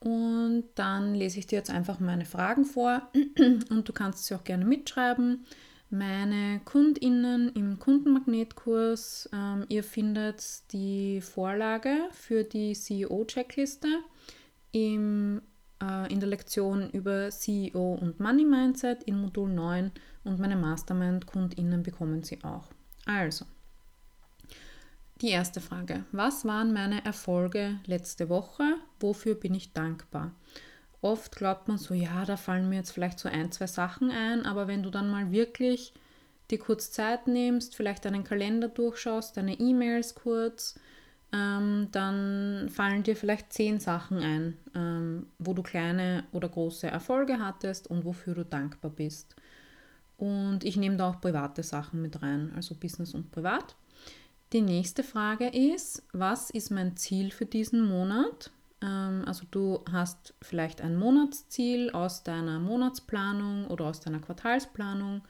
Und 0.01 0.65
dann 0.75 1.15
lese 1.15 1.39
ich 1.39 1.47
dir 1.47 1.57
jetzt 1.57 1.71
einfach 1.71 2.01
meine 2.01 2.27
Fragen 2.27 2.65
vor 2.65 3.11
und 3.71 3.89
du 3.89 3.93
kannst 3.93 4.27
sie 4.27 4.35
auch 4.35 4.45
gerne 4.45 4.65
mitschreiben. 4.65 5.47
Meine 5.89 6.61
KundInnen 6.65 7.51
im 7.51 7.79
Kundenmagnetkurs, 7.79 9.31
ähm, 9.33 9.65
ihr 9.69 9.85
findet 9.85 10.73
die 10.73 11.21
Vorlage 11.21 11.97
für 12.11 12.43
die 12.43 12.75
CEO-Checkliste 12.75 13.89
äh, 14.73 15.41
in 16.09 16.21
der 16.21 16.29
Lektion 16.29 16.89
über 16.91 17.29
CEO 17.29 17.99
und 18.01 18.19
Money 18.19 18.45
Mindset 18.45 19.03
in 19.03 19.21
Modul 19.21 19.51
9 19.51 19.93
und 20.25 20.39
meine 20.39 20.57
Mastermind-KundInnen 20.57 21.83
bekommen 21.83 22.23
sie 22.23 22.43
auch. 22.43 22.71
Also, 23.05 23.45
die 25.21 25.31
erste 25.31 25.61
Frage. 25.61 26.05
Was 26.13 26.45
waren 26.45 26.73
meine 26.73 27.05
Erfolge 27.05 27.79
letzte 27.87 28.29
Woche? 28.29 28.65
Wofür 29.01 29.35
bin 29.35 29.55
ich 29.55 29.73
dankbar? 29.73 30.33
Oft 31.01 31.37
glaubt 31.37 31.69
man 31.69 31.79
so, 31.79 31.95
ja, 31.95 32.25
da 32.25 32.37
fallen 32.37 32.69
mir 32.69 32.77
jetzt 32.77 32.91
vielleicht 32.91 33.19
so 33.19 33.29
ein, 33.29 33.53
zwei 33.53 33.67
Sachen 33.67 34.11
ein, 34.11 34.45
aber 34.45 34.69
wenn 34.69 34.83
du 34.83 34.91
dann 34.91 35.11
mal 35.11 35.31
wirklich 35.31 35.95
dir 36.51 36.59
kurz 36.59 36.91
Zeit 36.91 37.27
nimmst, 37.27 37.77
vielleicht 37.77 38.05
deinen 38.05 38.25
Kalender 38.25 38.69
durchschaust, 38.69 39.37
deine 39.37 39.59
E-Mails 39.59 40.15
kurz, 40.15 40.79
ähm, 41.33 41.89
dann 41.93 42.69
fallen 42.71 43.03
dir 43.03 43.17
vielleicht 43.17 43.53
zehn 43.53 43.81
Sachen 43.81 44.19
ein, 44.19 44.57
ähm, 44.75 45.27
wo 45.39 45.55
du 45.55 45.63
kleine 45.63 46.25
oder 46.33 46.49
große 46.49 46.87
Erfolge 46.87 47.41
hattest 47.41 47.89
und 47.89 48.05
wofür 48.05 48.35
du 48.35 48.45
dankbar 48.45 48.91
bist. 48.91 49.35
Und 50.17 50.65
ich 50.65 50.77
nehme 50.77 50.97
da 50.97 51.11
auch 51.11 51.21
private 51.21 51.63
Sachen 51.63 52.01
mit 52.01 52.23
rein, 52.23 52.53
also 52.55 52.75
Business 52.75 53.15
und 53.15 53.31
Privat. 53.33 53.77
Die 54.53 54.63
nächste 54.63 55.03
Frage 55.03 55.49
ist, 55.49 56.05
was 56.13 56.51
ist 56.51 56.71
mein 56.71 56.97
Ziel 56.97 57.33
für 57.33 57.47
diesen 57.47 57.83
Monat? 57.83 58.53
Ähm, 58.81 59.25
also 59.27 59.45
du 59.51 59.81
hast 59.91 60.35
vielleicht 60.41 60.81
ein 60.81 60.97
Monatsziel 60.97 61.91
aus 61.91 62.23
deiner 62.23 62.61
Monatsplanung 62.61 63.67
oder 63.67 63.87
aus 63.87 64.01
deiner 64.01 64.21
Quartalsplanung. 64.21 65.23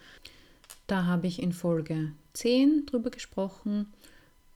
Da 0.86 1.06
habe 1.06 1.26
ich 1.26 1.42
in 1.42 1.52
Folge 1.52 2.12
10 2.34 2.86
drüber 2.86 3.10
gesprochen 3.10 3.92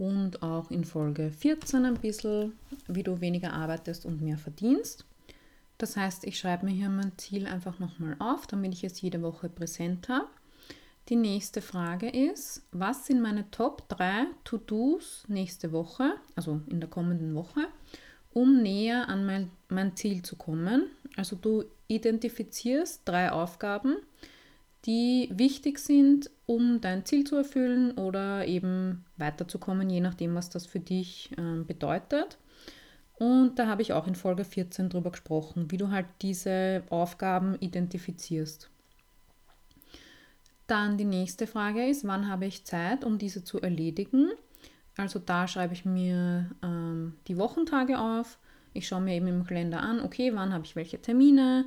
und 0.00 0.42
auch 0.42 0.70
in 0.70 0.84
Folge 0.86 1.30
14 1.30 1.84
ein 1.84 1.94
bisschen, 1.94 2.54
wie 2.88 3.02
du 3.02 3.20
weniger 3.20 3.52
arbeitest 3.52 4.06
und 4.06 4.22
mehr 4.22 4.38
verdienst. 4.38 5.04
Das 5.76 5.94
heißt, 5.94 6.24
ich 6.24 6.38
schreibe 6.38 6.64
mir 6.64 6.72
hier 6.72 6.88
mein 6.88 7.12
Ziel 7.18 7.46
einfach 7.46 7.78
nochmal 7.78 8.16
auf, 8.18 8.46
damit 8.46 8.72
ich 8.72 8.82
es 8.82 9.02
jede 9.02 9.20
Woche 9.20 9.50
präsent 9.50 10.08
habe. 10.08 10.26
Die 11.10 11.16
nächste 11.16 11.60
Frage 11.60 12.08
ist, 12.08 12.62
was 12.72 13.06
sind 13.06 13.20
meine 13.20 13.50
Top 13.50 13.90
3 13.90 14.24
To-Dos 14.44 15.24
nächste 15.28 15.70
Woche, 15.70 16.14
also 16.34 16.62
in 16.68 16.80
der 16.80 16.88
kommenden 16.88 17.34
Woche, 17.34 17.66
um 18.32 18.62
näher 18.62 19.06
an 19.06 19.26
mein, 19.26 19.50
mein 19.68 19.96
Ziel 19.96 20.22
zu 20.22 20.36
kommen? 20.36 20.86
Also 21.16 21.36
du 21.36 21.64
identifizierst 21.88 23.02
drei 23.04 23.32
Aufgaben, 23.32 23.96
die 24.86 25.30
wichtig 25.32 25.78
sind, 25.78 26.30
um 26.46 26.80
dein 26.80 27.04
Ziel 27.04 27.24
zu 27.24 27.36
erfüllen 27.36 27.92
oder 27.92 28.46
eben 28.46 29.04
weiterzukommen, 29.16 29.90
je 29.90 30.00
nachdem, 30.00 30.34
was 30.34 30.50
das 30.50 30.66
für 30.66 30.80
dich 30.80 31.30
äh, 31.36 31.62
bedeutet. 31.62 32.38
Und 33.20 33.58
da 33.58 33.66
habe 33.66 33.82
ich 33.82 33.92
auch 33.92 34.06
in 34.06 34.14
Folge 34.14 34.44
14 34.44 34.88
drüber 34.88 35.10
gesprochen, 35.10 35.70
wie 35.70 35.76
du 35.76 35.90
halt 35.90 36.06
diese 36.22 36.82
Aufgaben 36.88 37.56
identifizierst. 37.60 38.70
Dann 40.66 40.96
die 40.96 41.04
nächste 41.04 41.46
Frage 41.46 41.86
ist, 41.86 42.06
wann 42.06 42.28
habe 42.28 42.46
ich 42.46 42.64
Zeit, 42.64 43.04
um 43.04 43.18
diese 43.18 43.44
zu 43.44 43.60
erledigen? 43.60 44.30
Also 44.96 45.18
da 45.18 45.46
schreibe 45.48 45.74
ich 45.74 45.84
mir 45.84 46.50
ähm, 46.62 47.14
die 47.28 47.36
Wochentage 47.36 47.98
auf. 47.98 48.38
Ich 48.72 48.88
schaue 48.88 49.02
mir 49.02 49.14
eben 49.14 49.26
im 49.26 49.44
Kalender 49.44 49.80
an, 49.80 50.00
okay, 50.00 50.32
wann 50.34 50.54
habe 50.54 50.64
ich 50.64 50.76
welche 50.76 51.02
Termine, 51.02 51.66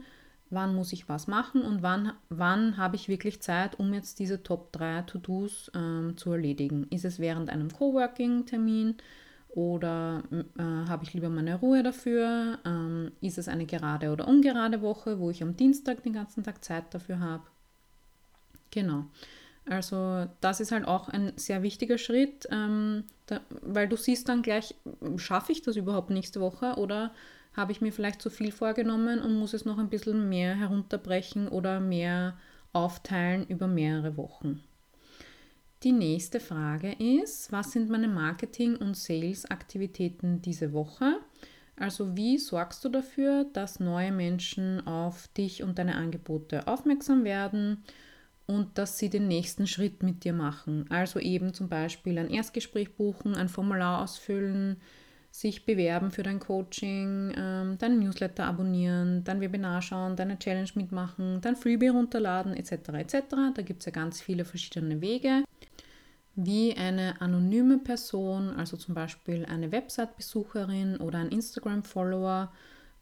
wann 0.53 0.75
muss 0.75 0.93
ich 0.93 1.09
was 1.09 1.27
machen 1.27 1.61
und 1.61 1.81
wann, 1.81 2.13
wann 2.29 2.77
habe 2.77 2.95
ich 2.95 3.07
wirklich 3.07 3.41
Zeit, 3.41 3.79
um 3.79 3.93
jetzt 3.93 4.19
diese 4.19 4.43
Top 4.43 4.71
3 4.71 5.03
To-Dos 5.03 5.71
ähm, 5.75 6.15
zu 6.17 6.31
erledigen. 6.31 6.87
Ist 6.89 7.05
es 7.05 7.19
während 7.19 7.49
einem 7.49 7.71
Coworking-Termin 7.71 8.95
oder 9.49 10.23
äh, 10.31 10.61
habe 10.61 11.03
ich 11.03 11.13
lieber 11.13 11.29
meine 11.29 11.55
Ruhe 11.55 11.83
dafür? 11.83 12.59
Ähm, 12.65 13.11
ist 13.21 13.37
es 13.37 13.47
eine 13.47 13.65
gerade 13.65 14.11
oder 14.11 14.27
ungerade 14.27 14.81
Woche, 14.81 15.19
wo 15.19 15.29
ich 15.29 15.43
am 15.43 15.55
Dienstag 15.55 16.03
den 16.03 16.13
ganzen 16.13 16.43
Tag 16.43 16.63
Zeit 16.63 16.93
dafür 16.93 17.19
habe? 17.19 17.43
Genau. 18.71 19.05
Also 19.65 20.27
das 20.41 20.59
ist 20.59 20.71
halt 20.71 20.85
auch 20.85 21.07
ein 21.07 21.33
sehr 21.37 21.63
wichtiger 21.63 21.97
Schritt, 21.97 22.47
ähm, 22.51 23.05
da, 23.27 23.39
weil 23.61 23.87
du 23.87 23.95
siehst 23.95 24.27
dann 24.27 24.41
gleich, 24.41 24.75
schaffe 25.15 25.53
ich 25.53 25.61
das 25.61 25.77
überhaupt 25.77 26.09
nächste 26.09 26.41
Woche 26.41 26.75
oder 26.75 27.13
habe 27.55 27.71
ich 27.71 27.81
mir 27.81 27.91
vielleicht 27.91 28.21
zu 28.21 28.29
viel 28.29 28.51
vorgenommen 28.51 29.19
und 29.19 29.35
muss 29.37 29.53
es 29.53 29.65
noch 29.65 29.77
ein 29.77 29.89
bisschen 29.89 30.29
mehr 30.29 30.55
herunterbrechen 30.55 31.47
oder 31.47 31.79
mehr 31.79 32.37
aufteilen 32.71 33.45
über 33.47 33.67
mehrere 33.67 34.17
Wochen. 34.17 34.63
Die 35.83 35.91
nächste 35.91 36.39
Frage 36.39 36.93
ist, 36.93 37.51
was 37.51 37.71
sind 37.71 37.89
meine 37.89 38.07
Marketing- 38.07 38.77
und 38.77 38.95
Sales-Aktivitäten 38.95 40.41
diese 40.41 40.71
Woche? 40.73 41.19
Also 41.75 42.15
wie 42.15 42.37
sorgst 42.37 42.85
du 42.85 42.89
dafür, 42.89 43.45
dass 43.51 43.79
neue 43.79 44.11
Menschen 44.11 44.85
auf 44.87 45.27
dich 45.29 45.61
und 45.61 45.79
deine 45.79 45.95
Angebote 45.95 46.67
aufmerksam 46.67 47.23
werden? 47.23 47.83
und 48.45 48.77
dass 48.77 48.97
sie 48.97 49.09
den 49.09 49.27
nächsten 49.27 49.67
Schritt 49.67 50.03
mit 50.03 50.23
dir 50.23 50.33
machen. 50.33 50.85
Also 50.89 51.19
eben 51.19 51.53
zum 51.53 51.69
Beispiel 51.69 52.17
ein 52.17 52.29
Erstgespräch 52.29 52.95
buchen, 52.95 53.35
ein 53.35 53.49
Formular 53.49 54.01
ausfüllen, 54.01 54.77
sich 55.33 55.65
bewerben 55.65 56.11
für 56.11 56.21
dein 56.21 56.39
Coaching, 56.39 57.33
ähm, 57.35 57.75
dein 57.79 57.97
Newsletter 57.97 58.45
abonnieren, 58.45 59.23
dein 59.23 59.41
Webinar 59.41 59.81
schauen, 59.81 60.15
deine 60.15 60.37
Challenge 60.37 60.69
mitmachen, 60.75 61.41
dein 61.41 61.55
Freebie 61.55 61.87
runterladen 61.87 62.55
etc. 62.55 62.71
etc. 62.99 63.15
Da 63.55 63.63
gibt 63.63 63.79
es 63.81 63.87
ja 63.87 63.91
ganz 63.91 64.21
viele 64.21 64.45
verschiedene 64.45 65.01
Wege. 65.01 65.43
wie 66.35 66.75
eine 66.75 67.21
anonyme 67.21 67.77
Person, 67.77 68.49
also 68.55 68.75
zum 68.75 68.95
Beispiel 68.95 69.45
eine 69.45 69.71
Website-Besucherin 69.71 70.97
oder 70.97 71.19
ein 71.19 71.29
Instagram-Follower, 71.29 72.51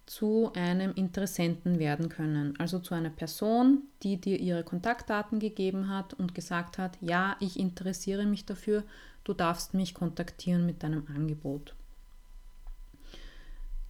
zu 0.06 0.52
einem 0.54 0.92
Interessenten 0.96 1.80
werden 1.80 2.10
können. 2.10 2.60
Also 2.60 2.80
zu 2.80 2.94
einer 2.94 3.10
Person, 3.10 3.84
die 4.04 4.20
dir 4.20 4.38
ihre 4.38 4.66
Kontaktdaten 4.66 5.40
gegeben 5.40 5.88
hat 5.88 6.14
und 6.14 6.36
gesagt 6.36 6.78
hat, 6.78 6.98
ja, 7.00 7.38
ich 7.40 7.58
interessiere 7.58 8.26
mich 8.26 8.46
dafür, 8.46 8.84
du 9.24 9.34
darfst 9.34 9.74
mich 9.74 9.94
kontaktieren 9.94 10.66
mit 10.66 10.84
deinem 10.84 11.08
Angebot. 11.16 11.74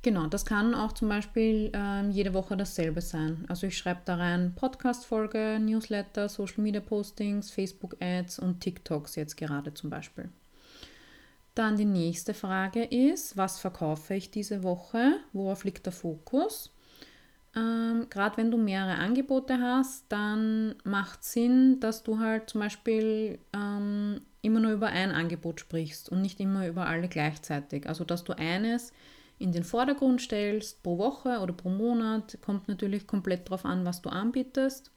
Genau, 0.04 0.26
das 0.26 0.46
kann 0.46 0.74
auch 0.74 0.94
zum 0.94 1.10
Beispiel 1.10 1.72
ähm, 1.76 2.10
jede 2.10 2.34
Woche 2.34 2.58
dasselbe 2.58 3.02
sein. 3.02 3.46
Also 3.48 3.68
ich 3.68 3.78
schreibe 3.78 4.02
da 4.06 4.16
rein 4.16 4.54
Podcast-Folge, 4.56 5.60
Newsletter, 5.60 6.28
Social-Media-Postings, 6.28 7.52
Facebook-Ads 7.52 8.40
und 8.40 8.62
TikToks 8.62 9.16
jetzt 9.16 9.38
gerade 9.38 9.74
zum 9.76 9.92
Beispiel. 9.92 10.30
Dann 11.54 11.78
die 11.78 11.86
nächste 11.86 12.34
Frage 12.34 12.84
ist, 12.84 13.38
was 13.38 13.60
verkaufe 13.60 14.16
ich 14.16 14.32
diese 14.32 14.64
Woche? 14.64 15.20
Worauf 15.34 15.66
liegt 15.66 15.86
der 15.86 15.94
Fokus? 15.94 16.72
Ähm, 17.56 18.08
Gerade 18.10 18.38
wenn 18.38 18.50
du 18.50 18.58
mehrere 18.58 18.96
Angebote 18.96 19.60
hast, 19.60 20.06
dann 20.10 20.76
macht 20.84 21.24
Sinn, 21.24 21.80
dass 21.80 22.02
du 22.02 22.18
halt 22.18 22.50
zum 22.50 22.62
Beispiel 22.62 23.38
ähm, 23.54 24.22
immer 24.42 24.62
nur 24.62 24.72
über 24.72 24.88
ein 24.88 25.12
Angebot 25.12 25.60
sprichst 25.60 26.10
und 26.10 26.22
nicht 26.22 26.40
immer 26.40 26.68
über 26.68 26.88
alle 26.88 27.08
gleichzeitig. 27.08 27.88
Also 27.88 28.04
dass 28.04 28.24
du 28.24 28.34
eines 28.34 28.94
in 29.42 29.52
den 29.52 29.64
Vordergrund 29.64 30.22
stellst, 30.22 30.84
pro 30.84 30.98
Woche 30.98 31.40
oder 31.40 31.54
pro 31.54 31.70
Monat, 31.70 32.38
kommt 32.42 32.68
natürlich 32.68 33.08
komplett 33.08 33.48
darauf 33.48 33.66
an, 33.66 33.86
was 33.86 34.02
du 34.02 34.10
anbietest. 34.10 34.92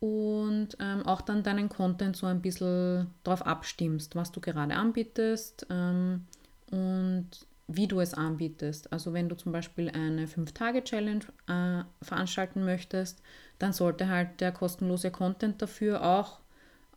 Und 0.00 0.68
ähm, 0.80 1.06
auch 1.06 1.20
dann 1.20 1.42
deinen 1.42 1.68
Content 1.68 2.16
so 2.16 2.26
ein 2.26 2.42
bisschen 2.42 3.08
darauf 3.22 3.46
abstimmst, 3.46 4.16
was 4.16 4.32
du 4.32 4.40
gerade 4.40 4.74
anbietest 4.74 5.66
ähm, 5.70 6.26
und 6.70 7.28
wie 7.68 7.86
du 7.86 8.00
es 8.00 8.14
anbietest. 8.14 8.92
Also 8.92 9.12
wenn 9.12 9.28
du 9.28 9.36
zum 9.36 9.52
Beispiel 9.52 9.90
eine 9.90 10.26
5-Tage-Challenge 10.26 11.24
äh, 11.46 11.84
veranstalten 12.04 12.64
möchtest, 12.64 13.22
dann 13.58 13.72
sollte 13.72 14.08
halt 14.08 14.40
der 14.40 14.52
kostenlose 14.52 15.10
Content 15.10 15.62
dafür 15.62 16.04
auch 16.04 16.40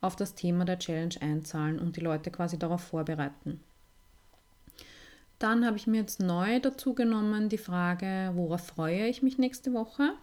auf 0.02 0.16
das 0.16 0.36
Thema 0.36 0.66
der 0.66 0.80
Challenge 0.80 1.16
einzahlen 1.22 1.80
und 1.80 1.96
die 1.96 2.02
Leute 2.02 2.32
quasi 2.32 2.58
darauf 2.58 2.82
vorbereiten. 2.82 3.60
Dann 5.40 5.66
habe 5.66 5.78
ich 5.78 5.88
mir 5.88 5.98
jetzt 5.98 6.20
neu 6.20 6.60
dazu 6.60 6.94
genommen 6.94 7.50
die 7.50 7.58
Frage, 7.58 8.32
worauf 8.36 8.68
freue 8.68 9.08
ich 9.08 9.22
mich 9.22 9.38
nächste 9.38 9.74
Woche? 9.74 10.14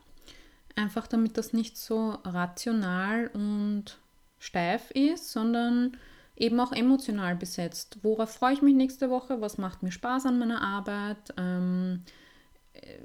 Einfach 0.74 1.06
damit 1.06 1.36
das 1.36 1.52
nicht 1.52 1.76
so 1.76 2.18
rational 2.24 3.28
und 3.34 3.98
steif 4.38 4.90
ist, 4.92 5.30
sondern 5.30 5.96
eben 6.36 6.58
auch 6.60 6.72
emotional 6.72 7.36
besetzt. 7.36 7.98
Worauf 8.02 8.32
freue 8.32 8.54
ich 8.54 8.62
mich 8.62 8.74
nächste 8.74 9.10
Woche? 9.10 9.40
Was 9.40 9.58
macht 9.58 9.82
mir 9.82 9.92
Spaß 9.92 10.26
an 10.26 10.38
meiner 10.38 10.62
Arbeit? 10.62 11.34
Ähm, 11.36 12.04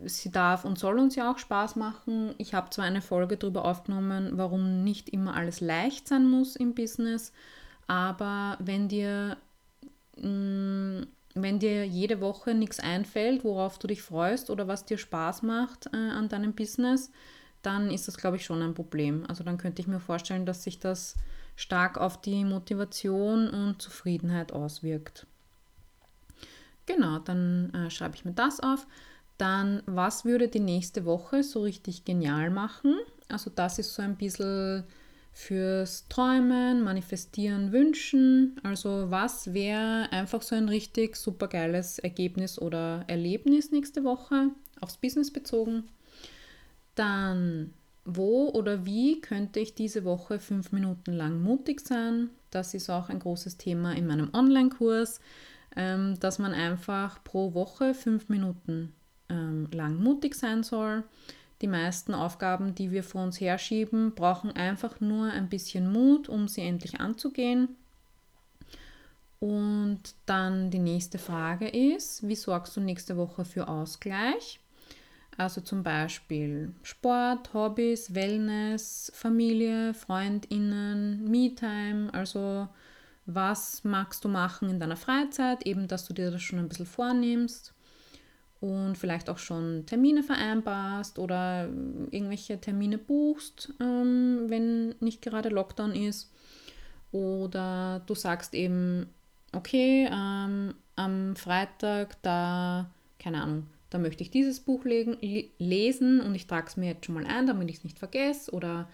sie 0.05 0.31
darf 0.31 0.65
und 0.65 0.79
soll 0.79 0.99
uns 0.99 1.15
ja 1.15 1.31
auch 1.31 1.37
Spaß 1.37 1.75
machen. 1.75 2.33
Ich 2.37 2.53
habe 2.53 2.69
zwar 2.69 2.85
eine 2.85 3.01
Folge 3.01 3.37
darüber 3.37 3.65
aufgenommen, 3.65 4.31
warum 4.33 4.83
nicht 4.83 5.09
immer 5.09 5.35
alles 5.35 5.61
leicht 5.61 6.07
sein 6.07 6.27
muss 6.27 6.55
im 6.55 6.73
Business, 6.73 7.33
aber 7.87 8.57
wenn 8.59 8.87
dir 8.87 9.37
mh, 10.17 11.01
mm, 11.01 11.07
wenn 11.43 11.59
dir 11.59 11.85
jede 11.85 12.21
Woche 12.21 12.53
nichts 12.53 12.79
einfällt, 12.79 13.43
worauf 13.43 13.79
du 13.79 13.87
dich 13.87 14.01
freust 14.01 14.49
oder 14.49 14.67
was 14.67 14.85
dir 14.85 14.97
Spaß 14.97 15.43
macht 15.43 15.87
äh, 15.93 15.97
an 15.97 16.29
deinem 16.29 16.53
Business, 16.53 17.11
dann 17.61 17.91
ist 17.91 18.07
das, 18.07 18.17
glaube 18.17 18.37
ich, 18.37 18.45
schon 18.45 18.61
ein 18.61 18.73
Problem. 18.73 19.25
Also 19.27 19.43
dann 19.43 19.57
könnte 19.57 19.81
ich 19.81 19.87
mir 19.87 19.99
vorstellen, 19.99 20.45
dass 20.45 20.63
sich 20.63 20.79
das 20.79 21.15
stark 21.55 21.97
auf 21.97 22.21
die 22.21 22.45
Motivation 22.45 23.49
und 23.49 23.81
Zufriedenheit 23.81 24.51
auswirkt. 24.51 25.25
Genau, 26.85 27.19
dann 27.19 27.73
äh, 27.73 27.89
schreibe 27.89 28.15
ich 28.15 28.25
mir 28.25 28.33
das 28.33 28.59
auf. 28.59 28.87
Dann, 29.37 29.83
was 29.85 30.25
würde 30.25 30.47
die 30.47 30.59
nächste 30.59 31.05
Woche 31.05 31.43
so 31.43 31.61
richtig 31.61 32.05
genial 32.05 32.49
machen? 32.49 32.95
Also 33.27 33.51
das 33.53 33.77
ist 33.77 33.93
so 33.93 34.01
ein 34.01 34.15
bisschen 34.15 34.83
fürs 35.37 36.07
Träumen, 36.07 36.81
Manifestieren, 36.81 37.71
Wünschen. 37.71 38.59
Also 38.63 39.11
was 39.11 39.53
wäre 39.53 40.11
einfach 40.11 40.41
so 40.41 40.55
ein 40.55 40.67
richtig 40.67 41.15
super 41.15 41.47
geiles 41.47 41.99
Ergebnis 41.99 42.59
oder 42.59 43.05
Erlebnis 43.05 43.71
nächste 43.71 44.03
Woche 44.03 44.49
aufs 44.81 44.97
Business 44.97 45.31
bezogen? 45.31 45.83
Dann 46.95 47.71
wo 48.03 48.49
oder 48.49 48.87
wie 48.87 49.21
könnte 49.21 49.59
ich 49.59 49.75
diese 49.75 50.05
Woche 50.05 50.39
fünf 50.39 50.71
Minuten 50.71 51.13
lang 51.13 51.39
mutig 51.43 51.81
sein? 51.81 52.31
Das 52.49 52.73
ist 52.73 52.89
auch 52.89 53.09
ein 53.09 53.19
großes 53.19 53.57
Thema 53.57 53.93
in 53.93 54.07
meinem 54.07 54.33
Online-Kurs, 54.33 55.21
ähm, 55.75 56.19
dass 56.19 56.39
man 56.39 56.53
einfach 56.53 57.23
pro 57.23 57.53
Woche 57.53 57.93
fünf 57.93 58.27
Minuten 58.27 58.91
ähm, 59.29 59.67
lang 59.71 60.01
mutig 60.01 60.33
sein 60.33 60.63
soll. 60.63 61.03
Die 61.61 61.67
meisten 61.67 62.13
Aufgaben, 62.13 62.75
die 62.75 62.91
wir 62.91 63.03
vor 63.03 63.23
uns 63.23 63.41
herschieben, 63.41 64.13
brauchen 64.13 64.51
einfach 64.51 64.99
nur 64.99 65.31
ein 65.31 65.49
bisschen 65.49 65.91
Mut, 65.91 66.29
um 66.29 66.47
sie 66.47 66.61
endlich 66.61 66.99
anzugehen. 66.99 67.75
Und 69.39 70.01
dann 70.25 70.69
die 70.69 70.79
nächste 70.79 71.17
Frage 71.17 71.67
ist, 71.67 72.27
wie 72.27 72.35
sorgst 72.35 72.75
du 72.75 72.81
nächste 72.81 73.17
Woche 73.17 73.45
für 73.45 73.67
Ausgleich? 73.67 74.59
Also 75.35 75.61
zum 75.61 75.83
Beispiel 75.83 76.73
Sport, 76.81 77.53
Hobbys, 77.53 78.15
Wellness, 78.15 79.11
Familie, 79.15 79.93
Freundinnen, 79.93 81.23
Me-Time, 81.29 82.11
also 82.11 82.67
was 83.27 83.83
magst 83.83 84.23
du 84.23 84.29
machen 84.29 84.69
in 84.69 84.79
deiner 84.79 84.95
Freizeit, 84.95 85.65
eben 85.65 85.87
dass 85.87 86.07
du 86.07 86.13
dir 86.13 86.31
das 86.31 86.41
schon 86.41 86.59
ein 86.59 86.69
bisschen 86.69 86.87
vornimmst 86.87 87.73
und 88.59 88.97
vielleicht 88.97 89.29
auch 89.29 89.37
schon 89.37 89.85
Termine 89.85 90.23
vereinbarst 90.23 91.19
oder 91.19 91.69
irgendwelche 92.11 92.59
Termine 92.59 92.97
buchst, 92.97 93.73
ähm, 93.79 94.45
wenn 94.47 94.95
nicht 94.99 95.21
gerade 95.21 95.49
Lockdown 95.49 95.93
ist. 95.93 96.31
Oder 97.11 98.01
du 98.05 98.15
sagst 98.15 98.53
eben, 98.53 99.07
okay, 99.53 100.09
ähm, 100.11 100.73
am 100.95 101.35
Freitag, 101.35 102.21
da, 102.23 102.89
keine 103.19 103.41
Ahnung, 103.41 103.67
da 103.89 103.97
möchte 103.99 104.23
ich 104.23 104.31
dieses 104.31 104.59
Buch 104.59 104.83
legen, 104.83 105.17
lesen 105.59 106.19
und 106.19 106.35
ich 106.35 106.47
trage 106.47 106.67
es 106.67 106.77
mir 106.77 106.87
jetzt 106.87 107.05
schon 107.05 107.15
mal 107.15 107.25
ein, 107.25 107.47
damit 107.47 107.69
ich 107.69 107.77
es 107.77 107.83
nicht 107.83 107.99
vergesse. 107.99 108.51
Oder 108.51 108.89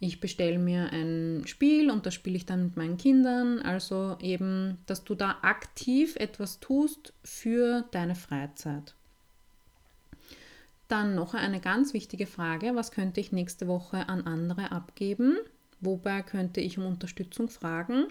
ich 0.00 0.20
bestelle 0.20 0.58
mir 0.58 0.90
ein 0.92 1.44
Spiel 1.46 1.90
und 1.90 2.04
das 2.04 2.14
spiele 2.14 2.36
ich 2.36 2.44
dann 2.44 2.64
mit 2.64 2.76
meinen 2.76 2.98
Kindern. 2.98 3.60
Also 3.60 4.18
eben, 4.20 4.78
dass 4.86 5.04
du 5.04 5.14
da 5.14 5.38
aktiv 5.42 6.16
etwas 6.16 6.60
tust 6.60 7.14
für 7.22 7.84
deine 7.92 8.14
Freizeit. 8.14 8.94
Dann 10.88 11.14
noch 11.14 11.34
eine 11.34 11.60
ganz 11.60 11.94
wichtige 11.94 12.26
Frage, 12.26 12.74
was 12.74 12.90
könnte 12.90 13.20
ich 13.20 13.32
nächste 13.32 13.66
Woche 13.66 14.08
an 14.08 14.22
andere 14.26 14.72
abgeben? 14.72 15.36
Wobei 15.80 16.22
könnte 16.22 16.60
ich 16.60 16.78
um 16.78 16.86
Unterstützung 16.86 17.48
fragen? 17.48 18.06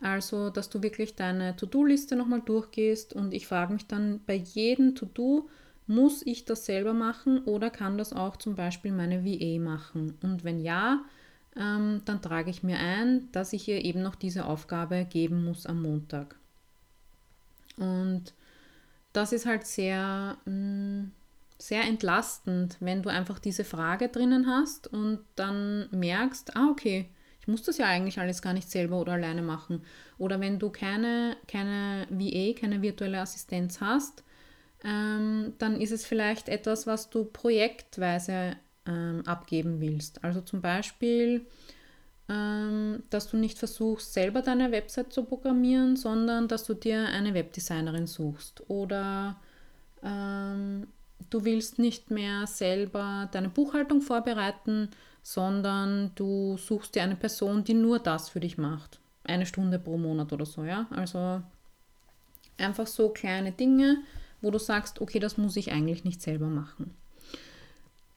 Also, 0.00 0.48
dass 0.48 0.70
du 0.70 0.82
wirklich 0.82 1.14
deine 1.14 1.56
To-Do-Liste 1.56 2.16
nochmal 2.16 2.40
durchgehst 2.40 3.12
und 3.12 3.34
ich 3.34 3.46
frage 3.46 3.74
mich 3.74 3.86
dann 3.86 4.20
bei 4.26 4.34
jedem 4.34 4.94
To-Do, 4.94 5.48
muss 5.86 6.24
ich 6.24 6.44
das 6.44 6.64
selber 6.64 6.94
machen 6.94 7.44
oder 7.44 7.68
kann 7.68 7.98
das 7.98 8.12
auch 8.12 8.36
zum 8.36 8.54
Beispiel 8.54 8.92
meine 8.92 9.24
VA 9.24 9.60
machen? 9.60 10.16
Und 10.22 10.44
wenn 10.44 10.60
ja, 10.60 11.04
ähm, 11.56 12.02
dann 12.04 12.22
trage 12.22 12.48
ich 12.50 12.62
mir 12.62 12.78
ein, 12.78 13.30
dass 13.32 13.52
ich 13.52 13.68
ihr 13.68 13.84
eben 13.84 14.02
noch 14.02 14.14
diese 14.14 14.44
Aufgabe 14.46 15.04
geben 15.04 15.44
muss 15.44 15.66
am 15.66 15.82
Montag. 15.82 16.36
Und 17.76 18.32
das 19.12 19.32
ist 19.32 19.46
halt 19.46 19.66
sehr, 19.66 20.36
mh, 20.44 20.52
mm, 20.52 21.12
sehr 21.60 21.82
entlastend, 21.84 22.76
wenn 22.80 23.02
du 23.02 23.10
einfach 23.10 23.38
diese 23.38 23.64
Frage 23.64 24.08
drinnen 24.08 24.46
hast 24.46 24.86
und 24.86 25.20
dann 25.36 25.88
merkst, 25.90 26.56
ah, 26.56 26.68
okay, 26.70 27.10
ich 27.40 27.48
muss 27.48 27.62
das 27.62 27.78
ja 27.78 27.86
eigentlich 27.86 28.18
alles 28.18 28.42
gar 28.42 28.52
nicht 28.52 28.70
selber 28.70 28.98
oder 29.00 29.12
alleine 29.12 29.42
machen. 29.42 29.82
Oder 30.18 30.40
wenn 30.40 30.58
du 30.58 30.70
keine, 30.70 31.36
keine 31.46 32.06
VA, 32.10 32.58
keine 32.58 32.82
virtuelle 32.82 33.20
Assistenz 33.20 33.80
hast, 33.80 34.24
ähm, 34.84 35.52
dann 35.58 35.80
ist 35.80 35.92
es 35.92 36.06
vielleicht 36.06 36.48
etwas, 36.48 36.86
was 36.86 37.10
du 37.10 37.24
projektweise 37.24 38.56
ähm, 38.86 39.22
abgeben 39.26 39.80
willst. 39.80 40.24
Also 40.24 40.40
zum 40.40 40.62
Beispiel, 40.62 41.46
ähm, 42.28 43.02
dass 43.10 43.28
du 43.28 43.36
nicht 43.36 43.58
versuchst, 43.58 44.14
selber 44.14 44.40
deine 44.40 44.72
Website 44.72 45.12
zu 45.12 45.24
programmieren, 45.24 45.96
sondern 45.96 46.48
dass 46.48 46.64
du 46.64 46.74
dir 46.74 47.06
eine 47.08 47.34
Webdesignerin 47.34 48.06
suchst. 48.06 48.68
Oder 48.68 49.40
ähm, 50.02 50.86
du 51.28 51.44
willst 51.44 51.78
nicht 51.78 52.10
mehr 52.10 52.46
selber 52.46 53.28
deine 53.32 53.48
Buchhaltung 53.48 54.00
vorbereiten, 54.00 54.88
sondern 55.22 56.12
du 56.14 56.56
suchst 56.56 56.94
dir 56.94 57.02
eine 57.02 57.16
Person, 57.16 57.64
die 57.64 57.74
nur 57.74 57.98
das 57.98 58.28
für 58.28 58.40
dich 58.40 58.58
macht. 58.58 59.00
Eine 59.24 59.46
Stunde 59.46 59.78
pro 59.78 59.98
Monat 59.98 60.32
oder 60.32 60.46
so, 60.46 60.64
ja. 60.64 60.86
Also 60.90 61.42
einfach 62.56 62.86
so 62.86 63.10
kleine 63.10 63.52
Dinge, 63.52 63.98
wo 64.40 64.50
du 64.50 64.58
sagst, 64.58 65.00
okay, 65.00 65.18
das 65.18 65.36
muss 65.36 65.56
ich 65.56 65.72
eigentlich 65.72 66.04
nicht 66.04 66.22
selber 66.22 66.46
machen. 66.46 66.94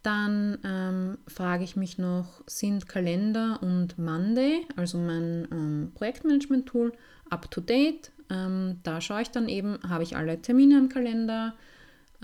Dann 0.01 0.57
ähm, 0.65 1.17
frage 1.27 1.63
ich 1.63 1.77
mich 1.77 1.97
noch, 1.97 2.41
sind 2.45 2.89
Kalender 2.89 3.59
und 3.61 3.97
Monday, 3.97 4.65
also 4.75 4.97
mein 4.97 5.47
ähm, 5.49 5.91
Projektmanagement-Tool, 5.95 6.91
up-to-date? 7.29 8.11
Ähm, 8.29 8.79
da 8.83 8.99
schaue 8.99 9.21
ich 9.21 9.29
dann 9.29 9.47
eben, 9.47 9.79
habe 9.87 10.03
ich 10.03 10.17
alle 10.17 10.41
Termine 10.41 10.77
im 10.77 10.89
Kalender. 10.89 11.53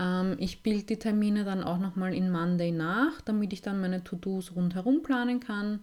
Ähm, 0.00 0.36
ich 0.38 0.62
bilde 0.62 0.84
die 0.84 0.98
Termine 0.98 1.44
dann 1.44 1.62
auch 1.62 1.78
nochmal 1.78 2.14
in 2.14 2.30
Monday 2.30 2.72
nach, 2.72 3.20
damit 3.20 3.52
ich 3.52 3.62
dann 3.62 3.80
meine 3.80 4.02
To-Dos 4.02 4.56
rundherum 4.56 5.02
planen 5.02 5.38
kann. 5.38 5.80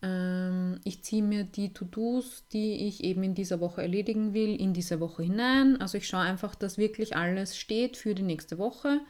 Ähm, 0.00 0.80
ich 0.84 1.02
ziehe 1.02 1.22
mir 1.22 1.44
die 1.44 1.72
To-Dos, 1.72 2.44
die 2.52 2.86
ich 2.86 3.02
eben 3.02 3.24
in 3.24 3.34
dieser 3.34 3.60
Woche 3.60 3.82
erledigen 3.82 4.32
will, 4.32 4.58
in 4.58 4.72
diese 4.72 5.00
Woche 5.00 5.24
hinein. 5.24 5.80
Also 5.80 5.98
ich 5.98 6.06
schaue 6.06 6.20
einfach, 6.20 6.54
dass 6.54 6.78
wirklich 6.78 7.16
alles 7.16 7.56
steht 7.56 7.96
für 7.96 8.14
die 8.14 8.22
nächste 8.22 8.58
Woche, 8.58 9.00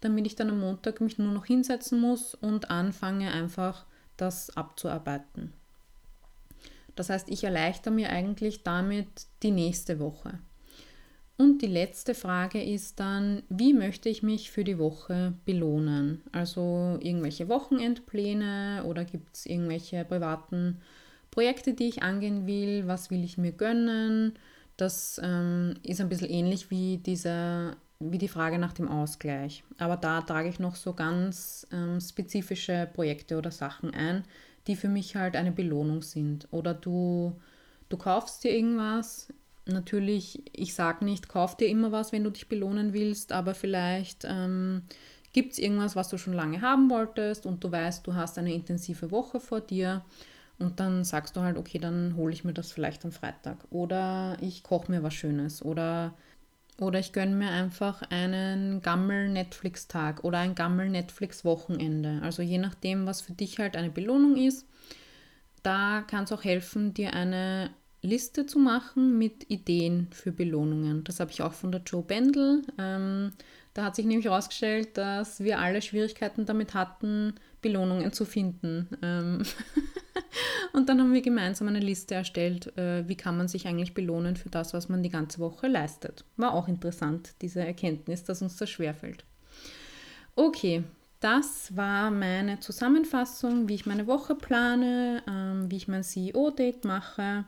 damit 0.00 0.26
ich 0.26 0.36
dann 0.36 0.50
am 0.50 0.60
Montag 0.60 1.00
mich 1.00 1.18
nur 1.18 1.32
noch 1.32 1.46
hinsetzen 1.46 1.98
muss 2.00 2.34
und 2.34 2.70
anfange 2.70 3.32
einfach 3.32 3.86
das 4.18 4.54
abzuarbeiten. 4.56 5.54
Das 6.94 7.08
heißt, 7.08 7.30
ich 7.30 7.44
erleichtere 7.44 7.94
mir 7.94 8.10
eigentlich 8.10 8.64
damit 8.64 9.08
die 9.42 9.50
nächste 9.50 9.98
Woche. 9.98 10.38
Und 11.38 11.62
die 11.62 11.66
letzte 11.66 12.14
Frage 12.14 12.62
ist 12.62 13.00
dann, 13.00 13.42
wie 13.48 13.72
möchte 13.72 14.08
ich 14.08 14.22
mich 14.22 14.50
für 14.50 14.64
die 14.64 14.78
Woche 14.78 15.32
belohnen? 15.44 16.22
Also 16.30 16.98
irgendwelche 17.00 17.48
Wochenendpläne 17.48 18.84
oder 18.86 19.04
gibt 19.04 19.36
es 19.36 19.46
irgendwelche 19.46 20.04
privaten 20.04 20.80
Projekte, 21.30 21.74
die 21.74 21.88
ich 21.88 22.02
angehen 22.02 22.46
will? 22.46 22.86
Was 22.86 23.10
will 23.10 23.24
ich 23.24 23.38
mir 23.38 23.52
gönnen? 23.52 24.34
Das 24.76 25.20
ähm, 25.22 25.74
ist 25.82 26.00
ein 26.00 26.08
bisschen 26.08 26.30
ähnlich 26.30 26.70
wie, 26.70 26.98
diese, 26.98 27.76
wie 27.98 28.18
die 28.18 28.28
Frage 28.28 28.58
nach 28.58 28.72
dem 28.72 28.88
Ausgleich. 28.88 29.64
Aber 29.78 29.96
da 29.96 30.20
trage 30.20 30.48
ich 30.48 30.58
noch 30.58 30.76
so 30.76 30.92
ganz 30.92 31.66
ähm, 31.72 32.00
spezifische 32.00 32.88
Projekte 32.92 33.38
oder 33.38 33.50
Sachen 33.50 33.92
ein, 33.94 34.24
die 34.66 34.76
für 34.76 34.88
mich 34.88 35.16
halt 35.16 35.34
eine 35.36 35.52
Belohnung 35.52 36.02
sind. 36.02 36.46
Oder 36.50 36.74
du, 36.74 37.32
du 37.88 37.96
kaufst 37.96 38.44
dir 38.44 38.52
irgendwas. 38.52 39.28
Natürlich, 39.66 40.42
ich 40.52 40.74
sage 40.74 41.04
nicht, 41.04 41.28
kauf 41.28 41.56
dir 41.56 41.68
immer 41.68 41.92
was, 41.92 42.12
wenn 42.12 42.24
du 42.24 42.30
dich 42.30 42.48
belohnen 42.48 42.92
willst, 42.92 43.32
aber 43.32 43.54
vielleicht 43.54 44.24
ähm, 44.28 44.82
gibt 45.32 45.52
es 45.52 45.58
irgendwas, 45.58 45.94
was 45.94 46.08
du 46.08 46.18
schon 46.18 46.32
lange 46.32 46.60
haben 46.60 46.90
wolltest 46.90 47.46
und 47.46 47.62
du 47.62 47.70
weißt, 47.70 48.06
du 48.06 48.14
hast 48.14 48.38
eine 48.38 48.52
intensive 48.52 49.10
Woche 49.10 49.40
vor 49.40 49.60
dir. 49.60 50.04
Und 50.58 50.80
dann 50.80 51.04
sagst 51.04 51.36
du 51.36 51.40
halt, 51.40 51.56
okay, 51.56 51.78
dann 51.78 52.14
hole 52.16 52.32
ich 52.32 52.44
mir 52.44 52.52
das 52.52 52.72
vielleicht 52.72 53.04
am 53.04 53.12
Freitag. 53.12 53.56
Oder 53.70 54.36
ich 54.40 54.62
koche 54.62 54.92
mir 54.92 55.02
was 55.02 55.14
Schönes. 55.14 55.64
Oder 55.64 56.14
oder 56.78 56.98
ich 56.98 57.12
gönne 57.12 57.36
mir 57.36 57.50
einfach 57.50 58.02
einen 58.10 58.80
Gammel-Netflix-Tag 58.80 60.24
oder 60.24 60.38
ein 60.38 60.54
Gammel-Netflix-Wochenende. 60.54 62.20
Also 62.22 62.42
je 62.42 62.58
nachdem, 62.58 63.06
was 63.06 63.20
für 63.20 63.32
dich 63.32 63.58
halt 63.58 63.76
eine 63.76 63.90
Belohnung 63.90 64.36
ist. 64.36 64.66
Da 65.62 66.02
kann 66.08 66.24
es 66.24 66.32
auch 66.32 66.42
helfen, 66.42 66.92
dir 66.94 67.12
eine 67.12 67.70
Liste 68.02 68.46
zu 68.46 68.58
machen 68.58 69.16
mit 69.16 69.48
Ideen 69.48 70.08
für 70.10 70.32
Belohnungen. 70.32 71.04
Das 71.04 71.20
habe 71.20 71.30
ich 71.30 71.40
auch 71.42 71.52
von 71.52 71.70
der 71.72 71.82
Joe 71.82 72.02
Bendel. 72.02 72.62
Ähm, 72.76 73.32
da 73.74 73.84
hat 73.84 73.96
sich 73.96 74.04
nämlich 74.04 74.26
herausgestellt, 74.26 74.98
dass 74.98 75.40
wir 75.40 75.60
alle 75.60 75.80
Schwierigkeiten 75.80 76.44
damit 76.44 76.74
hatten, 76.74 77.34
Belohnungen 77.62 78.12
zu 78.12 78.24
finden. 78.24 78.88
Ähm 79.02 79.42
und 80.72 80.88
dann 80.88 81.00
haben 81.00 81.14
wir 81.14 81.22
gemeinsam 81.22 81.68
eine 81.68 81.78
Liste 81.78 82.16
erstellt, 82.16 82.76
äh, 82.76 83.08
wie 83.08 83.16
kann 83.16 83.36
man 83.36 83.48
sich 83.48 83.66
eigentlich 83.66 83.94
belohnen 83.94 84.36
für 84.36 84.50
das, 84.50 84.74
was 84.74 84.88
man 84.88 85.02
die 85.02 85.08
ganze 85.08 85.38
Woche 85.38 85.68
leistet. 85.68 86.24
War 86.36 86.54
auch 86.54 86.68
interessant, 86.68 87.34
diese 87.40 87.60
Erkenntnis, 87.60 88.24
dass 88.24 88.42
uns 88.42 88.56
das 88.56 88.68
schwerfällt. 88.68 89.24
Okay, 90.34 90.82
das 91.20 91.76
war 91.76 92.10
meine 92.10 92.58
Zusammenfassung, 92.58 93.68
wie 93.68 93.74
ich 93.74 93.86
meine 93.86 94.08
Woche 94.08 94.34
plane, 94.34 95.22
ähm, 95.28 95.70
wie 95.70 95.76
ich 95.76 95.86
mein 95.86 96.02
CEO-Date 96.02 96.84
mache. 96.84 97.44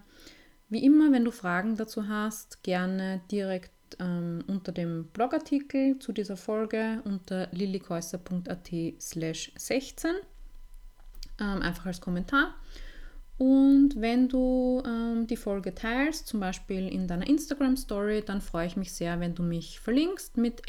Wie 0.75 0.85
immer, 0.85 1.13
wenn 1.13 1.25
du 1.25 1.31
Fragen 1.31 1.77
dazu 1.77 2.09
hast, 2.09 2.65
gerne 2.65 3.21
direkt 3.31 3.71
ähm, 4.01 4.43
unter 4.49 4.73
dem 4.73 5.05
Blogartikel 5.13 6.01
zu 6.01 6.11
dieser 6.11 6.37
Folge 6.37 7.01
unter 7.05 7.47
lillikäuser.at 7.53 8.73
slash 9.01 9.53
16. 9.57 10.11
Ähm, 11.39 11.63
einfach 11.63 11.87
als 11.87 12.01
Kommentar. 12.01 12.57
Und 13.39 13.91
wenn 14.01 14.29
du 14.29 14.83
ähm, 14.85 15.29
die 15.29 15.37
Folge 15.37 15.77
teilst, 15.77 16.27
zum 16.27 16.41
Beispiel 16.41 16.89
in 16.89 17.07
deiner 17.07 17.29
Instagram 17.29 17.77
Story, 17.77 18.25
dann 18.27 18.41
freue 18.41 18.67
ich 18.67 18.77
mich 18.77 18.93
sehr, 18.93 19.21
wenn 19.21 19.37
du 19.37 19.45
mich 19.45 19.79
verlinkst 19.79 20.39
mit 20.39 20.63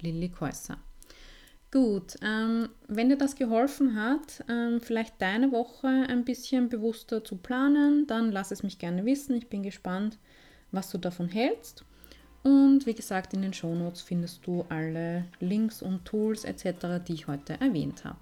@lillikäuser. 0.00 0.76
Gut, 1.72 2.16
ähm, 2.22 2.68
wenn 2.86 3.08
dir 3.08 3.16
das 3.16 3.34
geholfen 3.34 3.96
hat, 3.96 4.44
ähm, 4.46 4.78
vielleicht 4.82 5.20
deine 5.22 5.52
Woche 5.52 5.88
ein 5.88 6.22
bisschen 6.22 6.68
bewusster 6.68 7.24
zu 7.24 7.36
planen, 7.36 8.06
dann 8.06 8.30
lass 8.30 8.50
es 8.50 8.62
mich 8.62 8.78
gerne 8.78 9.06
wissen. 9.06 9.34
Ich 9.36 9.48
bin 9.48 9.62
gespannt, 9.62 10.18
was 10.70 10.90
du 10.90 10.98
davon 10.98 11.28
hältst. 11.28 11.86
Und 12.42 12.84
wie 12.84 12.92
gesagt, 12.92 13.32
in 13.32 13.40
den 13.40 13.54
Shownotes 13.54 14.02
findest 14.02 14.46
du 14.46 14.66
alle 14.68 15.24
Links 15.40 15.80
und 15.80 16.04
Tools 16.04 16.44
etc., 16.44 17.02
die 17.08 17.14
ich 17.14 17.26
heute 17.26 17.58
erwähnt 17.58 18.04
habe. 18.04 18.18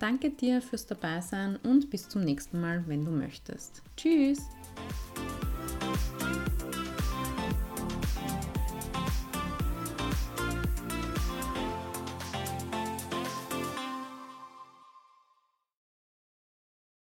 Danke 0.00 0.30
dir 0.30 0.60
fürs 0.60 0.86
Dabeisein 0.86 1.56
und 1.62 1.88
bis 1.88 2.08
zum 2.08 2.22
nächsten 2.22 2.60
Mal, 2.60 2.82
wenn 2.88 3.04
du 3.04 3.12
möchtest. 3.12 3.82
Tschüss! 3.96 4.40